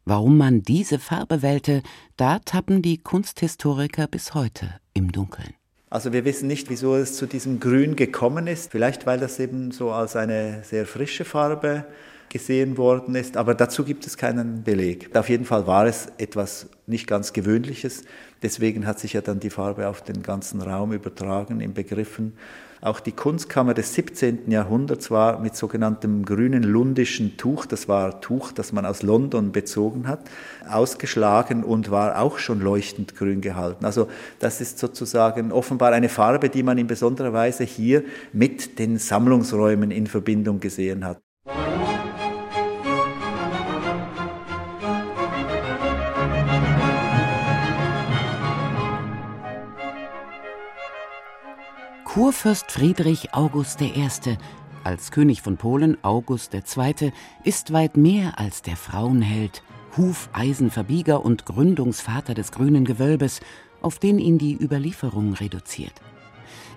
Warum 0.03 0.37
man 0.37 0.63
diese 0.63 0.97
Farbe 0.97 1.43
wählte, 1.43 1.83
da 2.15 2.39
tappen 2.39 2.81
die 2.81 2.97
Kunsthistoriker 2.97 4.07
bis 4.07 4.33
heute 4.33 4.79
im 4.93 5.11
Dunkeln. 5.11 5.56
Also 5.89 6.11
wir 6.11 6.25
wissen 6.25 6.47
nicht, 6.47 6.69
wieso 6.69 6.95
es 6.95 7.15
zu 7.15 7.27
diesem 7.27 7.59
Grün 7.61 7.95
gekommen 7.95 8.47
ist. 8.47 8.71
Vielleicht 8.71 9.05
weil 9.05 9.19
das 9.19 9.39
eben 9.39 9.71
so 9.71 9.91
als 9.91 10.15
eine 10.15 10.63
sehr 10.63 10.85
frische 10.85 11.23
Farbe 11.23 11.85
gesehen 12.29 12.77
worden 12.77 13.15
ist, 13.15 13.37
aber 13.37 13.55
dazu 13.55 13.85
gibt 13.85 14.05
es 14.05 14.17
keinen 14.17 14.63
Beleg. 14.63 15.15
Auf 15.15 15.29
jeden 15.29 15.45
Fall 15.45 15.65
war 15.65 15.85
es 15.85 16.07
etwas 16.17 16.67
nicht 16.85 17.07
ganz 17.07 17.31
Gewöhnliches, 17.31 18.03
deswegen 18.41 18.85
hat 18.85 18.99
sich 18.99 19.13
ja 19.13 19.21
dann 19.21 19.39
die 19.39 19.49
Farbe 19.49 19.87
auf 19.87 20.01
den 20.01 20.23
ganzen 20.23 20.61
Raum 20.61 20.91
übertragen 20.91 21.61
in 21.61 21.73
Begriffen. 21.73 22.33
Auch 22.81 22.99
die 22.99 23.11
Kunstkammer 23.11 23.73
des 23.73 23.93
17. 23.93 24.51
Jahrhunderts 24.51 25.09
war 25.09 25.39
mit 25.39 25.55
sogenanntem 25.55 26.25
grünen 26.25 26.63
lundischen 26.63 27.37
Tuch, 27.37 27.65
das 27.65 27.87
war 27.87 28.21
Tuch, 28.21 28.51
das 28.51 28.71
man 28.71 28.85
aus 28.85 29.01
London 29.01 29.51
bezogen 29.51 30.07
hat, 30.07 30.21
ausgeschlagen 30.69 31.63
und 31.63 31.89
war 31.89 32.19
auch 32.19 32.37
schon 32.37 32.59
leuchtend 32.59 33.15
grün 33.15 33.41
gehalten. 33.41 33.85
Also 33.85 34.07
das 34.39 34.61
ist 34.61 34.79
sozusagen 34.79 35.51
offenbar 35.51 35.91
eine 35.91 36.09
Farbe, 36.09 36.49
die 36.49 36.63
man 36.63 36.77
in 36.77 36.87
besonderer 36.87 37.33
Weise 37.33 37.63
hier 37.63 38.03
mit 38.31 38.79
den 38.79 38.97
Sammlungsräumen 38.97 39.91
in 39.91 40.07
Verbindung 40.07 40.59
gesehen 40.59 41.05
hat. 41.05 41.26
Kurfürst 52.17 52.71
Friedrich 52.71 53.35
August 53.35 53.79
I., 53.79 54.09
als 54.83 55.11
König 55.11 55.43
von 55.43 55.55
Polen 55.55 56.03
August 56.03 56.51
II., 56.51 57.13
ist 57.43 57.73
weit 57.73 57.95
mehr 57.95 58.39
als 58.39 58.63
der 58.63 58.75
Frauenheld, 58.75 59.61
Hufeisenverbieger 59.97 61.23
und 61.23 61.45
Gründungsvater 61.45 62.33
des 62.33 62.51
grünen 62.51 62.85
Gewölbes, 62.85 63.39
auf 63.83 63.99
den 63.99 64.17
ihn 64.17 64.39
die 64.39 64.57
Überlieferung 64.59 65.33
reduziert. 65.33 65.93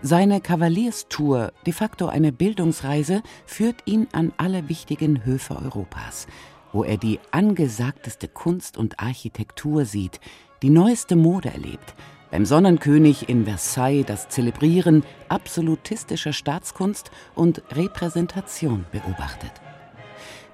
Seine 0.02 0.42
Kavalierstour, 0.42 1.54
de 1.64 1.72
facto 1.72 2.08
eine 2.08 2.32
Bildungsreise, 2.32 3.22
führt 3.46 3.76
ihn 3.86 4.08
an 4.12 4.34
alle 4.36 4.68
wichtigen 4.68 5.24
Höfe 5.24 5.56
Europas, 5.56 6.26
wo 6.70 6.84
er 6.84 6.98
die 6.98 7.18
angesagteste 7.30 8.28
Kunst 8.28 8.76
und 8.76 9.00
Architektur 9.00 9.86
sieht, 9.86 10.20
die 10.60 10.68
neueste 10.68 11.16
Mode 11.16 11.48
erlebt, 11.48 11.94
beim 12.30 12.46
Sonnenkönig 12.46 13.28
in 13.28 13.44
Versailles 13.44 14.06
das 14.06 14.28
Zelebrieren 14.28 15.04
absolutistischer 15.28 16.32
Staatskunst 16.32 17.10
und 17.34 17.62
Repräsentation 17.72 18.86
beobachtet. 18.92 19.52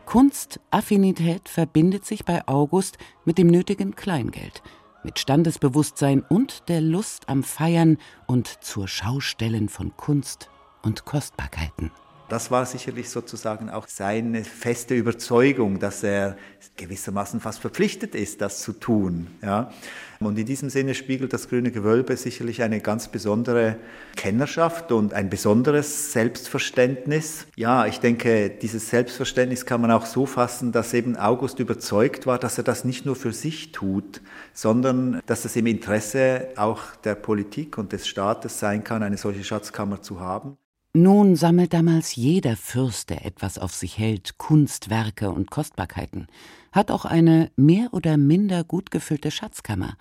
Kunstaffinität 0.06 1.48
verbindet 1.48 2.04
sich 2.04 2.24
bei 2.24 2.46
August 2.46 2.96
mit 3.24 3.38
dem 3.38 3.48
nötigen 3.48 3.96
Kleingeld, 3.96 4.62
mit 5.02 5.18
Standesbewusstsein 5.18 6.22
und 6.28 6.68
der 6.68 6.80
Lust 6.80 7.28
am 7.28 7.42
Feiern 7.42 7.98
und 8.26 8.46
zur 8.46 8.88
Schaustellen 8.88 9.68
von 9.68 9.96
Kunst 9.96 10.48
und 10.82 11.04
Kostbarkeiten. 11.04 11.90
Das 12.28 12.50
war 12.50 12.66
sicherlich 12.66 13.08
sozusagen 13.08 13.70
auch 13.70 13.86
seine 13.86 14.42
feste 14.42 14.94
Überzeugung, 14.94 15.78
dass 15.78 16.02
er 16.02 16.36
gewissermaßen 16.76 17.38
fast 17.38 17.60
verpflichtet 17.60 18.16
ist, 18.16 18.40
das 18.40 18.62
zu 18.62 18.72
tun. 18.72 19.28
Ja. 19.42 19.70
Und 20.18 20.36
in 20.36 20.46
diesem 20.46 20.68
Sinne 20.68 20.94
spiegelt 20.94 21.32
das 21.32 21.48
Grüne 21.48 21.70
Gewölbe 21.70 22.16
sicherlich 22.16 22.62
eine 22.62 22.80
ganz 22.80 23.08
besondere 23.08 23.76
Kennerschaft 24.16 24.90
und 24.90 25.14
ein 25.14 25.30
besonderes 25.30 26.12
Selbstverständnis. 26.12 27.46
Ja, 27.54 27.86
ich 27.86 28.00
denke, 28.00 28.50
dieses 28.50 28.90
Selbstverständnis 28.90 29.64
kann 29.64 29.80
man 29.80 29.92
auch 29.92 30.06
so 30.06 30.26
fassen, 30.26 30.72
dass 30.72 30.94
eben 30.94 31.16
August 31.16 31.60
überzeugt 31.60 32.26
war, 32.26 32.38
dass 32.38 32.58
er 32.58 32.64
das 32.64 32.84
nicht 32.84 33.06
nur 33.06 33.14
für 33.14 33.32
sich 33.32 33.70
tut, 33.70 34.20
sondern 34.52 35.22
dass 35.26 35.44
es 35.44 35.54
im 35.54 35.66
Interesse 35.66 36.48
auch 36.56 36.96
der 37.04 37.14
Politik 37.14 37.78
und 37.78 37.92
des 37.92 38.08
Staates 38.08 38.58
sein 38.58 38.82
kann, 38.82 39.04
eine 39.04 39.16
solche 39.18 39.44
Schatzkammer 39.44 40.02
zu 40.02 40.18
haben. 40.18 40.56
Nun 40.98 41.36
sammelt 41.36 41.74
damals 41.74 42.16
jeder 42.16 42.56
Fürst, 42.56 43.10
der 43.10 43.26
etwas 43.26 43.58
auf 43.58 43.74
sich 43.74 43.98
hält, 43.98 44.38
Kunstwerke 44.38 45.30
und 45.30 45.50
Kostbarkeiten, 45.50 46.26
hat 46.72 46.90
auch 46.90 47.04
eine 47.04 47.52
mehr 47.54 47.92
oder 47.92 48.16
minder 48.16 48.64
gut 48.64 48.90
gefüllte 48.90 49.30
Schatzkammer, 49.30 49.98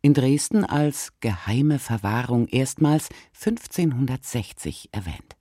in 0.00 0.14
Dresden 0.14 0.64
als 0.64 1.12
geheime 1.20 1.78
Verwahrung 1.78 2.48
erstmals 2.48 3.08
1560 3.34 4.88
erwähnt. 4.90 5.36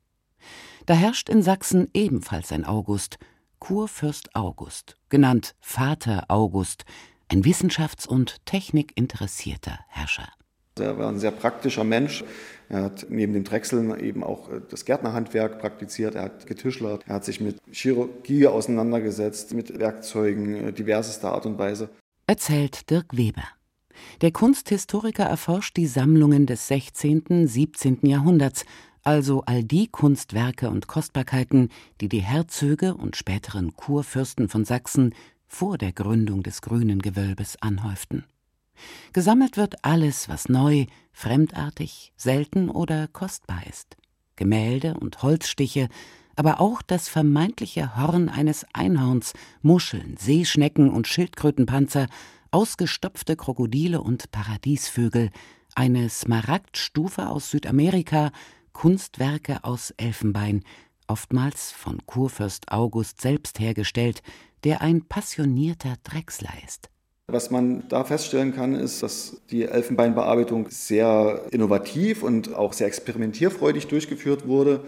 Da 0.86 0.94
herrscht 0.94 1.30
in 1.30 1.42
Sachsen 1.42 1.90
ebenfalls 1.96 2.52
ein 2.52 2.64
August, 2.64 3.18
Kurfürst 3.58 4.36
August, 4.36 4.98
genannt 5.10 5.56
Vater 5.62 6.26
August, 6.28 6.86
ein 7.28 7.44
wissenschafts- 7.44 8.08
und 8.08 8.46
technikinteressierter 8.46 9.80
Herrscher. 9.88 10.32
Er 10.80 10.98
war 10.98 11.10
ein 11.10 11.20
sehr 11.20 11.32
praktischer 11.32 11.84
Mensch. 11.84 12.24
Er 12.70 12.84
hat 12.84 13.08
neben 13.10 13.34
dem 13.34 13.44
Drechseln 13.44 14.00
eben 14.00 14.24
auch 14.24 14.50
äh, 14.50 14.62
das 14.70 14.86
Gärtnerhandwerk 14.86 15.60
praktiziert. 15.60 16.16
Er 16.16 16.24
hat 16.24 16.48
getischlert. 16.48 17.04
Er 17.08 17.16
hat 17.16 17.26
sich 17.26 17.42
mit 17.42 17.58
Chirurgie 17.72 18.48
auseinandergesetzt, 18.48 19.54
mit 19.54 19.78
Werkzeugen 19.78 20.68
äh, 20.68 20.74
diversester 20.74 21.34
Art 21.34 21.46
und 21.46 21.58
Weise. 21.58 21.90
Erzählt 22.28 22.90
Dirk 22.90 23.18
Weber. 23.18 23.44
Der 24.22 24.32
Kunsthistoriker 24.32 25.26
erforscht 25.26 25.76
die 25.76 25.86
Sammlungen 25.86 26.46
des 26.46 26.68
16., 26.70 27.48
17. 27.48 28.00
Jahrhunderts, 28.04 28.66
also 29.04 29.44
all 29.46 29.64
die 29.64 29.88
Kunstwerke 29.88 30.70
und 30.70 30.88
Kostbarkeiten, 30.88 31.70
die 32.00 32.08
die 32.08 32.22
Herzöge 32.22 32.96
und 32.96 33.18
späteren 33.18 33.76
Kurfürsten 33.76 34.48
von 34.48 34.64
Sachsen 34.64 35.14
vor 35.48 35.78
der 35.78 35.92
Gründung 35.92 36.44
des 36.44 36.62
Grünen 36.62 37.00
Gewölbes 37.00 37.58
anhäuften. 37.62 38.24
Gesammelt 39.14 39.58
wird 39.58 39.84
alles, 39.84 40.30
was 40.30 40.50
neu, 40.50 40.86
fremdartig, 41.14 42.14
selten 42.16 42.70
oder 42.70 43.08
kostbar 43.08 43.64
ist. 43.70 43.98
Gemälde 44.36 44.96
und 44.96 45.22
Holzstiche, 45.24 45.90
aber 46.36 46.62
auch 46.62 46.82
das 46.82 47.08
vermeintliche 47.10 47.96
Horn 47.98 48.30
eines 48.30 48.66
Einhorns, 48.74 49.34
Muscheln, 49.62 50.16
Seeschnecken 50.18 50.90
und 50.90 51.08
Schildkrötenpanzer, 51.08 52.08
ausgestopfte 52.52 53.36
Krokodile 53.36 54.02
und 54.02 54.32
Paradiesvögel, 54.32 55.32
eine 55.76 56.10
Smaragdstufe 56.10 57.28
aus 57.30 57.50
Südamerika, 57.52 58.32
Kunstwerke 58.74 59.64
aus 59.64 59.92
Elfenbein, 59.98 60.64
oftmals 61.08 61.72
von 61.72 62.06
Kurfürst 62.06 62.72
August 62.72 63.22
selbst 63.22 63.60
hergestellt, 63.60 64.22
der 64.64 64.82
ein 64.82 65.06
passionierter 65.08 65.96
Drechsler 66.04 66.54
ist. 66.66 66.91
Was 67.32 67.50
man 67.50 67.84
da 67.88 68.04
feststellen 68.04 68.54
kann, 68.54 68.76
ist, 68.76 69.02
dass 69.04 69.38
die 69.52 69.64
Elfenbeinbearbeitung 69.64 70.68
sehr 70.70 71.42
innovativ 71.52 72.24
und 72.24 72.54
auch 72.54 72.74
sehr 72.74 72.88
experimentierfreudig 72.88 73.88
durchgeführt 73.88 74.48
wurde. 74.48 74.82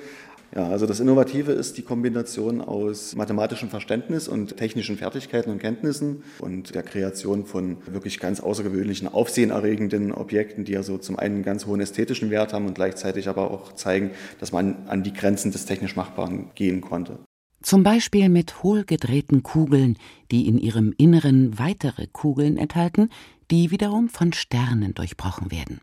Ja, 0.56 0.68
also 0.68 0.86
das 0.86 1.00
Innovative 1.00 1.52
ist 1.52 1.78
die 1.78 1.82
Kombination 1.82 2.62
aus 2.62 3.16
mathematischem 3.16 3.70
Verständnis 3.70 4.28
und 4.28 4.56
technischen 4.58 4.98
Fertigkeiten 4.98 5.50
und 5.50 5.58
Kenntnissen 5.58 6.24
und 6.39 6.76
der 6.76 6.84
Kreation 6.84 7.46
von 7.46 7.78
wirklich 7.88 8.20
ganz 8.20 8.39
außergewöhnlichen, 8.39 9.08
aufsehenerregenden 9.08 10.12
Objekten, 10.12 10.64
die 10.64 10.74
ja 10.74 10.84
so 10.84 11.00
zum 11.00 11.18
einen 11.18 11.41
ganz 11.41 11.66
hohen 11.66 11.82
ästhetischen 11.82 12.30
Wert 12.30 12.54
haben 12.54 12.68
und 12.68 12.76
gleichzeitig 12.76 13.30
aber 13.30 13.50
auch 13.50 13.74
zeigen, 13.74 14.12
dass 14.39 14.52
man 14.52 14.76
an 14.88 15.02
die 15.02 15.14
Grenzen 15.14 15.52
des 15.52 15.66
technisch 15.66 15.96
Machbaren 15.96 16.52
gehen 16.54 16.82
konnte. 16.82 17.18
Zum 17.64 17.82
Beispiel 17.82 18.28
mit 18.28 18.61
hohlgedrehten 18.61 19.41
Kugeln, 19.41 19.97
die 20.32 20.47
in 20.47 20.57
ihrem 20.57 20.93
Inneren 20.97 21.57
weitere 21.57 22.07
Kugeln 22.07 22.57
enthalten, 22.57 23.09
die 23.49 23.72
wiederum 23.72 24.09
von 24.09 24.34
Sternen 24.34 24.93
durchbrochen 24.93 25.49
werden. 25.49 25.80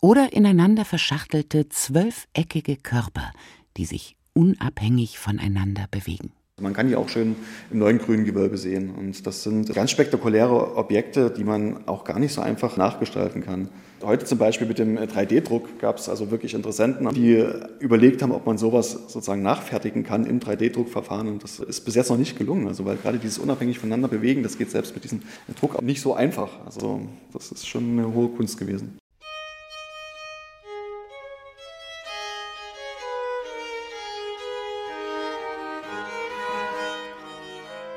Oder 0.00 0.32
ineinander 0.32 0.84
verschachtelte 0.84 1.68
zwölfeckige 1.68 2.76
Körper, 2.76 3.30
die 3.76 3.84
sich 3.84 4.16
unabhängig 4.34 5.20
voneinander 5.20 5.86
bewegen. 5.88 6.32
Man 6.62 6.72
kann 6.72 6.88
die 6.88 6.96
auch 6.96 7.08
schön 7.08 7.36
im 7.70 7.78
neuen 7.78 7.98
grünen 7.98 8.24
Gewölbe 8.24 8.56
sehen. 8.56 8.90
Und 8.90 9.26
das 9.26 9.42
sind 9.42 9.74
ganz 9.74 9.90
spektakuläre 9.90 10.76
Objekte, 10.76 11.30
die 11.30 11.44
man 11.44 11.86
auch 11.86 12.04
gar 12.04 12.18
nicht 12.18 12.32
so 12.32 12.40
einfach 12.40 12.76
nachgestalten 12.76 13.44
kann. 13.44 13.68
Heute 14.02 14.24
zum 14.24 14.38
Beispiel 14.38 14.66
mit 14.66 14.78
dem 14.78 14.98
3D-Druck 14.98 15.78
gab 15.78 15.98
es 15.98 16.08
also 16.08 16.30
wirklich 16.30 16.54
Interessenten, 16.54 17.08
die 17.14 17.44
überlegt 17.78 18.22
haben, 18.22 18.32
ob 18.32 18.46
man 18.46 18.58
sowas 18.58 18.92
sozusagen 19.08 19.42
nachfertigen 19.42 20.02
kann 20.02 20.26
im 20.26 20.40
3D-Druckverfahren. 20.40 21.28
Und 21.28 21.44
das 21.44 21.60
ist 21.60 21.82
bis 21.82 21.94
jetzt 21.94 22.10
noch 22.10 22.16
nicht 22.16 22.38
gelungen. 22.38 22.66
Also 22.66 22.84
weil 22.84 22.96
gerade 22.96 23.18
dieses 23.18 23.38
unabhängig 23.38 23.78
voneinander 23.78 24.08
bewegen, 24.08 24.42
das 24.42 24.58
geht 24.58 24.70
selbst 24.70 24.94
mit 24.94 25.04
diesem 25.04 25.22
Druck 25.60 25.80
nicht 25.82 26.00
so 26.00 26.14
einfach. 26.14 26.50
Also 26.64 27.02
das 27.32 27.52
ist 27.52 27.66
schon 27.68 27.98
eine 27.98 28.14
hohe 28.14 28.28
Kunst 28.28 28.58
gewesen. 28.58 28.98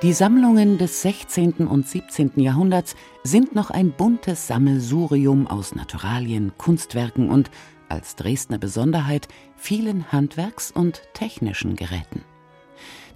Die 0.05 0.13
Sammlungen 0.13 0.77
des 0.77 1.01
16. 1.01 1.65
und 1.65 1.89
17. 1.89 2.33
Jahrhunderts 2.35 2.95
sind 3.23 3.55
noch 3.55 3.71
ein 3.71 3.89
buntes 3.89 4.45
Sammelsurium 4.45 5.47
aus 5.47 5.73
Naturalien, 5.73 6.51
Kunstwerken 6.59 7.31
und, 7.31 7.49
als 7.89 8.15
Dresdner 8.15 8.59
Besonderheit, 8.59 9.27
vielen 9.57 10.11
Handwerks- 10.11 10.69
und 10.69 11.01
technischen 11.15 11.75
Geräten. 11.75 12.23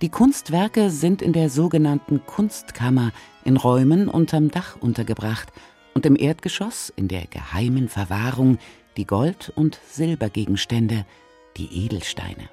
Die 0.02 0.10
Kunstwerke 0.10 0.90
sind 0.90 1.22
in 1.22 1.32
der 1.32 1.52
sogenannten 1.52 2.26
Kunstkammer 2.26 3.12
in 3.46 3.56
Räumen 3.56 4.08
unterm 4.08 4.50
Dach 4.50 4.76
untergebracht 4.76 5.54
und 5.94 6.08
im 6.08 6.16
Erdgeschoss 6.16 6.92
in 6.96 7.08
der 7.08 7.28
geheimen 7.28 7.88
Verwahrung 7.88 8.58
die 8.98 9.06
Gold- 9.06 9.54
und 9.56 9.80
Silbergegenstände, 9.92 11.06
die 11.56 11.86
Edelsteine. 11.86 12.50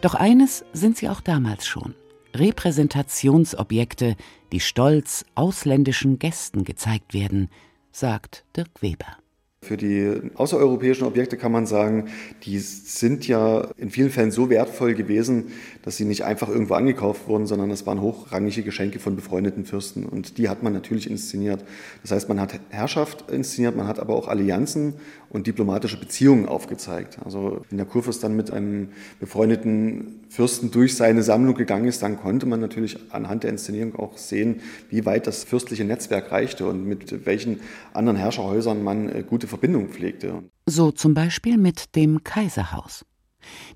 Doch 0.00 0.14
eines 0.14 0.64
sind 0.72 0.96
sie 0.96 1.10
auch 1.10 1.20
damals 1.20 1.66
schon. 1.66 1.94
Repräsentationsobjekte, 2.34 4.16
die 4.52 4.60
stolz 4.60 5.24
ausländischen 5.34 6.18
Gästen 6.18 6.64
gezeigt 6.64 7.14
werden, 7.14 7.48
sagt 7.90 8.44
Dirk 8.56 8.70
Weber. 8.80 9.16
Für 9.64 9.76
die 9.76 10.20
außereuropäischen 10.34 11.06
Objekte 11.06 11.36
kann 11.36 11.52
man 11.52 11.66
sagen, 11.66 12.08
die 12.42 12.58
sind 12.58 13.28
ja 13.28 13.68
in 13.76 13.90
vielen 13.90 14.10
Fällen 14.10 14.32
so 14.32 14.50
wertvoll 14.50 14.94
gewesen, 14.94 15.52
dass 15.82 15.96
sie 15.96 16.04
nicht 16.04 16.24
einfach 16.24 16.48
irgendwo 16.48 16.74
angekauft 16.74 17.28
wurden, 17.28 17.46
sondern 17.46 17.70
es 17.70 17.86
waren 17.86 18.00
hochrangige 18.00 18.64
Geschenke 18.64 18.98
von 18.98 19.14
befreundeten 19.14 19.64
Fürsten. 19.64 20.04
Und 20.04 20.36
die 20.38 20.48
hat 20.48 20.64
man 20.64 20.72
natürlich 20.72 21.08
inszeniert. 21.08 21.64
Das 22.02 22.10
heißt, 22.10 22.28
man 22.28 22.40
hat 22.40 22.58
Herrschaft 22.70 23.30
inszeniert, 23.30 23.76
man 23.76 23.86
hat 23.86 24.00
aber 24.00 24.16
auch 24.16 24.26
Allianzen 24.26 24.94
und 25.32 25.46
diplomatische 25.46 25.98
Beziehungen 25.98 26.46
aufgezeigt. 26.46 27.18
Also 27.24 27.62
wenn 27.70 27.78
der 27.78 27.86
Kurfürst 27.86 28.22
dann 28.22 28.36
mit 28.36 28.50
einem 28.50 28.88
befreundeten 29.18 30.20
Fürsten 30.28 30.70
durch 30.70 30.94
seine 30.94 31.22
Sammlung 31.22 31.54
gegangen 31.54 31.86
ist, 31.86 32.02
dann 32.02 32.18
konnte 32.18 32.44
man 32.44 32.60
natürlich 32.60 32.98
anhand 33.10 33.42
der 33.42 33.50
Inszenierung 33.50 33.96
auch 33.96 34.18
sehen, 34.18 34.60
wie 34.90 35.06
weit 35.06 35.26
das 35.26 35.44
fürstliche 35.44 35.84
Netzwerk 35.84 36.30
reichte 36.32 36.66
und 36.66 36.86
mit 36.86 37.24
welchen 37.26 37.60
anderen 37.94 38.18
Herrscherhäusern 38.18 38.82
man 38.84 39.08
äh, 39.08 39.24
gute 39.26 39.46
Verbindungen 39.46 39.88
pflegte. 39.88 40.42
So 40.66 40.92
zum 40.92 41.14
Beispiel 41.14 41.56
mit 41.56 41.96
dem 41.96 42.22
Kaiserhaus. 42.22 43.06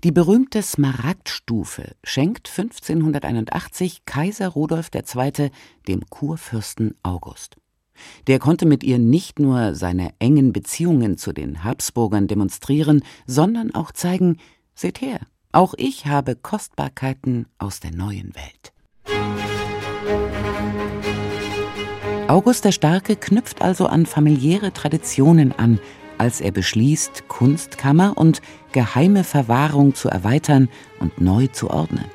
Die 0.05 0.13
berühmte 0.13 0.63
Smaragdstufe 0.63 1.93
schenkt 2.05 2.49
1581 2.49 4.05
Kaiser 4.05 4.49
Rudolf 4.49 4.91
II. 4.95 5.51
dem 5.89 6.03
Kurfürsten 6.09 6.95
August. 7.03 7.57
Der 8.27 8.39
konnte 8.39 8.67
mit 8.67 8.85
ihr 8.85 8.99
nicht 8.99 9.39
nur 9.39 9.75
seine 9.75 10.11
engen 10.19 10.53
Beziehungen 10.53 11.17
zu 11.17 11.33
den 11.33 11.65
Habsburgern 11.65 12.27
demonstrieren, 12.27 13.03
sondern 13.27 13.75
auch 13.75 13.93
zeigen, 13.93 14.39
seht 14.75 15.01
her, 15.01 15.21
auch 15.53 15.75
ich 15.77 16.07
habe 16.07 16.37
Kostbarkeiten 16.37 17.47
aus 17.59 17.81
der 17.81 17.93
neuen 17.93 18.35
Welt. 18.35 18.73
August 22.29 22.65
der 22.65 22.73
Starke 22.73 23.15
knüpft 23.15 23.63
also 23.63 23.87
an 23.87 24.05
familiäre 24.05 24.73
Traditionen 24.73 25.53
an, 25.53 25.79
als 26.19 26.41
er 26.41 26.51
beschließt, 26.51 27.29
Kunstkammer 27.29 28.19
und 28.19 28.43
geheime 28.73 29.23
Verwahrung 29.23 29.95
zu 29.95 30.09
erweitern 30.09 30.69
und 30.99 31.21
neu 31.21 31.47
zu 31.47 31.71
ordnen. 31.71 32.07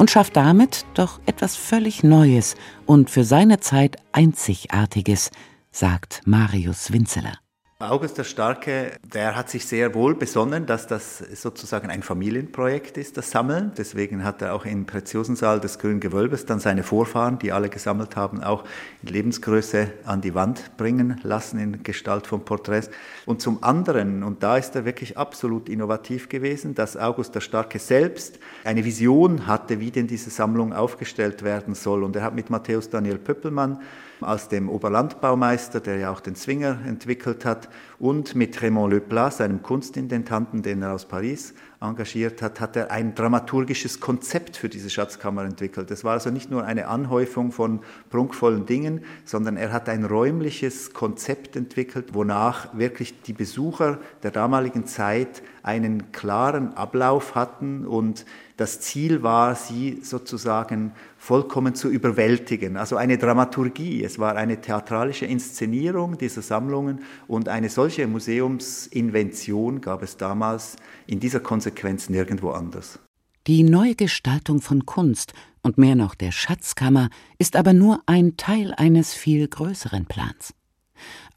Und 0.00 0.10
schafft 0.10 0.34
damit 0.34 0.86
doch 0.94 1.20
etwas 1.26 1.56
völlig 1.56 2.02
Neues 2.02 2.54
und 2.86 3.10
für 3.10 3.22
seine 3.22 3.60
Zeit 3.60 3.98
Einzigartiges, 4.12 5.30
sagt 5.72 6.22
Marius 6.24 6.90
Winzeler. 6.90 7.34
August 7.82 8.18
der 8.18 8.24
Starke, 8.24 8.92
der 9.02 9.34
hat 9.34 9.48
sich 9.48 9.64
sehr 9.64 9.94
wohl 9.94 10.14
besonnen, 10.14 10.66
dass 10.66 10.86
das 10.86 11.16
sozusagen 11.16 11.88
ein 11.88 12.02
Familienprojekt 12.02 12.98
ist, 12.98 13.16
das 13.16 13.30
Sammeln. 13.30 13.72
Deswegen 13.74 14.22
hat 14.22 14.42
er 14.42 14.52
auch 14.52 14.66
im 14.66 14.84
Preziosensaal 14.84 15.60
des 15.60 15.78
Grünen 15.78 15.98
Gewölbes 15.98 16.44
dann 16.44 16.60
seine 16.60 16.82
Vorfahren, 16.82 17.38
die 17.38 17.52
alle 17.52 17.70
gesammelt 17.70 18.16
haben, 18.16 18.42
auch 18.42 18.64
in 19.00 19.08
Lebensgröße 19.08 19.92
an 20.04 20.20
die 20.20 20.34
Wand 20.34 20.76
bringen 20.76 21.22
lassen 21.22 21.58
in 21.58 21.82
Gestalt 21.82 22.26
von 22.26 22.44
Porträts. 22.44 22.90
Und 23.24 23.40
zum 23.40 23.64
anderen, 23.64 24.24
und 24.24 24.42
da 24.42 24.58
ist 24.58 24.76
er 24.76 24.84
wirklich 24.84 25.16
absolut 25.16 25.70
innovativ 25.70 26.28
gewesen, 26.28 26.74
dass 26.74 26.98
August 26.98 27.34
der 27.34 27.40
Starke 27.40 27.78
selbst 27.78 28.38
eine 28.62 28.84
Vision 28.84 29.46
hatte, 29.46 29.80
wie 29.80 29.90
denn 29.90 30.06
diese 30.06 30.28
Sammlung 30.28 30.74
aufgestellt 30.74 31.42
werden 31.42 31.74
soll. 31.74 32.04
Und 32.04 32.14
er 32.14 32.24
hat 32.24 32.34
mit 32.34 32.50
Matthäus 32.50 32.90
Daniel 32.90 33.16
Pöppelmann 33.16 33.80
als 34.22 34.48
dem 34.48 34.68
Oberlandbaumeister, 34.68 35.80
der 35.80 35.96
ja 35.96 36.10
auch 36.10 36.20
den 36.20 36.34
Zwinger 36.34 36.78
entwickelt 36.86 37.44
hat, 37.44 37.68
und 37.98 38.34
mit 38.34 38.62
Raymond 38.62 38.94
Leplat, 38.94 39.34
seinem 39.34 39.62
Kunstintendanten, 39.62 40.62
den 40.62 40.80
er 40.80 40.94
aus 40.94 41.04
Paris 41.04 41.52
engagiert 41.80 42.40
hat, 42.42 42.60
hat 42.60 42.76
er 42.76 42.90
ein 42.90 43.14
dramaturgisches 43.14 44.00
Konzept 44.00 44.56
für 44.56 44.68
diese 44.68 44.90
Schatzkammer 44.90 45.44
entwickelt. 45.44 45.90
Es 45.90 46.04
war 46.04 46.12
also 46.12 46.30
nicht 46.30 46.50
nur 46.50 46.64
eine 46.64 46.88
Anhäufung 46.88 47.52
von 47.52 47.80
prunkvollen 48.10 48.66
Dingen, 48.66 49.04
sondern 49.24 49.56
er 49.56 49.72
hat 49.72 49.88
ein 49.88 50.04
räumliches 50.04 50.92
Konzept 50.92 51.56
entwickelt, 51.56 52.14
wonach 52.14 52.76
wirklich 52.76 53.22
die 53.22 53.32
Besucher 53.32 53.98
der 54.22 54.30
damaligen 54.30 54.86
Zeit 54.86 55.42
einen 55.62 56.12
klaren 56.12 56.74
Ablauf 56.74 57.34
hatten 57.34 57.86
und 57.86 58.24
das 58.60 58.78
Ziel 58.78 59.22
war, 59.22 59.54
sie 59.54 60.00
sozusagen 60.02 60.92
vollkommen 61.16 61.74
zu 61.74 61.88
überwältigen. 61.88 62.76
Also 62.76 62.96
eine 62.96 63.16
Dramaturgie, 63.16 64.04
es 64.04 64.18
war 64.18 64.36
eine 64.36 64.60
theatralische 64.60 65.24
Inszenierung 65.24 66.18
dieser 66.18 66.42
Sammlungen 66.42 67.00
und 67.26 67.48
eine 67.48 67.70
solche 67.70 68.06
Museumsinvention 68.06 69.80
gab 69.80 70.02
es 70.02 70.18
damals 70.18 70.76
in 71.06 71.20
dieser 71.20 71.40
Konsequenz 71.40 72.10
nirgendwo 72.10 72.50
anders. 72.50 72.98
Die 73.46 73.62
Neugestaltung 73.62 74.60
von 74.60 74.84
Kunst 74.84 75.32
und 75.62 75.78
mehr 75.78 75.94
noch 75.94 76.14
der 76.14 76.30
Schatzkammer 76.30 77.08
ist 77.38 77.56
aber 77.56 77.72
nur 77.72 78.02
ein 78.04 78.36
Teil 78.36 78.74
eines 78.76 79.14
viel 79.14 79.48
größeren 79.48 80.04
Plans. 80.04 80.52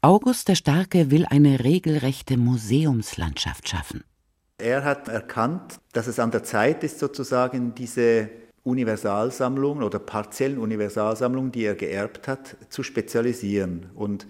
August 0.02 0.48
der 0.48 0.56
Starke 0.56 1.10
will 1.10 1.24
eine 1.24 1.64
regelrechte 1.64 2.36
Museumslandschaft 2.36 3.66
schaffen. 3.66 4.04
Er 4.58 4.84
hat 4.84 5.08
erkannt, 5.08 5.80
dass 5.92 6.06
es 6.06 6.18
an 6.18 6.30
der 6.30 6.44
Zeit 6.44 6.84
ist, 6.84 6.98
sozusagen 6.98 7.74
diese 7.74 8.30
Universalsammlungen 8.62 9.82
oder 9.82 9.98
partiellen 9.98 10.58
Universalsammlungen, 10.58 11.52
die 11.52 11.64
er 11.64 11.74
geerbt 11.74 12.28
hat, 12.28 12.56
zu 12.70 12.82
spezialisieren. 12.82 13.90
Und 13.94 14.26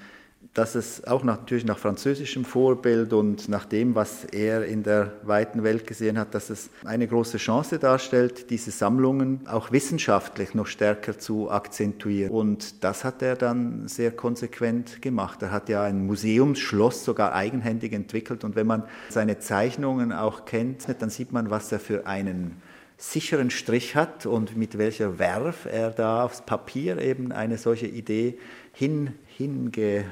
dass 0.54 0.76
es 0.76 1.04
auch 1.04 1.24
natürlich 1.24 1.64
nach 1.64 1.78
französischem 1.78 2.44
Vorbild 2.44 3.12
und 3.12 3.48
nach 3.48 3.64
dem, 3.64 3.96
was 3.96 4.24
er 4.24 4.64
in 4.64 4.84
der 4.84 5.12
weiten 5.24 5.64
Welt 5.64 5.84
gesehen 5.84 6.16
hat, 6.16 6.32
dass 6.34 6.48
es 6.48 6.70
eine 6.84 7.08
große 7.08 7.38
Chance 7.38 7.80
darstellt, 7.80 8.50
diese 8.50 8.70
Sammlungen 8.70 9.40
auch 9.48 9.72
wissenschaftlich 9.72 10.54
noch 10.54 10.68
stärker 10.68 11.18
zu 11.18 11.50
akzentuieren. 11.50 12.30
Und 12.30 12.84
das 12.84 13.02
hat 13.02 13.20
er 13.20 13.34
dann 13.34 13.88
sehr 13.88 14.12
konsequent 14.12 15.02
gemacht. 15.02 15.42
Er 15.42 15.50
hat 15.50 15.68
ja 15.68 15.82
ein 15.82 16.06
Museumsschloss 16.06 17.04
sogar 17.04 17.34
eigenhändig 17.34 17.92
entwickelt 17.92 18.44
und 18.44 18.54
wenn 18.54 18.68
man 18.68 18.84
seine 19.08 19.40
Zeichnungen 19.40 20.12
auch 20.12 20.44
kennt, 20.44 20.86
dann 21.00 21.10
sieht 21.10 21.32
man, 21.32 21.50
was 21.50 21.72
er 21.72 21.80
für 21.80 22.06
einen 22.06 22.62
sicheren 22.96 23.50
Strich 23.50 23.96
hat 23.96 24.24
und 24.24 24.56
mit 24.56 24.78
welcher 24.78 25.18
Werf 25.18 25.66
er 25.66 25.90
da 25.90 26.24
aufs 26.24 26.42
Papier 26.42 26.98
eben 26.98 27.32
eine 27.32 27.58
solche 27.58 27.86
Idee 27.86 28.38
hin, 28.72 29.14
hinge 29.26 30.04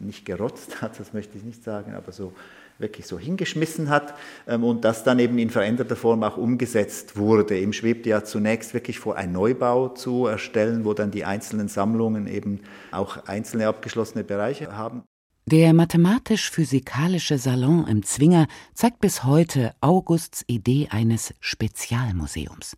nicht 0.00 0.24
gerotzt 0.24 0.80
hat, 0.82 0.98
das 0.98 1.12
möchte 1.12 1.36
ich 1.38 1.44
nicht 1.44 1.62
sagen, 1.64 1.94
aber 1.94 2.12
so 2.12 2.32
wirklich 2.78 3.06
so 3.06 3.18
hingeschmissen 3.18 3.88
hat 3.90 4.14
ähm, 4.46 4.64
und 4.64 4.84
das 4.84 5.04
dann 5.04 5.18
eben 5.18 5.38
in 5.38 5.50
veränderter 5.50 5.96
Form 5.96 6.22
auch 6.22 6.36
umgesetzt 6.36 7.16
wurde. 7.16 7.58
Ihm 7.58 7.72
schwebte 7.72 8.08
ja 8.08 8.24
zunächst 8.24 8.72
wirklich 8.74 8.98
vor, 8.98 9.16
einen 9.16 9.32
Neubau 9.32 9.88
zu 9.88 10.26
erstellen, 10.26 10.84
wo 10.84 10.94
dann 10.94 11.10
die 11.10 11.24
einzelnen 11.24 11.68
Sammlungen 11.68 12.26
eben 12.26 12.60
auch 12.92 13.24
einzelne 13.26 13.66
abgeschlossene 13.66 14.24
Bereiche 14.24 14.76
haben. 14.76 15.02
Der 15.46 15.72
mathematisch-physikalische 15.72 17.38
Salon 17.38 17.86
im 17.88 18.02
Zwinger 18.02 18.48
zeigt 18.74 19.00
bis 19.00 19.24
heute 19.24 19.74
Augusts 19.80 20.44
Idee 20.46 20.88
eines 20.90 21.32
Spezialmuseums. 21.40 22.76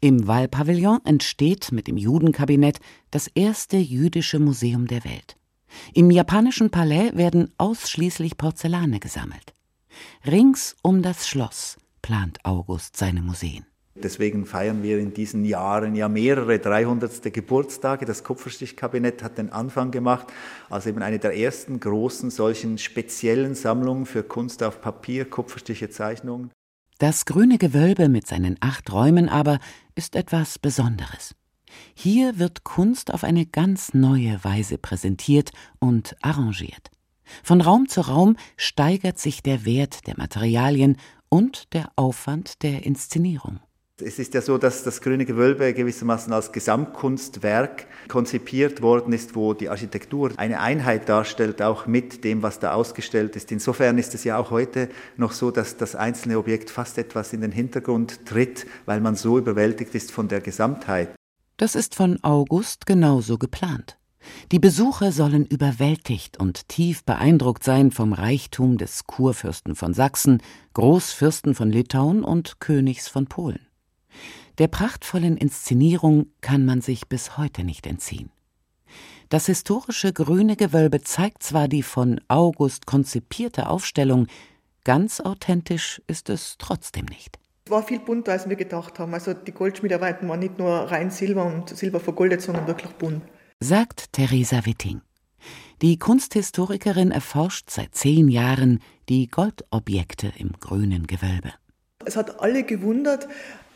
Im 0.00 0.26
Wahlpavillon 0.26 1.00
entsteht 1.04 1.70
mit 1.70 1.86
dem 1.86 1.96
Judenkabinett 1.96 2.80
das 3.10 3.28
erste 3.28 3.76
jüdische 3.76 4.38
Museum 4.38 4.86
der 4.86 5.04
Welt. 5.04 5.36
Im 5.94 6.10
japanischen 6.10 6.70
Palais 6.70 7.12
werden 7.14 7.52
ausschließlich 7.58 8.36
Porzellane 8.36 9.00
gesammelt. 9.00 9.54
Rings 10.26 10.76
um 10.82 11.02
das 11.02 11.28
Schloss 11.28 11.76
plant 12.00 12.38
August 12.44 12.96
seine 12.96 13.22
Museen. 13.22 13.66
Deswegen 13.94 14.46
feiern 14.46 14.82
wir 14.82 14.98
in 14.98 15.12
diesen 15.12 15.44
Jahren 15.44 15.94
ja 15.94 16.08
mehrere 16.08 16.58
300. 16.58 17.32
Geburtstage. 17.32 18.06
Das 18.06 18.24
Kupferstichkabinett 18.24 19.22
hat 19.22 19.36
den 19.36 19.52
Anfang 19.52 19.90
gemacht 19.90 20.28
als 20.70 20.86
eben 20.86 21.02
eine 21.02 21.18
der 21.18 21.36
ersten 21.36 21.78
großen 21.78 22.30
solchen 22.30 22.78
speziellen 22.78 23.54
Sammlungen 23.54 24.06
für 24.06 24.22
Kunst 24.22 24.62
auf 24.62 24.80
Papier, 24.80 25.28
Kupferstiche, 25.28 25.90
Zeichnungen. 25.90 26.50
Das 26.98 27.26
grüne 27.26 27.58
Gewölbe 27.58 28.08
mit 28.08 28.26
seinen 28.26 28.56
acht 28.60 28.90
Räumen 28.92 29.28
aber 29.28 29.58
ist 29.94 30.16
etwas 30.16 30.58
Besonderes. 30.58 31.34
Hier 31.94 32.38
wird 32.38 32.64
Kunst 32.64 33.12
auf 33.12 33.24
eine 33.24 33.46
ganz 33.46 33.94
neue 33.94 34.42
Weise 34.42 34.78
präsentiert 34.78 35.50
und 35.78 36.16
arrangiert. 36.22 36.90
Von 37.42 37.60
Raum 37.60 37.88
zu 37.88 38.02
Raum 38.02 38.36
steigert 38.56 39.18
sich 39.18 39.42
der 39.42 39.64
Wert 39.64 40.06
der 40.06 40.16
Materialien 40.16 40.96
und 41.28 41.72
der 41.72 41.90
Aufwand 41.96 42.62
der 42.62 42.84
Inszenierung. 42.84 43.60
Es 44.04 44.18
ist 44.18 44.34
ja 44.34 44.40
so, 44.40 44.58
dass 44.58 44.82
das 44.82 45.00
Grüne 45.00 45.24
Gewölbe 45.24 45.72
gewissermaßen 45.74 46.32
als 46.32 46.50
Gesamtkunstwerk 46.50 47.86
konzipiert 48.08 48.82
worden 48.82 49.12
ist, 49.12 49.36
wo 49.36 49.54
die 49.54 49.68
Architektur 49.68 50.32
eine 50.38 50.60
Einheit 50.60 51.08
darstellt, 51.08 51.62
auch 51.62 51.86
mit 51.86 52.24
dem, 52.24 52.42
was 52.42 52.58
da 52.58 52.72
ausgestellt 52.72 53.36
ist. 53.36 53.52
Insofern 53.52 53.98
ist 53.98 54.14
es 54.14 54.24
ja 54.24 54.38
auch 54.38 54.50
heute 54.50 54.88
noch 55.16 55.32
so, 55.32 55.50
dass 55.50 55.76
das 55.76 55.94
einzelne 55.94 56.38
Objekt 56.38 56.70
fast 56.70 56.98
etwas 56.98 57.32
in 57.32 57.42
den 57.42 57.52
Hintergrund 57.52 58.26
tritt, 58.26 58.66
weil 58.86 59.00
man 59.00 59.14
so 59.14 59.38
überwältigt 59.38 59.94
ist 59.94 60.10
von 60.10 60.26
der 60.26 60.40
Gesamtheit. 60.40 61.14
Das 61.56 61.74
ist 61.74 61.94
von 61.94 62.22
August 62.22 62.86
genauso 62.86 63.38
geplant. 63.38 63.98
Die 64.52 64.58
Besucher 64.58 65.12
sollen 65.12 65.46
überwältigt 65.46 66.38
und 66.38 66.68
tief 66.68 67.04
beeindruckt 67.04 67.64
sein 67.64 67.90
vom 67.90 68.12
Reichtum 68.12 68.78
des 68.78 69.06
Kurfürsten 69.06 69.74
von 69.74 69.94
Sachsen, 69.94 70.42
Großfürsten 70.74 71.54
von 71.54 71.70
Litauen 71.70 72.22
und 72.24 72.60
Königs 72.60 73.08
von 73.08 73.26
Polen. 73.26 73.66
Der 74.58 74.68
prachtvollen 74.68 75.36
Inszenierung 75.36 76.26
kann 76.40 76.64
man 76.64 76.80
sich 76.80 77.08
bis 77.08 77.36
heute 77.36 77.64
nicht 77.64 77.86
entziehen. 77.86 78.30
Das 79.28 79.46
historische 79.46 80.12
grüne 80.12 80.56
Gewölbe 80.56 81.00
zeigt 81.00 81.42
zwar 81.42 81.66
die 81.66 81.82
von 81.82 82.20
August 82.28 82.86
konzipierte 82.86 83.68
Aufstellung, 83.68 84.26
ganz 84.84 85.20
authentisch 85.20 86.02
ist 86.06 86.28
es 86.28 86.56
trotzdem 86.58 87.06
nicht. 87.06 87.38
Es 87.64 87.70
war 87.70 87.82
viel 87.82 88.00
bunter, 88.00 88.32
als 88.32 88.48
wir 88.48 88.56
gedacht 88.56 88.98
haben. 88.98 89.14
Also 89.14 89.34
die 89.34 89.52
Goldschmiedarbeiten 89.52 90.28
waren 90.28 90.40
nicht 90.40 90.58
nur 90.58 90.70
rein 90.70 91.10
Silber 91.10 91.44
und 91.44 91.68
Silber 91.68 92.00
vergoldet, 92.00 92.42
sondern 92.42 92.66
wirklich 92.66 92.92
bunt. 92.92 93.22
Sagt 93.60 94.12
Theresa 94.12 94.66
Witting. 94.66 95.00
Die 95.80 95.98
Kunsthistorikerin 95.98 97.10
erforscht 97.10 97.70
seit 97.70 97.94
zehn 97.94 98.28
Jahren 98.28 98.80
die 99.08 99.28
Goldobjekte 99.28 100.32
im 100.36 100.52
grünen 100.52 101.06
Gewölbe. 101.06 101.52
Es 102.04 102.16
hat 102.16 102.40
alle 102.40 102.64
gewundert, 102.64 103.28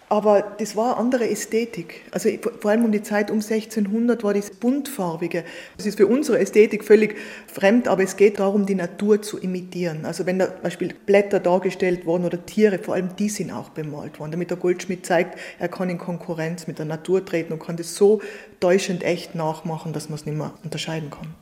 aber 0.08 0.54
das 0.58 0.76
war 0.76 0.92
eine 0.92 0.96
andere 0.98 1.28
Ästhetik. 1.28 2.02
Also 2.12 2.30
vor 2.60 2.70
allem 2.70 2.84
um 2.84 2.92
die 2.92 3.02
Zeit 3.02 3.30
um 3.30 3.40
1600 3.40 4.22
war 4.22 4.34
das 4.34 4.50
buntfarbige. 4.50 5.44
Das 5.76 5.86
ist 5.86 5.96
für 5.96 6.06
unsere 6.06 6.38
Ästhetik 6.38 6.84
völlig 6.84 7.16
fremd, 7.46 7.88
aber 7.88 8.04
es 8.04 8.16
geht 8.16 8.38
darum, 8.38 8.66
die 8.66 8.76
Natur 8.76 9.20
zu 9.20 9.38
imitieren. 9.38 10.04
Also 10.04 10.24
wenn 10.26 10.38
da 10.38 10.46
zum 10.46 10.62
Beispiel 10.62 10.94
Blätter 11.06 11.40
dargestellt 11.40 12.06
wurden 12.06 12.24
oder 12.24 12.44
Tiere, 12.46 12.78
vor 12.78 12.94
allem 12.94 13.16
die 13.16 13.28
sind 13.28 13.50
auch 13.50 13.70
bemalt 13.70 14.20
worden, 14.20 14.30
damit 14.30 14.50
der 14.50 14.58
Goldschmied 14.58 15.04
zeigt, 15.04 15.38
er 15.58 15.68
kann 15.68 15.90
in 15.90 15.98
Konkurrenz 15.98 16.66
mit 16.66 16.78
der 16.78 16.86
Natur 16.86 17.24
treten 17.24 17.52
und 17.52 17.58
kann 17.58 17.76
das 17.76 17.96
so 17.96 18.20
täuschend 18.60 19.02
echt 19.02 19.34
nachmachen, 19.34 19.92
dass 19.92 20.08
man 20.08 20.16
es 20.16 20.26
nicht 20.26 20.36
mehr 20.38 20.54
unterscheiden 20.62 21.10
kann. 21.10 21.34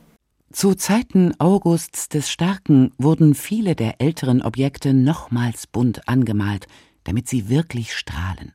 Zu 0.51 0.73
Zeiten 0.73 1.33
Augusts 1.39 2.07
des 2.07 2.29
Starken 2.29 2.93
wurden 2.97 3.35
viele 3.35 3.75
der 3.75 3.99
älteren 3.99 4.41
Objekte 4.41 4.93
nochmals 4.93 5.67
bunt 5.67 6.07
angemalt, 6.07 6.67
damit 7.03 7.27
sie 7.27 7.49
wirklich 7.49 7.93
strahlen. 7.93 8.54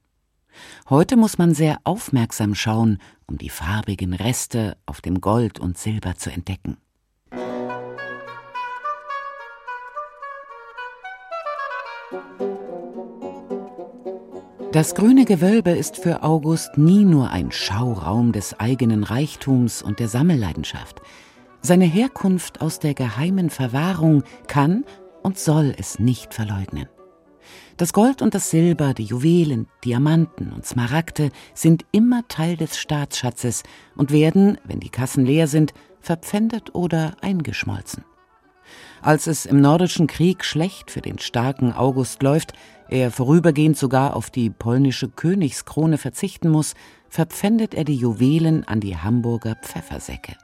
Heute 0.89 1.17
muss 1.17 1.39
man 1.39 1.55
sehr 1.55 1.79
aufmerksam 1.85 2.55
schauen, 2.55 2.99
um 3.27 3.39
die 3.39 3.51
farbigen 3.51 4.13
Reste 4.13 4.77
auf 4.87 5.01
dem 5.01 5.21
Gold 5.21 5.59
und 5.59 5.79
Silber 5.79 6.17
zu 6.17 6.31
entdecken. 6.31 6.77
Das 14.73 14.95
grüne 14.95 15.25
Gewölbe 15.25 15.73
ist 15.73 15.97
für 15.97 16.23
August 16.23 16.79
nie 16.79 17.05
nur 17.05 17.31
ein 17.31 17.51
Schauraum 17.51 18.31
des 18.31 18.61
eigenen 18.61 19.03
Reichtums 19.03 19.83
und 19.83 19.99
der 19.99 20.07
Sammelleidenschaft. 20.07 21.03
Seine 21.61 21.87
Herkunft 21.87 22.61
aus 22.61 22.79
der 22.79 22.95
geheimen 22.95 23.51
Verwahrung 23.51 24.23
kann 24.47 24.85
und 25.23 25.41
soll 25.41 25.75
es 25.77 25.99
nicht 25.99 26.35
verleugnen. 26.35 26.89
Das 27.81 27.95
Gold 27.95 28.21
und 28.21 28.35
das 28.35 28.51
Silber, 28.51 28.93
die 28.93 29.05
Juwelen, 29.05 29.67
Diamanten 29.87 30.53
und 30.53 30.67
Smaragde 30.67 31.31
sind 31.55 31.87
immer 31.93 32.29
Teil 32.29 32.59
des 32.59 32.77
Staatsschatzes 32.77 33.63
und 33.97 34.13
werden, 34.13 34.59
wenn 34.65 34.81
die 34.81 34.91
Kassen 34.91 35.25
leer 35.25 35.49
sind, 35.49 35.73
verpfändet 35.99 36.75
oder 36.75 37.17
eingeschmolzen. 37.23 38.05
Als 39.01 39.27
es 39.27 39.47
im 39.47 39.63
Nordischen 39.63 40.09
Krieg 40.09 40.45
schlecht 40.45 40.91
für 40.91 41.01
den 41.01 41.19
starken 41.19 41.73
August 41.73 42.23
läuft, 42.23 42.53
er 42.91 43.11
vorübergehend 43.11 43.79
sogar 43.79 44.15
auf 44.15 44.29
die 44.29 44.51
polnische 44.51 45.09
Königskrone 45.09 45.97
verzichten 45.97 46.51
muss, 46.51 46.75
verpfändet 47.09 47.73
er 47.73 47.85
die 47.85 47.97
Juwelen 47.97 48.69
an 48.69 48.81
die 48.81 48.99
Hamburger 48.99 49.55
Pfeffersäcke. 49.55 50.37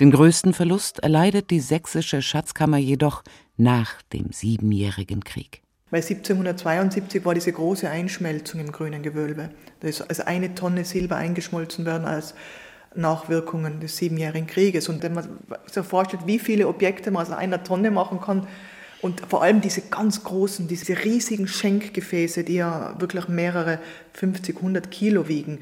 Den 0.00 0.10
größten 0.10 0.52
Verlust 0.52 0.98
erleidet 0.98 1.52
die 1.52 1.60
sächsische 1.60 2.22
Schatzkammer 2.22 2.78
jedoch 2.78 3.22
nach 3.56 4.02
dem 4.12 4.32
Siebenjährigen 4.32 5.22
Krieg. 5.22 5.62
Weil 5.90 6.02
1772 6.02 7.24
war 7.24 7.34
diese 7.34 7.52
große 7.52 7.88
Einschmelzung 7.88 8.60
im 8.60 8.70
grünen 8.70 9.02
Gewölbe. 9.02 9.50
Da 9.80 9.88
ist 9.88 10.02
also 10.02 10.24
eine 10.24 10.54
Tonne 10.54 10.84
Silber 10.84 11.16
eingeschmolzen 11.16 11.84
werden 11.84 12.04
als 12.04 12.34
Nachwirkungen 12.94 13.80
des 13.80 13.96
Siebenjährigen 13.96 14.46
Krieges. 14.46 14.88
Und 14.88 15.02
wenn 15.02 15.14
man 15.14 15.28
sich 15.66 15.84
vorstellt, 15.84 16.26
wie 16.26 16.38
viele 16.38 16.68
Objekte 16.68 17.10
man 17.10 17.22
aus 17.22 17.32
einer 17.32 17.62
Tonne 17.62 17.90
machen 17.90 18.20
kann, 18.20 18.46
und 19.02 19.22
vor 19.28 19.42
allem 19.42 19.62
diese 19.62 19.80
ganz 19.82 20.24
großen, 20.24 20.68
diese 20.68 21.04
riesigen 21.04 21.48
Schenkgefäße, 21.48 22.44
die 22.44 22.56
ja 22.56 22.94
wirklich 22.98 23.28
mehrere 23.28 23.78
50, 24.12 24.56
100 24.56 24.90
Kilo 24.90 25.26
wiegen, 25.26 25.60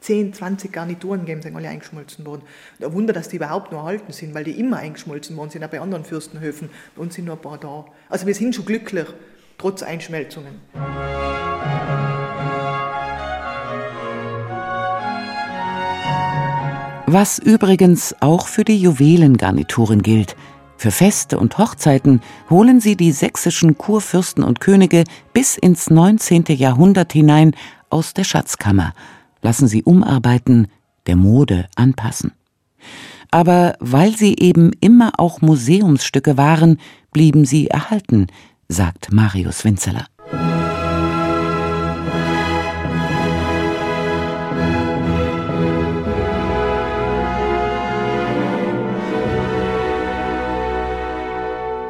10, 0.00 0.34
20 0.34 0.72
Garnituren 0.72 1.24
geben, 1.24 1.40
sind 1.40 1.56
alle 1.56 1.68
eingeschmolzen 1.68 2.26
worden. 2.26 2.42
Und 2.78 2.86
ein 2.86 2.92
Wunder, 2.92 3.12
dass 3.12 3.28
die 3.28 3.36
überhaupt 3.36 3.72
noch 3.72 3.78
erhalten 3.78 4.12
sind, 4.12 4.34
weil 4.34 4.44
die 4.44 4.58
immer 4.58 4.78
eingeschmolzen 4.78 5.36
worden 5.36 5.50
sind, 5.50 5.64
auch 5.64 5.70
bei 5.70 5.80
anderen 5.80 6.04
Fürstenhöfen. 6.04 6.68
Bei 6.96 7.02
uns 7.02 7.14
sind 7.14 7.26
nur 7.26 7.36
ein 7.36 7.40
paar 7.40 7.58
da. 7.58 7.86
Also 8.10 8.26
wir 8.26 8.34
sind 8.34 8.54
schon 8.54 8.66
glücklich, 8.66 9.06
trotz 9.58 9.82
Einschmelzungen. 9.82 10.60
Was 17.06 17.38
übrigens 17.38 18.14
auch 18.20 18.48
für 18.48 18.64
die 18.64 18.78
Juwelengarnituren 18.78 20.02
gilt. 20.02 20.36
Für 20.76 20.90
Feste 20.90 21.38
und 21.38 21.58
Hochzeiten 21.58 22.20
holen 22.50 22.80
sie 22.80 22.96
die 22.96 23.12
sächsischen 23.12 23.78
Kurfürsten 23.78 24.42
und 24.42 24.60
Könige 24.60 25.04
bis 25.32 25.56
ins 25.56 25.90
19. 25.90 26.44
Jahrhundert 26.48 27.12
hinein 27.12 27.54
aus 27.88 28.14
der 28.14 28.24
Schatzkammer, 28.24 28.94
lassen 29.42 29.68
sie 29.68 29.82
umarbeiten, 29.82 30.68
der 31.06 31.16
Mode 31.16 31.68
anpassen. 31.76 32.32
Aber 33.30 33.76
weil 33.80 34.16
sie 34.16 34.36
eben 34.38 34.72
immer 34.80 35.12
auch 35.18 35.40
Museumsstücke 35.40 36.36
waren, 36.36 36.78
blieben 37.12 37.44
sie 37.44 37.68
erhalten, 37.68 38.26
sagt 38.68 39.12
Marius 39.12 39.64
Winzeler. 39.64 40.06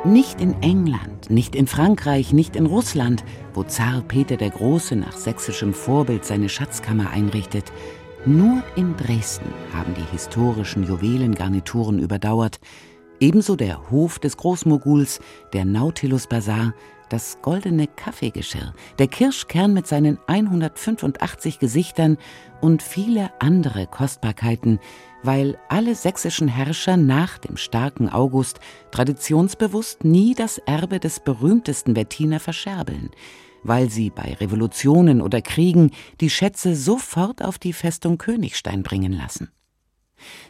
Nicht 0.05 0.41
in 0.41 0.63
England, 0.63 1.31
nicht 1.31 1.57
in 1.57 1.67
Frankreich, 1.67 2.33
nicht 2.33 2.57
in 2.57 2.67
Russland, 2.67 3.25
wo 3.55 3.63
Zar 3.63 4.03
Peter 4.03 4.37
der 4.37 4.51
Große 4.51 4.97
nach 4.97 5.17
sächsischem 5.17 5.73
Vorbild 5.73 6.27
seine 6.27 6.51
Schatzkammer 6.51 7.11
einrichtet, 7.11 7.73
nur 8.27 8.63
in 8.77 8.97
Dresden 8.97 9.53
haben 9.75 9.95
die 9.95 10.13
historischen 10.13 10.85
Juwelengarnituren 10.85 11.99
überdauert, 11.99 12.61
Ebenso 13.21 13.57
der 13.57 13.91
Hof 13.91 14.19
des 14.19 14.37
Großmoguls, 14.37 15.21
der 15.53 15.65
Nautilus 15.65 16.27
Bazar, 16.27 16.75
das 17.09 17.39
goldene 17.43 17.87
Kaffeegeschirr, 17.87 18.75
der 18.99 19.07
Kirschkern 19.07 19.73
mit 19.73 19.87
seinen 19.87 20.19
185 20.27 21.59
Gesichtern 21.59 22.19
und 22.61 22.83
viele 22.83 23.31
andere 23.41 23.87
Kostbarkeiten, 23.87 24.81
weil 25.23 25.59
alle 25.69 25.95
sächsischen 25.95 26.49
Herrscher 26.49 26.97
nach 26.97 27.39
dem 27.39 27.57
starken 27.57 28.09
August 28.09 28.59
traditionsbewusst 28.91 30.05
nie 30.05 30.35
das 30.35 30.59
Erbe 30.59 30.99
des 30.99 31.21
berühmtesten 31.21 31.95
Wettiner 31.95 32.41
verscherbeln, 32.41 33.11
weil 33.63 33.91
sie 33.91 34.11
bei 34.11 34.35
Revolutionen 34.35 35.23
oder 35.23 35.41
Kriegen 35.41 35.93
die 36.21 36.31
Schätze 36.31 36.75
sofort 36.75 37.45
auf 37.45 37.59
die 37.59 37.73
Festung 37.73 38.19
Königstein 38.19 38.83
bringen 38.83 39.13
lassen. 39.13 39.51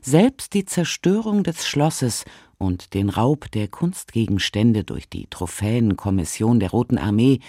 Selbst 0.03 0.55
die 0.55 0.65
Zerstörung 0.65 1.43
des 1.43 1.67
Schlosses 1.67 2.25
und 2.65 2.95
den 2.95 3.11
Raub 3.11 3.51
der 3.53 3.69
Kunstgegenstände 3.69 4.85
durch 4.85 5.09
die 5.09 5.27
Trophäenkommission 5.29 6.59
der 6.59 6.71
Roten 6.71 6.99
Armee 6.99 7.41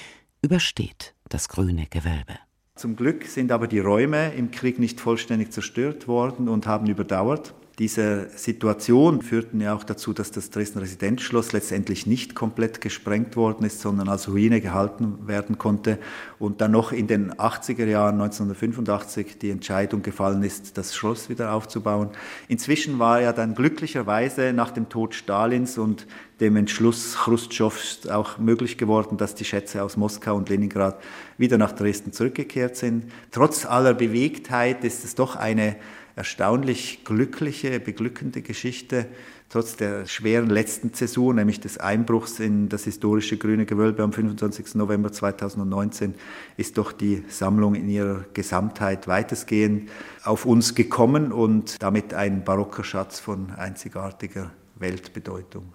übersteht 0.42 1.16
das 1.30 1.50
grüne 1.50 1.88
Gewölbe. 1.90 2.36
Zum 2.76 2.96
Glück 2.96 3.26
sind 3.26 3.52
aber 3.52 3.68
die 3.68 3.80
Räume 3.80 4.34
im 4.34 4.52
Krieg 4.52 4.80
nicht 4.80 5.00
vollständig 5.00 5.52
zerstört 5.52 6.08
worden 6.10 6.50
und 6.50 6.68
haben 6.68 6.88
überdauert. 6.88 7.54
Diese 7.78 8.30
Situation 8.38 9.22
führten 9.22 9.60
ja 9.60 9.76
auch 9.76 9.84
dazu, 9.84 10.14
dass 10.14 10.32
das 10.32 10.50
Dresdner 10.50 10.84
Residenzschloss 10.84 11.52
letztendlich 11.52 12.08
nicht 12.08 12.34
komplett 12.34 12.80
gesprengt 12.80 13.36
worden 13.36 13.66
ist, 13.66 13.82
sondern 13.82 14.08
als 14.08 14.30
Ruine 14.30 14.62
gehalten 14.62 15.28
werden 15.28 15.58
konnte 15.58 16.00
und 16.40 16.62
dann 16.62 16.72
noch 16.72 16.94
in 16.94 17.08
den 17.08 17.34
80er 17.34 17.86
Jahren 17.86 18.22
1985 18.22 19.40
die 19.40 19.50
Entscheidung 19.50 20.04
gefallen 20.04 20.42
ist, 20.44 20.78
das 20.78 20.96
Schloss 20.96 21.28
wieder 21.28 21.52
aufzubauen. 21.52 22.12
Inzwischen 22.48 22.98
war 22.98 23.20
ja 23.20 23.34
dann 23.34 23.56
glücklicherweise 23.56 24.54
nach 24.54 24.72
dem 24.72 24.88
Tod 24.88 25.14
Stalins 25.14 25.78
und 25.78 26.08
dem 26.40 26.56
Entschluss 26.56 27.18
Khrushchevs 27.24 28.08
auch 28.08 28.38
möglich 28.38 28.78
geworden, 28.78 29.18
dass 29.18 29.36
die 29.36 29.46
Schätze 29.46 29.84
aus 29.84 29.98
Moskau 29.98 30.36
und 30.36 30.48
Leningrad 30.48 30.98
wieder 31.38 31.58
nach 31.58 31.74
Dresden 31.74 32.14
zurückgekehrt 32.14 32.78
sind. 32.78 33.12
Trotz 33.32 33.66
aller 33.66 33.94
Bewegtheit 33.94 34.86
ist 34.86 35.04
es 35.04 35.16
doch 35.16 35.36
eine 35.36 35.76
erstaunlich 36.16 37.04
glückliche, 37.04 37.80
beglückende 37.80 38.42
Geschichte, 38.42 39.08
trotz 39.50 39.76
der 39.76 40.06
schweren 40.06 40.50
letzten 40.50 40.94
Zäsur, 40.94 41.34
nämlich 41.34 41.60
des 41.60 41.78
Einbruchs 41.78 42.40
in 42.40 42.70
das 42.70 42.86
historische 42.86 43.38
Grüne 43.38 43.66
Gewölbe 43.66 44.04
am 44.04 44.14
25. 44.14 44.76
November 44.76 45.12
2019, 45.12 46.16
ist 46.58 46.78
doch 46.78 46.92
die 46.92 47.24
Sammlung 47.28 47.76
in 47.76 47.90
ihrer 47.90 48.26
Gesamtheit 48.34 49.08
weitestgehend 49.08 49.90
auf 50.24 50.46
uns 50.46 50.74
gekommen 50.74 51.32
und 51.32 51.82
damit 51.84 52.14
ein 52.14 52.44
barocker 52.44 52.84
Schatz 52.84 53.20
von 53.20 53.52
einzigartiger 53.52 54.52
Weltbedeutung. 54.76 55.74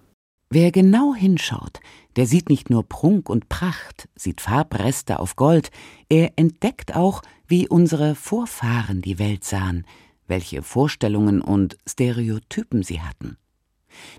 Wer 0.53 0.73
genau 0.73 1.15
hinschaut, 1.15 1.79
der 2.17 2.27
sieht 2.27 2.49
nicht 2.49 2.71
nur 2.71 2.83
Prunk 2.83 3.29
und 3.29 3.49
Pracht, 3.49 4.09
sieht 4.17 4.41
Farbreste 4.41 5.21
auf 5.21 5.37
Gold, 5.37 5.71
er 6.09 6.33
entdeckt 6.35 6.97
auch, 6.97 7.23
wie 7.47 7.69
unsere 7.69 8.17
Vorfahren 8.17 9.01
die 9.01 9.21
Welt 9.21 9.45
sahen, 9.45 9.85
welche 10.31 10.63
Vorstellungen 10.63 11.43
und 11.43 11.77
Stereotypen 11.87 12.83
sie 12.83 13.03
hatten. 13.03 13.37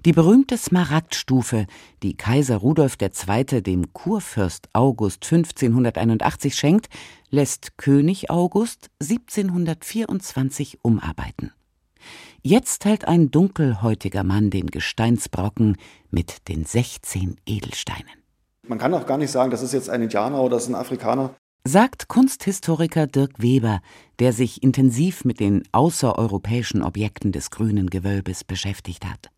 Die 0.06 0.12
berühmte 0.12 0.58
Smaragdstufe, 0.58 1.66
die 2.04 2.16
Kaiser 2.16 2.58
Rudolf 2.58 2.98
II. 3.02 3.62
dem 3.62 3.94
Kurfürst 3.94 4.70
August 4.74 5.26
1581 5.26 6.56
schenkt, 6.56 6.90
lässt 7.30 7.78
König 7.78 8.30
August 8.30 8.90
1724 9.02 10.80
umarbeiten. 10.84 11.54
Jetzt 12.42 12.86
hält 12.86 13.06
ein 13.08 13.32
dunkelhäutiger 13.32 14.24
Mann 14.24 14.50
den 14.50 14.68
Gesteinsbrocken 14.68 15.78
mit 16.10 16.48
den 16.48 16.66
16 16.66 17.38
Edelsteinen. 17.46 18.22
Man 18.68 18.80
kann 18.80 18.94
auch 18.94 19.06
gar 19.06 19.18
nicht 19.18 19.32
sagen, 19.32 19.52
das 19.52 19.62
ist 19.62 19.74
jetzt 19.74 19.90
ein 19.90 20.02
Indianer 20.02 20.42
oder 20.42 20.56
das 20.56 20.64
ist 20.64 20.70
ein 20.70 20.76
Afrikaner 20.76 21.36
sagt 21.64 22.08
Kunsthistoriker 22.08 23.08
Dirk 23.08 23.42
Weber, 23.42 23.82
der 24.20 24.34
sich 24.34 24.64
intensiv 24.64 25.26
mit 25.26 25.40
den 25.40 25.64
außereuropäischen 25.72 26.82
Objekten 26.82 27.32
des 27.32 27.52
grünen 27.52 27.90
Gewölbes 27.90 28.44
beschäftigt 28.44 29.06
hat. 29.06 29.30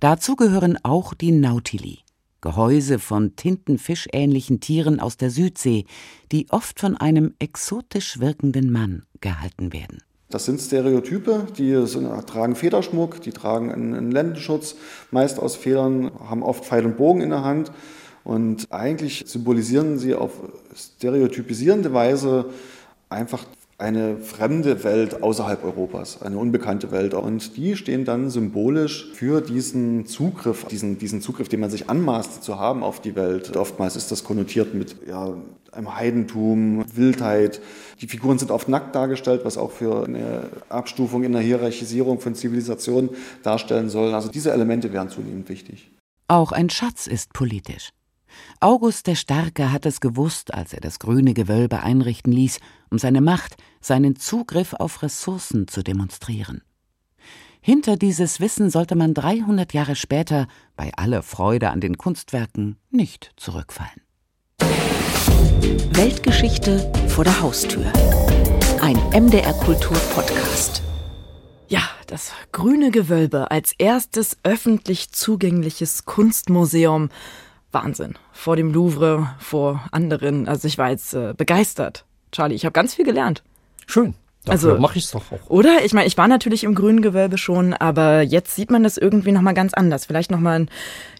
Dazu 0.00 0.36
gehören 0.36 0.78
auch 0.82 1.14
die 1.14 1.32
Nautili, 1.32 2.00
Gehäuse 2.40 2.98
von 2.98 3.36
tintenfischähnlichen 3.36 4.60
Tieren 4.60 5.00
aus 5.00 5.16
der 5.16 5.30
Südsee, 5.30 5.84
die 6.32 6.46
oft 6.50 6.80
von 6.80 6.96
einem 6.96 7.34
exotisch 7.38 8.20
wirkenden 8.20 8.70
Mann 8.70 9.04
gehalten 9.20 9.72
werden. 9.72 10.02
Das 10.30 10.44
sind 10.44 10.60
Stereotype, 10.60 11.48
die 11.58 11.86
sind, 11.86 12.06
tragen 12.26 12.54
Federschmuck, 12.54 13.20
die 13.20 13.32
tragen 13.32 13.72
einen, 13.72 13.94
einen 13.94 14.12
Lendenschutz, 14.12 14.76
meist 15.10 15.40
aus 15.40 15.56
Federn, 15.56 16.12
haben 16.20 16.42
oft 16.42 16.64
Pfeil 16.64 16.86
und 16.86 16.96
Bogen 16.96 17.20
in 17.20 17.30
der 17.30 17.42
Hand 17.42 17.72
und 18.24 18.70
eigentlich 18.70 19.24
symbolisieren 19.26 19.98
sie 19.98 20.14
auf 20.14 20.32
stereotypisierende 20.74 21.92
Weise 21.92 22.46
einfach 23.08 23.44
eine 23.80 24.18
fremde 24.18 24.84
Welt 24.84 25.22
außerhalb 25.22 25.64
Europas, 25.64 26.20
eine 26.20 26.36
unbekannte 26.36 26.90
Welt. 26.90 27.14
Und 27.14 27.56
die 27.56 27.76
stehen 27.76 28.04
dann 28.04 28.28
symbolisch 28.28 29.10
für 29.14 29.40
diesen 29.40 30.04
Zugriff, 30.06 30.66
diesen, 30.66 30.98
diesen 30.98 31.22
Zugriff, 31.22 31.48
den 31.48 31.60
man 31.60 31.70
sich 31.70 31.88
anmaßt 31.88 32.44
zu 32.44 32.58
haben 32.58 32.82
auf 32.82 33.00
die 33.00 33.16
Welt. 33.16 33.56
Oftmals 33.56 33.96
ist 33.96 34.10
das 34.12 34.22
konnotiert 34.22 34.74
mit 34.74 34.96
ja, 35.08 35.34
einem 35.72 35.96
Heidentum, 35.96 36.84
Wildheit. 36.94 37.60
Die 38.02 38.06
Figuren 38.06 38.38
sind 38.38 38.50
oft 38.50 38.68
nackt 38.68 38.94
dargestellt, 38.94 39.42
was 39.44 39.56
auch 39.56 39.70
für 39.70 40.04
eine 40.04 40.50
Abstufung 40.68 41.24
in 41.24 41.32
der 41.32 41.40
Hierarchisierung 41.40 42.20
von 42.20 42.34
Zivilisationen 42.34 43.08
darstellen 43.42 43.88
soll. 43.88 44.12
Also 44.12 44.28
diese 44.28 44.52
Elemente 44.52 44.92
wären 44.92 45.08
zunehmend 45.08 45.48
wichtig. 45.48 45.90
Auch 46.28 46.52
ein 46.52 46.68
Schatz 46.68 47.06
ist 47.06 47.32
politisch. 47.32 47.90
August 48.60 49.06
der 49.06 49.14
Starke 49.14 49.72
hat 49.72 49.86
es 49.86 50.00
gewusst, 50.00 50.54
als 50.54 50.72
er 50.72 50.80
das 50.80 50.98
grüne 50.98 51.34
Gewölbe 51.34 51.82
einrichten 51.82 52.32
ließ, 52.32 52.60
um 52.90 52.98
seine 52.98 53.20
Macht, 53.20 53.56
seinen 53.80 54.16
Zugriff 54.16 54.74
auf 54.74 55.02
Ressourcen 55.02 55.68
zu 55.68 55.82
demonstrieren. 55.82 56.62
Hinter 57.62 57.96
dieses 57.96 58.40
Wissen 58.40 58.70
sollte 58.70 58.96
man 58.96 59.12
300 59.12 59.74
Jahre 59.74 59.94
später, 59.94 60.48
bei 60.76 60.92
aller 60.96 61.22
Freude 61.22 61.70
an 61.70 61.80
den 61.80 61.98
Kunstwerken, 61.98 62.76
nicht 62.90 63.32
zurückfallen. 63.36 64.00
Weltgeschichte 65.92 66.90
vor 67.08 67.24
der 67.24 67.40
Haustür. 67.40 67.92
Ein 68.80 68.96
MDR 69.12 69.52
Kultur 69.52 69.96
Podcast. 70.14 70.82
Ja, 71.68 71.82
das 72.06 72.32
Grüne 72.50 72.90
Gewölbe 72.90 73.50
als 73.50 73.74
erstes 73.76 74.38
öffentlich 74.42 75.12
zugängliches 75.12 76.06
Kunstmuseum 76.06 77.10
Wahnsinn. 77.72 78.14
Vor 78.32 78.56
dem 78.56 78.72
Louvre, 78.72 79.34
vor 79.38 79.84
anderen. 79.92 80.48
Also 80.48 80.66
ich 80.66 80.78
war 80.78 80.90
jetzt 80.90 81.14
äh, 81.14 81.34
begeistert. 81.36 82.04
Charlie, 82.32 82.54
ich 82.54 82.64
habe 82.64 82.72
ganz 82.72 82.94
viel 82.94 83.04
gelernt. 83.04 83.42
Schön. 83.86 84.14
Dafür 84.44 84.70
also 84.70 84.80
mache 84.80 84.96
ich 84.96 85.04
es 85.04 85.10
doch 85.10 85.32
auch. 85.32 85.50
Oder? 85.50 85.84
Ich 85.84 85.92
meine, 85.92 86.06
ich 86.06 86.16
war 86.16 86.26
natürlich 86.26 86.64
im 86.64 86.74
grünen 86.74 87.02
Gewölbe 87.02 87.36
schon, 87.36 87.74
aber 87.74 88.22
jetzt 88.22 88.56
sieht 88.56 88.70
man 88.70 88.82
das 88.82 88.96
irgendwie 88.96 89.32
nochmal 89.32 89.52
ganz 89.52 89.74
anders. 89.74 90.06
Vielleicht 90.06 90.30
nochmal 90.30 90.60
ein, 90.60 90.70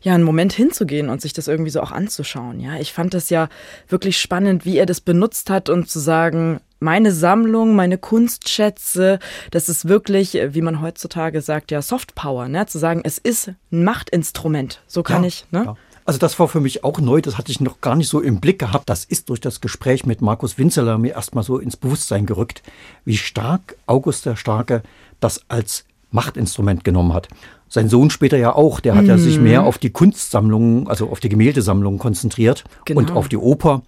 ja, 0.01 0.15
einen 0.15 0.25
Moment 0.25 0.55
hinzugehen 0.55 1.11
und 1.11 1.21
sich 1.21 1.35
das 1.35 1.47
irgendwie 1.47 1.71
so 1.71 1.83
auch 1.83 1.93
anzuschauen. 1.93 2.61
Ja, 2.61 2.77
ich 2.77 2.95
fand 2.95 3.13
das 3.13 3.29
ja 3.29 3.51
wirklich 3.89 4.19
spannend, 4.19 4.65
wie 4.65 4.79
er 4.79 4.87
das 4.87 5.03
benutzt 5.03 5.51
hat 5.51 5.69
und 5.69 5.91
zu 5.91 5.99
sagen, 5.99 6.61
meine 6.79 7.13
Sammlung, 7.13 7.77
meine 7.77 7.99
Kunstschätze, 7.99 9.19
das 9.51 9.69
ist 9.69 9.87
wirklich, 9.87 10.33
wie 10.33 10.63
man 10.63 10.81
heutzutage 10.81 11.43
sagt, 11.43 11.71
ja, 11.73 11.83
Soft 11.83 12.15
Power, 12.15 12.49
ne? 12.49 12.65
Zu 12.65 12.79
sagen, 12.79 13.03
es 13.05 13.19
ist 13.19 13.49
ein 13.71 13.85
Machtinstrument. 13.85 14.81
So 14.87 15.03
kann 15.03 15.25
ja, 15.25 15.29
ich, 15.29 15.45
ne? 15.51 15.65
Ja. 15.67 15.77
Also 16.05 16.19
das 16.19 16.39
war 16.39 16.49
für 16.49 16.61
mich 16.61 16.83
auch 16.83 17.01
neu, 17.01 17.21
das 17.21 17.39
hatte 17.39 17.53
ich 17.53 17.61
noch 17.61 17.81
gar 17.81 17.95
nicht 17.95 18.09
so 18.09 18.21
im 18.21 18.41
Blick 18.41 18.59
gehabt. 18.59 18.89
Das 18.89 19.05
ist 19.05 19.29
durch 19.29 19.41
das 19.41 19.61
Gespräch 19.61 20.07
mit 20.07 20.23
Markus 20.23 20.59
Winzeler 20.59 20.99
mir 20.99 21.13
erstmal 21.13 21.45
so 21.45 21.59
ins 21.59 21.77
Bewusstsein 21.77 22.27
gerückt, 22.27 22.63
wie 23.05 23.17
stark 23.17 23.77
August 23.87 24.27
der 24.27 24.37
Starke 24.37 24.83
das 25.21 25.43
als 25.49 25.85
Machtinstrument 26.11 26.85
genommen 26.85 27.13
hat. 27.13 27.29
Sein 27.69 27.89
Sohn 27.89 28.11
später 28.11 28.37
ja 28.37 28.55
auch, 28.55 28.81
der 28.81 28.97
hat 28.97 29.05
mhm. 29.05 29.09
ja 29.11 29.19
sich 29.19 29.37
mhm. 29.37 29.45
mehr 29.45 29.63
auf 29.63 29.79
die 29.79 29.91
Kunstsammlungen, 29.91 30.89
also 30.89 31.09
auf 31.09 31.21
die 31.21 31.29
Gemäldesammlungen 31.29 32.01
konzentriert 32.01 32.65
genau. 32.85 33.01
und 33.01 33.13
auf 33.13 33.29
die 33.29 33.37
Oper. 33.37 33.83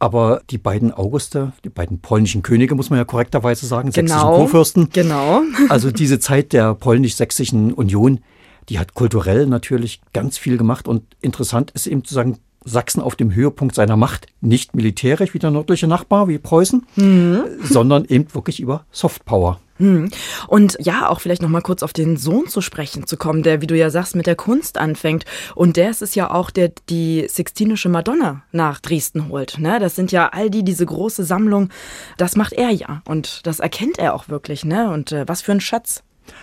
Aber 0.00 0.42
die 0.50 0.58
beiden 0.58 0.92
Auguste, 0.92 1.52
die 1.64 1.68
beiden 1.68 2.00
polnischen 2.00 2.42
Könige, 2.42 2.74
muss 2.74 2.90
man 2.90 2.98
ja 2.98 3.04
korrekterweise 3.04 3.66
sagen, 3.66 3.90
genau. 3.90 4.08
sächsischen 4.08 4.34
Kurfürsten. 4.34 4.88
Genau. 4.92 5.42
also 5.68 5.92
diese 5.92 6.18
Zeit 6.18 6.52
der 6.52 6.74
polnisch-sächsischen 6.74 7.72
Union, 7.72 8.20
die 8.68 8.78
hat 8.78 8.94
kulturell 8.94 9.46
natürlich 9.46 10.00
ganz 10.12 10.38
viel 10.38 10.56
gemacht 10.56 10.88
und 10.88 11.02
interessant 11.20 11.70
ist 11.72 11.86
eben 11.86 12.04
zu 12.04 12.14
sagen, 12.14 12.38
Sachsen 12.64 13.02
auf 13.02 13.14
dem 13.14 13.34
Höhepunkt 13.34 13.74
seiner 13.74 13.96
Macht, 13.96 14.26
nicht 14.40 14.74
militärisch 14.74 15.34
wie 15.34 15.38
der 15.38 15.50
nördliche 15.50 15.86
Nachbar, 15.86 16.28
wie 16.28 16.38
Preußen, 16.38 16.86
mhm. 16.96 17.44
sondern 17.62 18.04
eben 18.06 18.32
wirklich 18.34 18.60
über 18.60 18.86
Softpower. 18.90 19.60
Mhm. 19.78 20.10
Und 20.46 20.76
ja, 20.80 21.08
auch 21.08 21.20
vielleicht 21.20 21.42
noch 21.42 21.48
mal 21.48 21.60
kurz 21.60 21.82
auf 21.82 21.92
den 21.92 22.16
Sohn 22.16 22.46
zu 22.46 22.60
sprechen 22.60 23.06
zu 23.06 23.16
kommen, 23.16 23.42
der, 23.42 23.60
wie 23.60 23.66
du 23.66 23.76
ja 23.76 23.90
sagst, 23.90 24.14
mit 24.14 24.26
der 24.26 24.36
Kunst 24.36 24.78
anfängt. 24.78 25.24
Und 25.54 25.76
der 25.76 25.90
ist 25.90 26.02
es 26.02 26.14
ja 26.14 26.30
auch, 26.30 26.50
der 26.50 26.72
die 26.88 27.26
Sixtinische 27.28 27.88
Madonna 27.88 28.42
nach 28.52 28.80
Dresden 28.80 29.28
holt. 29.28 29.58
Ne? 29.58 29.78
Das 29.80 29.96
sind 29.96 30.12
ja 30.12 30.28
all 30.28 30.48
die, 30.48 30.64
diese 30.64 30.86
große 30.86 31.24
Sammlung, 31.24 31.70
das 32.16 32.36
macht 32.36 32.52
er 32.52 32.70
ja. 32.70 33.02
Und 33.06 33.46
das 33.46 33.60
erkennt 33.60 33.98
er 33.98 34.14
auch 34.14 34.28
wirklich. 34.28 34.64
Ne? 34.64 34.90
Und 34.90 35.12
äh, 35.12 35.24
was 35.26 35.42
für 35.42 35.52
ein 35.52 35.60
Schatz. 35.60 36.02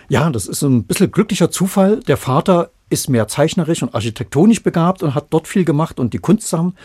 Ja, 0.10 0.30
das 0.30 0.48
ist 0.48 0.62
ein 0.62 0.84
bisschen 0.84 1.12
glücklicher 1.12 1.52
Zufall. 1.52 2.00
Der 2.02 2.18
Vater 2.18 2.72
ist 2.90 3.10
mehr 3.10 3.28
zeichnerisch 3.28 3.82
und 3.82 3.96
architektonisch 3.96 4.64
begabt 4.64 5.04
und 5.04 5.16
hat 5.16 5.28
dort 5.30 5.48
viel 5.48 5.66
gemacht 5.66 6.00
und 6.00 6.14
die 6.14 6.20
Kunstsachen. 6.20 6.76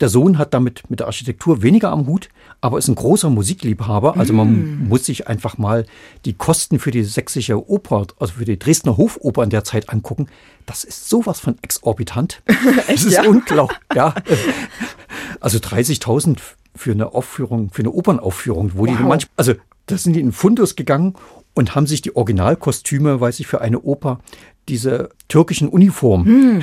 Der 0.00 0.08
Sohn 0.08 0.38
hat 0.38 0.54
damit 0.54 0.88
mit 0.88 1.00
der 1.00 1.06
Architektur 1.08 1.62
weniger 1.62 1.90
am 1.90 2.06
Hut, 2.06 2.30
aber 2.62 2.78
ist 2.78 2.88
ein 2.88 2.94
großer 2.94 3.28
Musikliebhaber. 3.28 4.16
Also 4.16 4.32
man 4.32 4.84
mm. 4.84 4.88
muss 4.88 5.04
sich 5.04 5.28
einfach 5.28 5.58
mal 5.58 5.84
die 6.24 6.32
Kosten 6.32 6.78
für 6.78 6.90
die 6.90 7.04
sächsische 7.04 7.68
Oper, 7.68 8.06
also 8.18 8.32
für 8.32 8.46
die 8.46 8.58
Dresdner 8.58 8.96
Hofoper 8.96 9.44
in 9.44 9.50
der 9.50 9.62
Zeit 9.62 9.90
angucken. 9.90 10.28
Das 10.64 10.84
ist 10.84 11.10
sowas 11.10 11.40
von 11.40 11.56
exorbitant. 11.60 12.42
Das 12.86 13.04
ist 13.04 13.12
ja? 13.12 13.24
unglaublich. 13.24 13.78
Ja. 13.94 14.14
Also 15.40 15.58
30.000 15.58 16.38
für 16.74 16.92
eine 16.92 17.12
Aufführung, 17.12 17.70
für 17.70 17.82
eine 17.82 17.90
Opernaufführung, 17.90 18.72
wo 18.74 18.86
wow. 18.86 18.86
die 18.86 19.02
manchmal, 19.02 19.32
also 19.36 19.54
da 19.86 19.98
sind 19.98 20.14
die 20.14 20.20
in 20.20 20.32
Fundus 20.32 20.76
gegangen 20.76 21.14
und 21.60 21.74
haben 21.74 21.86
sich 21.86 22.00
die 22.00 22.16
Originalkostüme, 22.16 23.20
weiß 23.20 23.38
ich, 23.38 23.46
für 23.46 23.60
eine 23.60 23.80
Oper, 23.80 24.20
diese 24.70 25.10
türkischen 25.28 25.68
Uniformen 25.68 26.24
hm. 26.24 26.62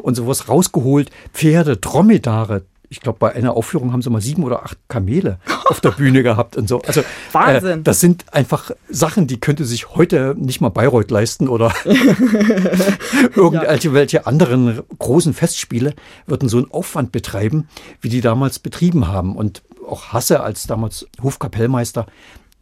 und 0.00 0.14
sowas 0.14 0.48
rausgeholt. 0.48 1.10
Pferde, 1.32 1.76
Dromedare, 1.76 2.62
ich 2.88 3.00
glaube, 3.00 3.18
bei 3.18 3.32
einer 3.32 3.56
Aufführung 3.56 3.92
haben 3.92 4.00
sie 4.00 4.10
mal 4.10 4.20
sieben 4.20 4.44
oder 4.44 4.62
acht 4.62 4.78
Kamele 4.86 5.40
auf 5.64 5.80
der 5.80 5.90
Bühne 5.90 6.22
gehabt 6.28 6.56
und 6.56 6.68
so. 6.68 6.82
Also 6.82 7.02
Wahnsinn. 7.32 7.80
Äh, 7.80 7.82
das 7.82 7.98
sind 7.98 8.32
einfach 8.32 8.70
Sachen, 8.88 9.26
die 9.26 9.40
könnte 9.40 9.64
sich 9.64 9.90
heute 9.96 10.36
nicht 10.38 10.60
mal 10.60 10.68
Bayreuth 10.68 11.10
leisten 11.10 11.48
oder 11.48 11.74
irgendwelche 13.34 14.18
ja. 14.18 14.22
anderen 14.24 14.82
großen 15.00 15.34
Festspiele 15.34 15.94
würden 16.26 16.48
so 16.48 16.58
einen 16.58 16.70
Aufwand 16.70 17.10
betreiben, 17.10 17.66
wie 18.00 18.08
die 18.08 18.20
damals 18.20 18.60
betrieben 18.60 19.08
haben. 19.08 19.34
Und 19.34 19.64
auch 19.88 20.12
Hasse 20.12 20.44
als 20.44 20.68
damals 20.68 21.08
Hofkapellmeister, 21.20 22.06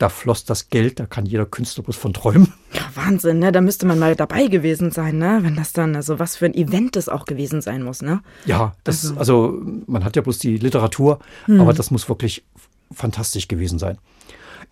da 0.00 0.08
floss 0.08 0.44
das 0.46 0.70
Geld, 0.70 0.98
da 0.98 1.04
kann 1.04 1.26
jeder 1.26 1.44
Künstler 1.44 1.84
bloß 1.84 1.96
von 1.96 2.14
träumen. 2.14 2.52
Ja, 2.72 2.82
Wahnsinn, 2.94 3.38
ne? 3.38 3.52
Da 3.52 3.60
müsste 3.60 3.84
man 3.86 3.98
mal 3.98 4.16
dabei 4.16 4.46
gewesen 4.46 4.90
sein, 4.90 5.18
ne? 5.18 5.40
Wenn 5.42 5.56
das 5.56 5.72
dann, 5.72 5.94
also 5.94 6.18
was 6.18 6.36
für 6.36 6.46
ein 6.46 6.54
Event 6.54 6.96
das 6.96 7.08
auch 7.10 7.26
gewesen 7.26 7.60
sein 7.60 7.82
muss, 7.82 8.00
ne? 8.00 8.22
Ja, 8.46 8.74
das, 8.82 9.14
also, 9.16 9.18
also 9.18 9.62
man 9.86 10.04
hat 10.04 10.16
ja 10.16 10.22
bloß 10.22 10.38
die 10.38 10.56
Literatur, 10.56 11.18
hm. 11.44 11.60
aber 11.60 11.74
das 11.74 11.90
muss 11.90 12.08
wirklich 12.08 12.44
fantastisch 12.90 13.46
gewesen 13.46 13.78
sein. 13.78 13.98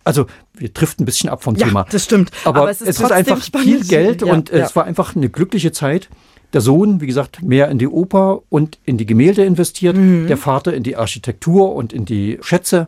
Also 0.03 0.25
wir 0.55 0.73
trifft 0.73 0.99
ein 0.99 1.05
bisschen 1.05 1.29
ab 1.29 1.43
vom 1.43 1.55
ja, 1.55 1.67
Thema. 1.67 1.85
Das 1.91 2.05
stimmt. 2.05 2.31
Aber, 2.43 2.61
aber 2.61 2.71
es, 2.71 2.81
ist, 2.81 2.87
es 2.87 2.99
ist, 3.01 3.11
einfach 3.11 3.43
spannend. 3.43 3.67
viel 3.67 3.83
Geld 3.85 4.23
ja, 4.23 4.33
und 4.33 4.49
ja. 4.49 4.65
es 4.65 4.75
war 4.75 4.85
einfach 4.85 5.15
eine 5.15 5.29
glückliche 5.29 5.71
Zeit. 5.71 6.09
Der 6.53 6.61
Sohn, 6.61 6.99
wie 6.99 7.05
gesagt, 7.05 7.43
mehr 7.43 7.69
in 7.69 7.77
die 7.77 7.87
Oper 7.87 8.41
und 8.49 8.79
in 8.83 8.97
die 8.97 9.05
Gemälde 9.05 9.45
investiert, 9.45 9.95
mhm. 9.95 10.25
der 10.25 10.37
Vater 10.37 10.73
in 10.73 10.81
die 10.81 10.95
Architektur 10.95 11.75
und 11.75 11.93
in 11.93 12.05
die 12.05 12.39
Schätze 12.41 12.87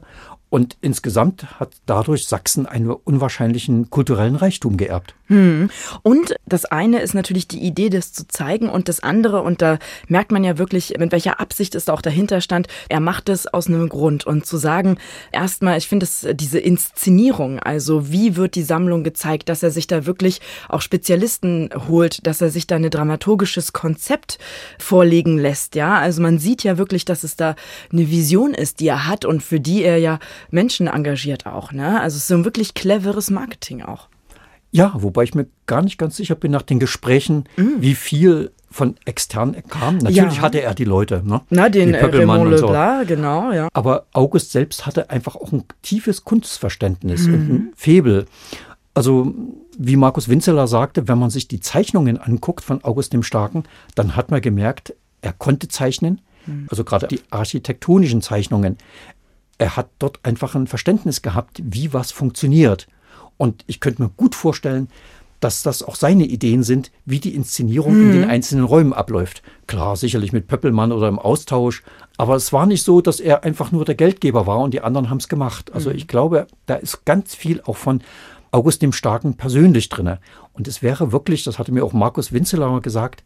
und 0.51 0.75
insgesamt 0.81 1.61
hat 1.61 1.71
dadurch 1.85 2.27
Sachsen 2.27 2.65
einen 2.65 2.91
unwahrscheinlichen 2.91 3.89
kulturellen 3.89 4.35
Reichtum 4.35 4.75
geerbt. 4.75 5.15
Hm. 5.27 5.69
Und 6.03 6.35
das 6.45 6.65
eine 6.65 6.99
ist 6.99 7.13
natürlich 7.13 7.47
die 7.47 7.61
Idee, 7.61 7.89
das 7.89 8.11
zu 8.11 8.27
zeigen 8.27 8.67
und 8.67 8.89
das 8.89 8.99
andere, 8.99 9.43
und 9.43 9.61
da 9.61 9.79
merkt 10.09 10.33
man 10.33 10.43
ja 10.43 10.57
wirklich, 10.57 10.93
mit 10.99 11.13
welcher 11.13 11.39
Absicht 11.39 11.73
es 11.73 11.87
auch 11.87 12.01
dahinter 12.01 12.41
stand, 12.41 12.67
er 12.89 12.99
macht 12.99 13.29
es 13.29 13.47
aus 13.47 13.67
einem 13.67 13.87
Grund. 13.87 14.27
Und 14.27 14.45
zu 14.45 14.57
sagen, 14.57 14.97
erstmal, 15.31 15.77
ich 15.77 15.87
finde 15.87 16.03
es 16.03 16.27
diese 16.33 16.59
Inszenierung, 16.59 17.59
also 17.59 18.11
wie 18.11 18.35
wird 18.35 18.55
die 18.55 18.63
Sammlung 18.63 19.05
gezeigt, 19.05 19.47
dass 19.47 19.63
er 19.63 19.71
sich 19.71 19.87
da 19.87 20.05
wirklich 20.05 20.41
auch 20.67 20.81
Spezialisten 20.81 21.69
holt, 21.87 22.27
dass 22.27 22.41
er 22.41 22.49
sich 22.49 22.67
da 22.67 22.75
ein 22.75 22.89
dramaturgisches 22.89 23.71
Konzept 23.71 24.37
vorlegen 24.77 25.37
lässt, 25.37 25.75
ja. 25.75 25.97
Also 25.97 26.21
man 26.21 26.39
sieht 26.39 26.65
ja 26.65 26.77
wirklich, 26.77 27.05
dass 27.05 27.23
es 27.23 27.37
da 27.37 27.55
eine 27.93 28.11
Vision 28.11 28.53
ist, 28.53 28.81
die 28.81 28.89
er 28.89 29.07
hat 29.07 29.23
und 29.23 29.41
für 29.41 29.61
die 29.61 29.83
er 29.83 29.97
ja 29.97 30.19
Menschen 30.49 30.87
engagiert 30.87 31.45
auch, 31.45 31.71
ne? 31.71 32.01
Also 32.01 32.15
es 32.15 32.23
ist 32.23 32.27
so 32.27 32.35
ein 32.35 32.45
wirklich 32.45 32.73
cleveres 32.73 33.29
Marketing 33.29 33.81
auch. 33.81 34.07
Ja, 34.71 34.93
wobei 34.95 35.23
ich 35.23 35.35
mir 35.35 35.47
gar 35.67 35.81
nicht 35.81 35.97
ganz 35.97 36.15
sicher 36.15 36.35
bin 36.35 36.51
nach 36.51 36.61
den 36.61 36.79
Gesprächen, 36.79 37.45
mhm. 37.57 37.75
wie 37.79 37.95
viel 37.95 38.51
von 38.71 38.95
extern 39.03 39.55
kam. 39.67 39.97
Natürlich 39.97 40.37
ja. 40.37 40.41
hatte 40.41 40.61
er 40.61 40.73
die 40.73 40.85
Leute, 40.85 41.21
ne? 41.25 41.41
Na, 41.49 41.67
den 41.67 41.93
äh, 41.93 42.05
Raymond 42.05 42.57
so. 42.57 42.67
Leblanc, 42.67 43.07
genau, 43.07 43.51
ja. 43.51 43.67
Aber 43.73 44.05
August 44.13 44.53
selbst 44.53 44.85
hatte 44.85 45.09
einfach 45.09 45.35
auch 45.35 45.51
ein 45.51 45.65
tiefes 45.81 46.23
Kunstverständnis 46.23 47.27
mhm. 47.27 47.33
und 47.33 47.49
ein 47.49 47.73
Febel. 47.75 48.25
Also, 48.93 49.33
wie 49.77 49.97
Markus 49.97 50.29
Winzeler 50.29 50.67
sagte, 50.67 51.09
wenn 51.09 51.17
man 51.17 51.29
sich 51.29 51.49
die 51.49 51.59
Zeichnungen 51.59 52.17
anguckt 52.17 52.63
von 52.63 52.81
August 52.83 53.11
dem 53.11 53.23
Starken, 53.23 53.63
dann 53.95 54.15
hat 54.15 54.31
man 54.31 54.41
gemerkt, 54.41 54.93
er 55.21 55.33
konnte 55.33 55.67
zeichnen. 55.67 56.21
Mhm. 56.45 56.67
Also 56.69 56.83
gerade 56.85 57.07
die 57.07 57.21
architektonischen 57.29 58.21
Zeichnungen. 58.21 58.77
Er 59.61 59.77
hat 59.77 59.89
dort 59.99 60.19
einfach 60.23 60.55
ein 60.55 60.65
Verständnis 60.65 61.21
gehabt, 61.21 61.61
wie 61.63 61.93
was 61.93 62.11
funktioniert. 62.11 62.87
Und 63.37 63.63
ich 63.67 63.79
könnte 63.79 64.01
mir 64.01 64.09
gut 64.09 64.33
vorstellen, 64.33 64.87
dass 65.39 65.61
das 65.61 65.83
auch 65.83 65.93
seine 65.93 66.25
Ideen 66.25 66.63
sind, 66.63 66.89
wie 67.05 67.19
die 67.19 67.35
Inszenierung 67.35 67.93
mhm. 67.93 68.01
in 68.01 68.11
den 68.11 68.21
mhm. 68.23 68.29
einzelnen 68.31 68.65
Räumen 68.65 68.91
abläuft. 68.91 69.43
Klar, 69.67 69.97
sicherlich 69.97 70.33
mit 70.33 70.47
Pöppelmann 70.47 70.91
oder 70.91 71.07
im 71.07 71.19
Austausch, 71.19 71.83
aber 72.17 72.35
es 72.35 72.51
war 72.51 72.65
nicht 72.65 72.81
so, 72.81 73.01
dass 73.01 73.19
er 73.19 73.43
einfach 73.43 73.71
nur 73.71 73.85
der 73.85 73.93
Geldgeber 73.93 74.47
war 74.47 74.61
und 74.61 74.73
die 74.73 74.81
anderen 74.81 75.11
haben 75.11 75.19
es 75.19 75.27
gemacht. 75.27 75.71
Also 75.75 75.91
mhm. 75.91 75.95
ich 75.95 76.07
glaube, 76.07 76.47
da 76.65 76.73
ist 76.73 77.05
ganz 77.05 77.35
viel 77.35 77.61
auch 77.61 77.77
von 77.77 78.01
August 78.49 78.81
dem 78.81 78.93
Starken 78.93 79.35
persönlich 79.35 79.89
drin. 79.89 80.17
Und 80.53 80.67
es 80.67 80.81
wäre 80.81 81.11
wirklich, 81.11 81.43
das 81.43 81.59
hatte 81.59 81.71
mir 81.71 81.85
auch 81.85 81.93
Markus 81.93 82.33
Winzeler 82.33 82.81
gesagt, 82.81 83.23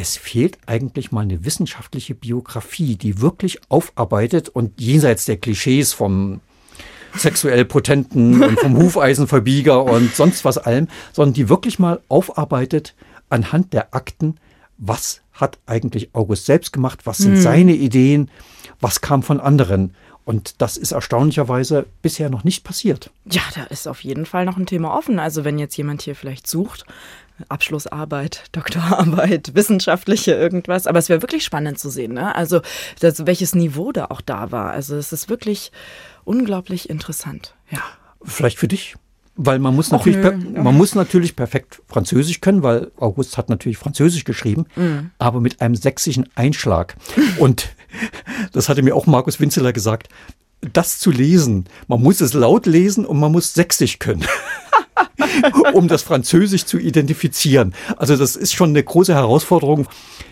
es 0.00 0.16
fehlt 0.16 0.58
eigentlich 0.66 1.12
mal 1.12 1.22
eine 1.22 1.44
wissenschaftliche 1.44 2.14
Biografie, 2.14 2.96
die 2.96 3.20
wirklich 3.20 3.60
aufarbeitet 3.68 4.48
und 4.48 4.80
jenseits 4.80 5.26
der 5.26 5.36
Klischees 5.36 5.92
vom 5.92 6.40
sexuell 7.14 7.64
potenten 7.64 8.42
und 8.48 8.58
vom 8.58 8.76
Hufeisenverbieger 8.76 9.84
und 9.84 10.14
sonst 10.14 10.44
was 10.44 10.58
allem, 10.58 10.88
sondern 11.12 11.34
die 11.34 11.48
wirklich 11.48 11.78
mal 11.78 12.00
aufarbeitet 12.08 12.94
anhand 13.28 13.72
der 13.72 13.94
Akten, 13.94 14.36
was 14.78 15.20
hat 15.32 15.58
eigentlich 15.66 16.10
August 16.14 16.46
selbst 16.46 16.72
gemacht, 16.72 17.00
was 17.04 17.18
sind 17.18 17.34
hm. 17.34 17.42
seine 17.42 17.72
Ideen, 17.72 18.30
was 18.80 19.00
kam 19.00 19.22
von 19.22 19.40
anderen. 19.40 19.94
Und 20.24 20.60
das 20.62 20.76
ist 20.76 20.92
erstaunlicherweise 20.92 21.86
bisher 22.02 22.30
noch 22.30 22.44
nicht 22.44 22.62
passiert. 22.62 23.10
Ja, 23.24 23.42
da 23.54 23.64
ist 23.64 23.88
auf 23.88 24.04
jeden 24.04 24.26
Fall 24.26 24.44
noch 24.44 24.56
ein 24.56 24.66
Thema 24.66 24.94
offen. 24.96 25.18
Also 25.18 25.44
wenn 25.44 25.58
jetzt 25.58 25.76
jemand 25.76 26.02
hier 26.02 26.14
vielleicht 26.14 26.46
sucht, 26.46 26.84
Abschlussarbeit, 27.48 28.44
Doktorarbeit, 28.52 29.50
wissenschaftliche 29.54 30.32
irgendwas. 30.32 30.86
Aber 30.86 30.98
es 30.98 31.08
wäre 31.08 31.22
wirklich 31.22 31.44
spannend 31.44 31.78
zu 31.78 31.90
sehen, 31.90 32.14
ne? 32.14 32.34
Also 32.34 32.60
das, 33.00 33.26
welches 33.26 33.54
Niveau 33.54 33.92
da 33.92 34.06
auch 34.06 34.20
da 34.20 34.50
war. 34.52 34.70
Also 34.70 34.96
es 34.96 35.12
ist 35.12 35.28
wirklich 35.28 35.72
unglaublich 36.24 36.90
interessant. 36.90 37.54
Ja. 37.70 37.82
Vielleicht 38.22 38.58
für 38.58 38.68
dich. 38.68 38.96
Weil 39.36 39.58
man 39.58 39.74
muss, 39.74 39.90
natürlich, 39.90 40.18
nö, 40.18 40.54
ja. 40.54 40.62
man 40.62 40.76
muss 40.76 40.94
natürlich 40.94 41.34
perfekt 41.34 41.80
Französisch 41.86 42.42
können, 42.42 42.62
weil 42.62 42.90
August 42.98 43.38
hat 43.38 43.48
natürlich 43.48 43.78
Französisch 43.78 44.24
geschrieben, 44.24 44.66
mhm. 44.76 45.12
aber 45.18 45.40
mit 45.40 45.62
einem 45.62 45.76
sächsischen 45.76 46.28
Einschlag. 46.34 46.96
Und 47.38 47.74
das 48.52 48.68
hatte 48.68 48.82
mir 48.82 48.94
auch 48.94 49.06
Markus 49.06 49.40
Winzeler 49.40 49.72
gesagt, 49.72 50.08
das 50.60 50.98
zu 50.98 51.10
lesen, 51.10 51.64
man 51.88 52.02
muss 52.02 52.20
es 52.20 52.34
laut 52.34 52.66
lesen 52.66 53.06
und 53.06 53.18
man 53.18 53.32
muss 53.32 53.54
sächsisch 53.54 53.98
können. 53.98 54.26
um 55.72 55.88
das 55.88 56.02
Französisch 56.02 56.64
zu 56.64 56.78
identifizieren. 56.78 57.74
Also 57.96 58.16
das 58.16 58.36
ist 58.36 58.52
schon 58.52 58.70
eine 58.70 58.82
große 58.82 59.14
Herausforderung. 59.14 59.86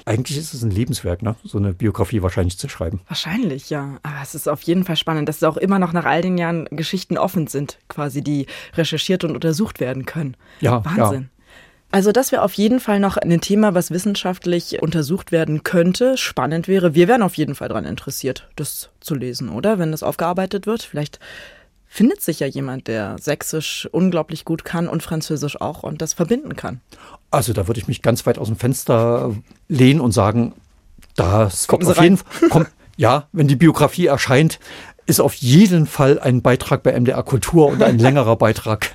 Eigentlich 0.05 0.39
ist 0.39 0.55
es 0.55 0.63
ein 0.63 0.71
Lebenswerk, 0.71 1.23
ne? 1.23 1.37
so 1.45 1.59
eine 1.59 1.73
Biografie 1.73 2.23
wahrscheinlich 2.23 2.59
zu 2.59 2.69
schreiben. 2.69 3.01
Wahrscheinlich, 3.09 3.71
ja. 3.71 3.99
Aber 4.03 4.23
es 4.23 4.35
ist 4.35 4.49
auf 4.49 4.63
jeden 4.63 4.85
Fall 4.85 4.97
spannend, 4.97 5.29
dass 5.29 5.37
es 5.37 5.45
auch 5.45 5.57
immer 5.57 5.79
noch 5.79 5.93
nach 5.93 6.05
all 6.05 6.23
den 6.23 6.39
Jahren 6.39 6.67
Geschichten 6.71 7.19
offen 7.19 7.47
sind, 7.47 7.79
quasi, 7.89 8.23
die 8.23 8.47
recherchiert 8.75 9.25
und 9.25 9.35
untersucht 9.35 9.81
werden 9.81 10.07
können. 10.07 10.37
Ja, 10.61 10.85
Wahnsinn. 10.85 11.23
Ja. 11.23 11.39
Also 11.91 12.13
das 12.13 12.33
wäre 12.33 12.43
auf 12.43 12.53
jeden 12.53 12.81
Fall 12.81 13.01
noch 13.01 13.17
ein 13.17 13.41
Thema, 13.41 13.75
was 13.75 13.91
wissenschaftlich 13.91 14.83
untersucht 14.83 15.33
werden 15.33 15.63
könnte, 15.65 16.19
spannend 16.19 16.69
wäre. 16.69 16.95
Wir 16.95 17.09
wären 17.09 17.23
auf 17.23 17.35
jeden 17.35 17.55
Fall 17.55 17.69
daran 17.69 17.87
interessiert, 17.87 18.47
das 18.57 18.91
zu 19.01 19.15
lesen, 19.15 19.49
oder? 19.49 19.79
Wenn 19.79 19.91
das 19.91 20.03
aufgearbeitet 20.03 20.67
wird. 20.67 20.83
Vielleicht 20.83 21.19
findet 21.99 22.21
sich 22.21 22.39
ja 22.39 22.47
jemand, 22.47 22.87
der 22.87 23.17
Sächsisch 23.21 23.89
unglaublich 23.91 24.45
gut 24.45 24.65
kann 24.65 24.87
und 24.87 25.03
Französisch 25.03 25.61
auch 25.61 25.83
und 25.83 26.01
das 26.01 26.13
verbinden 26.13 26.55
kann. 26.55 26.81
Also 27.33 27.53
da 27.53 27.67
würde 27.67 27.81
ich 27.81 27.89
mich 27.89 28.03
ganz 28.03 28.25
weit 28.25 28.39
aus 28.39 28.47
dem 28.47 28.55
Fenster 28.55 29.35
lehnen 29.67 30.01
und 30.01 30.13
sagen, 30.13 30.55
das 31.17 31.67
kommt 31.67 31.85
auf 31.85 32.01
jeden 32.01 32.19
Fall. 32.19 32.49
Kommt, 32.51 32.69
ja, 32.97 33.27
wenn 33.33 33.49
die 33.49 33.57
Biografie 33.57 34.07
erscheint, 34.07 34.61
ist 35.07 35.21
auf 35.21 35.35
jeden 35.35 35.87
Fall 35.87 36.21
ein 36.21 36.41
Beitrag 36.41 36.85
bei 36.85 36.93
MDR 36.93 37.25
Kultur 37.25 37.67
und 37.67 37.83
ein 37.83 37.99
längerer 37.99 38.37
Beitrag 38.45 38.95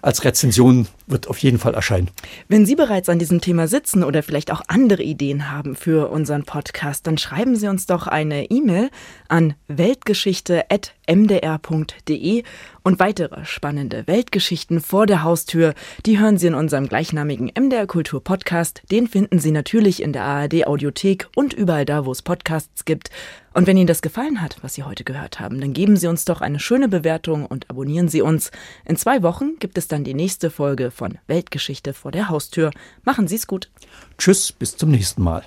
als 0.00 0.24
Rezension 0.24 0.86
wird 1.06 1.28
auf 1.28 1.38
jeden 1.38 1.58
Fall 1.58 1.74
erscheinen. 1.74 2.08
Wenn 2.48 2.64
Sie 2.64 2.74
bereits 2.74 3.08
an 3.08 3.18
diesem 3.18 3.40
Thema 3.40 3.68
sitzen 3.68 4.02
oder 4.02 4.22
vielleicht 4.22 4.50
auch 4.50 4.62
andere 4.68 5.02
Ideen 5.02 5.50
haben 5.50 5.76
für 5.76 6.10
unseren 6.10 6.44
Podcast, 6.44 7.06
dann 7.06 7.18
schreiben 7.18 7.56
Sie 7.56 7.68
uns 7.68 7.86
doch 7.86 8.06
eine 8.06 8.50
E-Mail 8.50 8.90
an 9.34 9.54
weltgeschichte.mdr.de 9.66 12.44
und 12.84 13.00
weitere 13.00 13.44
spannende 13.44 14.06
Weltgeschichten 14.06 14.80
vor 14.80 15.06
der 15.06 15.24
Haustür, 15.24 15.74
die 16.06 16.20
hören 16.20 16.38
Sie 16.38 16.46
in 16.46 16.54
unserem 16.54 16.86
gleichnamigen 16.86 17.50
MDR 17.52 17.88
Kultur 17.88 18.22
Podcast. 18.22 18.84
Den 18.92 19.08
finden 19.08 19.40
Sie 19.40 19.50
natürlich 19.50 20.04
in 20.04 20.12
der 20.12 20.22
ARD 20.22 20.68
Audiothek 20.68 21.26
und 21.34 21.52
überall 21.52 21.84
da, 21.84 22.06
wo 22.06 22.12
es 22.12 22.22
Podcasts 22.22 22.84
gibt. 22.84 23.10
Und 23.54 23.66
wenn 23.66 23.76
Ihnen 23.76 23.88
das 23.88 24.02
gefallen 24.02 24.40
hat, 24.40 24.58
was 24.62 24.74
Sie 24.74 24.84
heute 24.84 25.02
gehört 25.02 25.40
haben, 25.40 25.60
dann 25.60 25.72
geben 25.72 25.96
Sie 25.96 26.06
uns 26.06 26.24
doch 26.24 26.40
eine 26.40 26.60
schöne 26.60 26.86
Bewertung 26.86 27.44
und 27.44 27.68
abonnieren 27.70 28.06
Sie 28.06 28.22
uns. 28.22 28.52
In 28.84 28.94
zwei 28.94 29.24
Wochen 29.24 29.58
gibt 29.58 29.78
es 29.78 29.88
dann 29.88 30.04
die 30.04 30.14
nächste 30.14 30.48
Folge 30.48 30.92
von 30.92 31.18
Weltgeschichte 31.26 31.92
vor 31.92 32.12
der 32.12 32.28
Haustür. 32.28 32.70
Machen 33.02 33.26
Sie 33.26 33.34
es 33.34 33.48
gut. 33.48 33.68
Tschüss, 34.16 34.52
bis 34.52 34.76
zum 34.76 34.92
nächsten 34.92 35.24
Mal. 35.24 35.42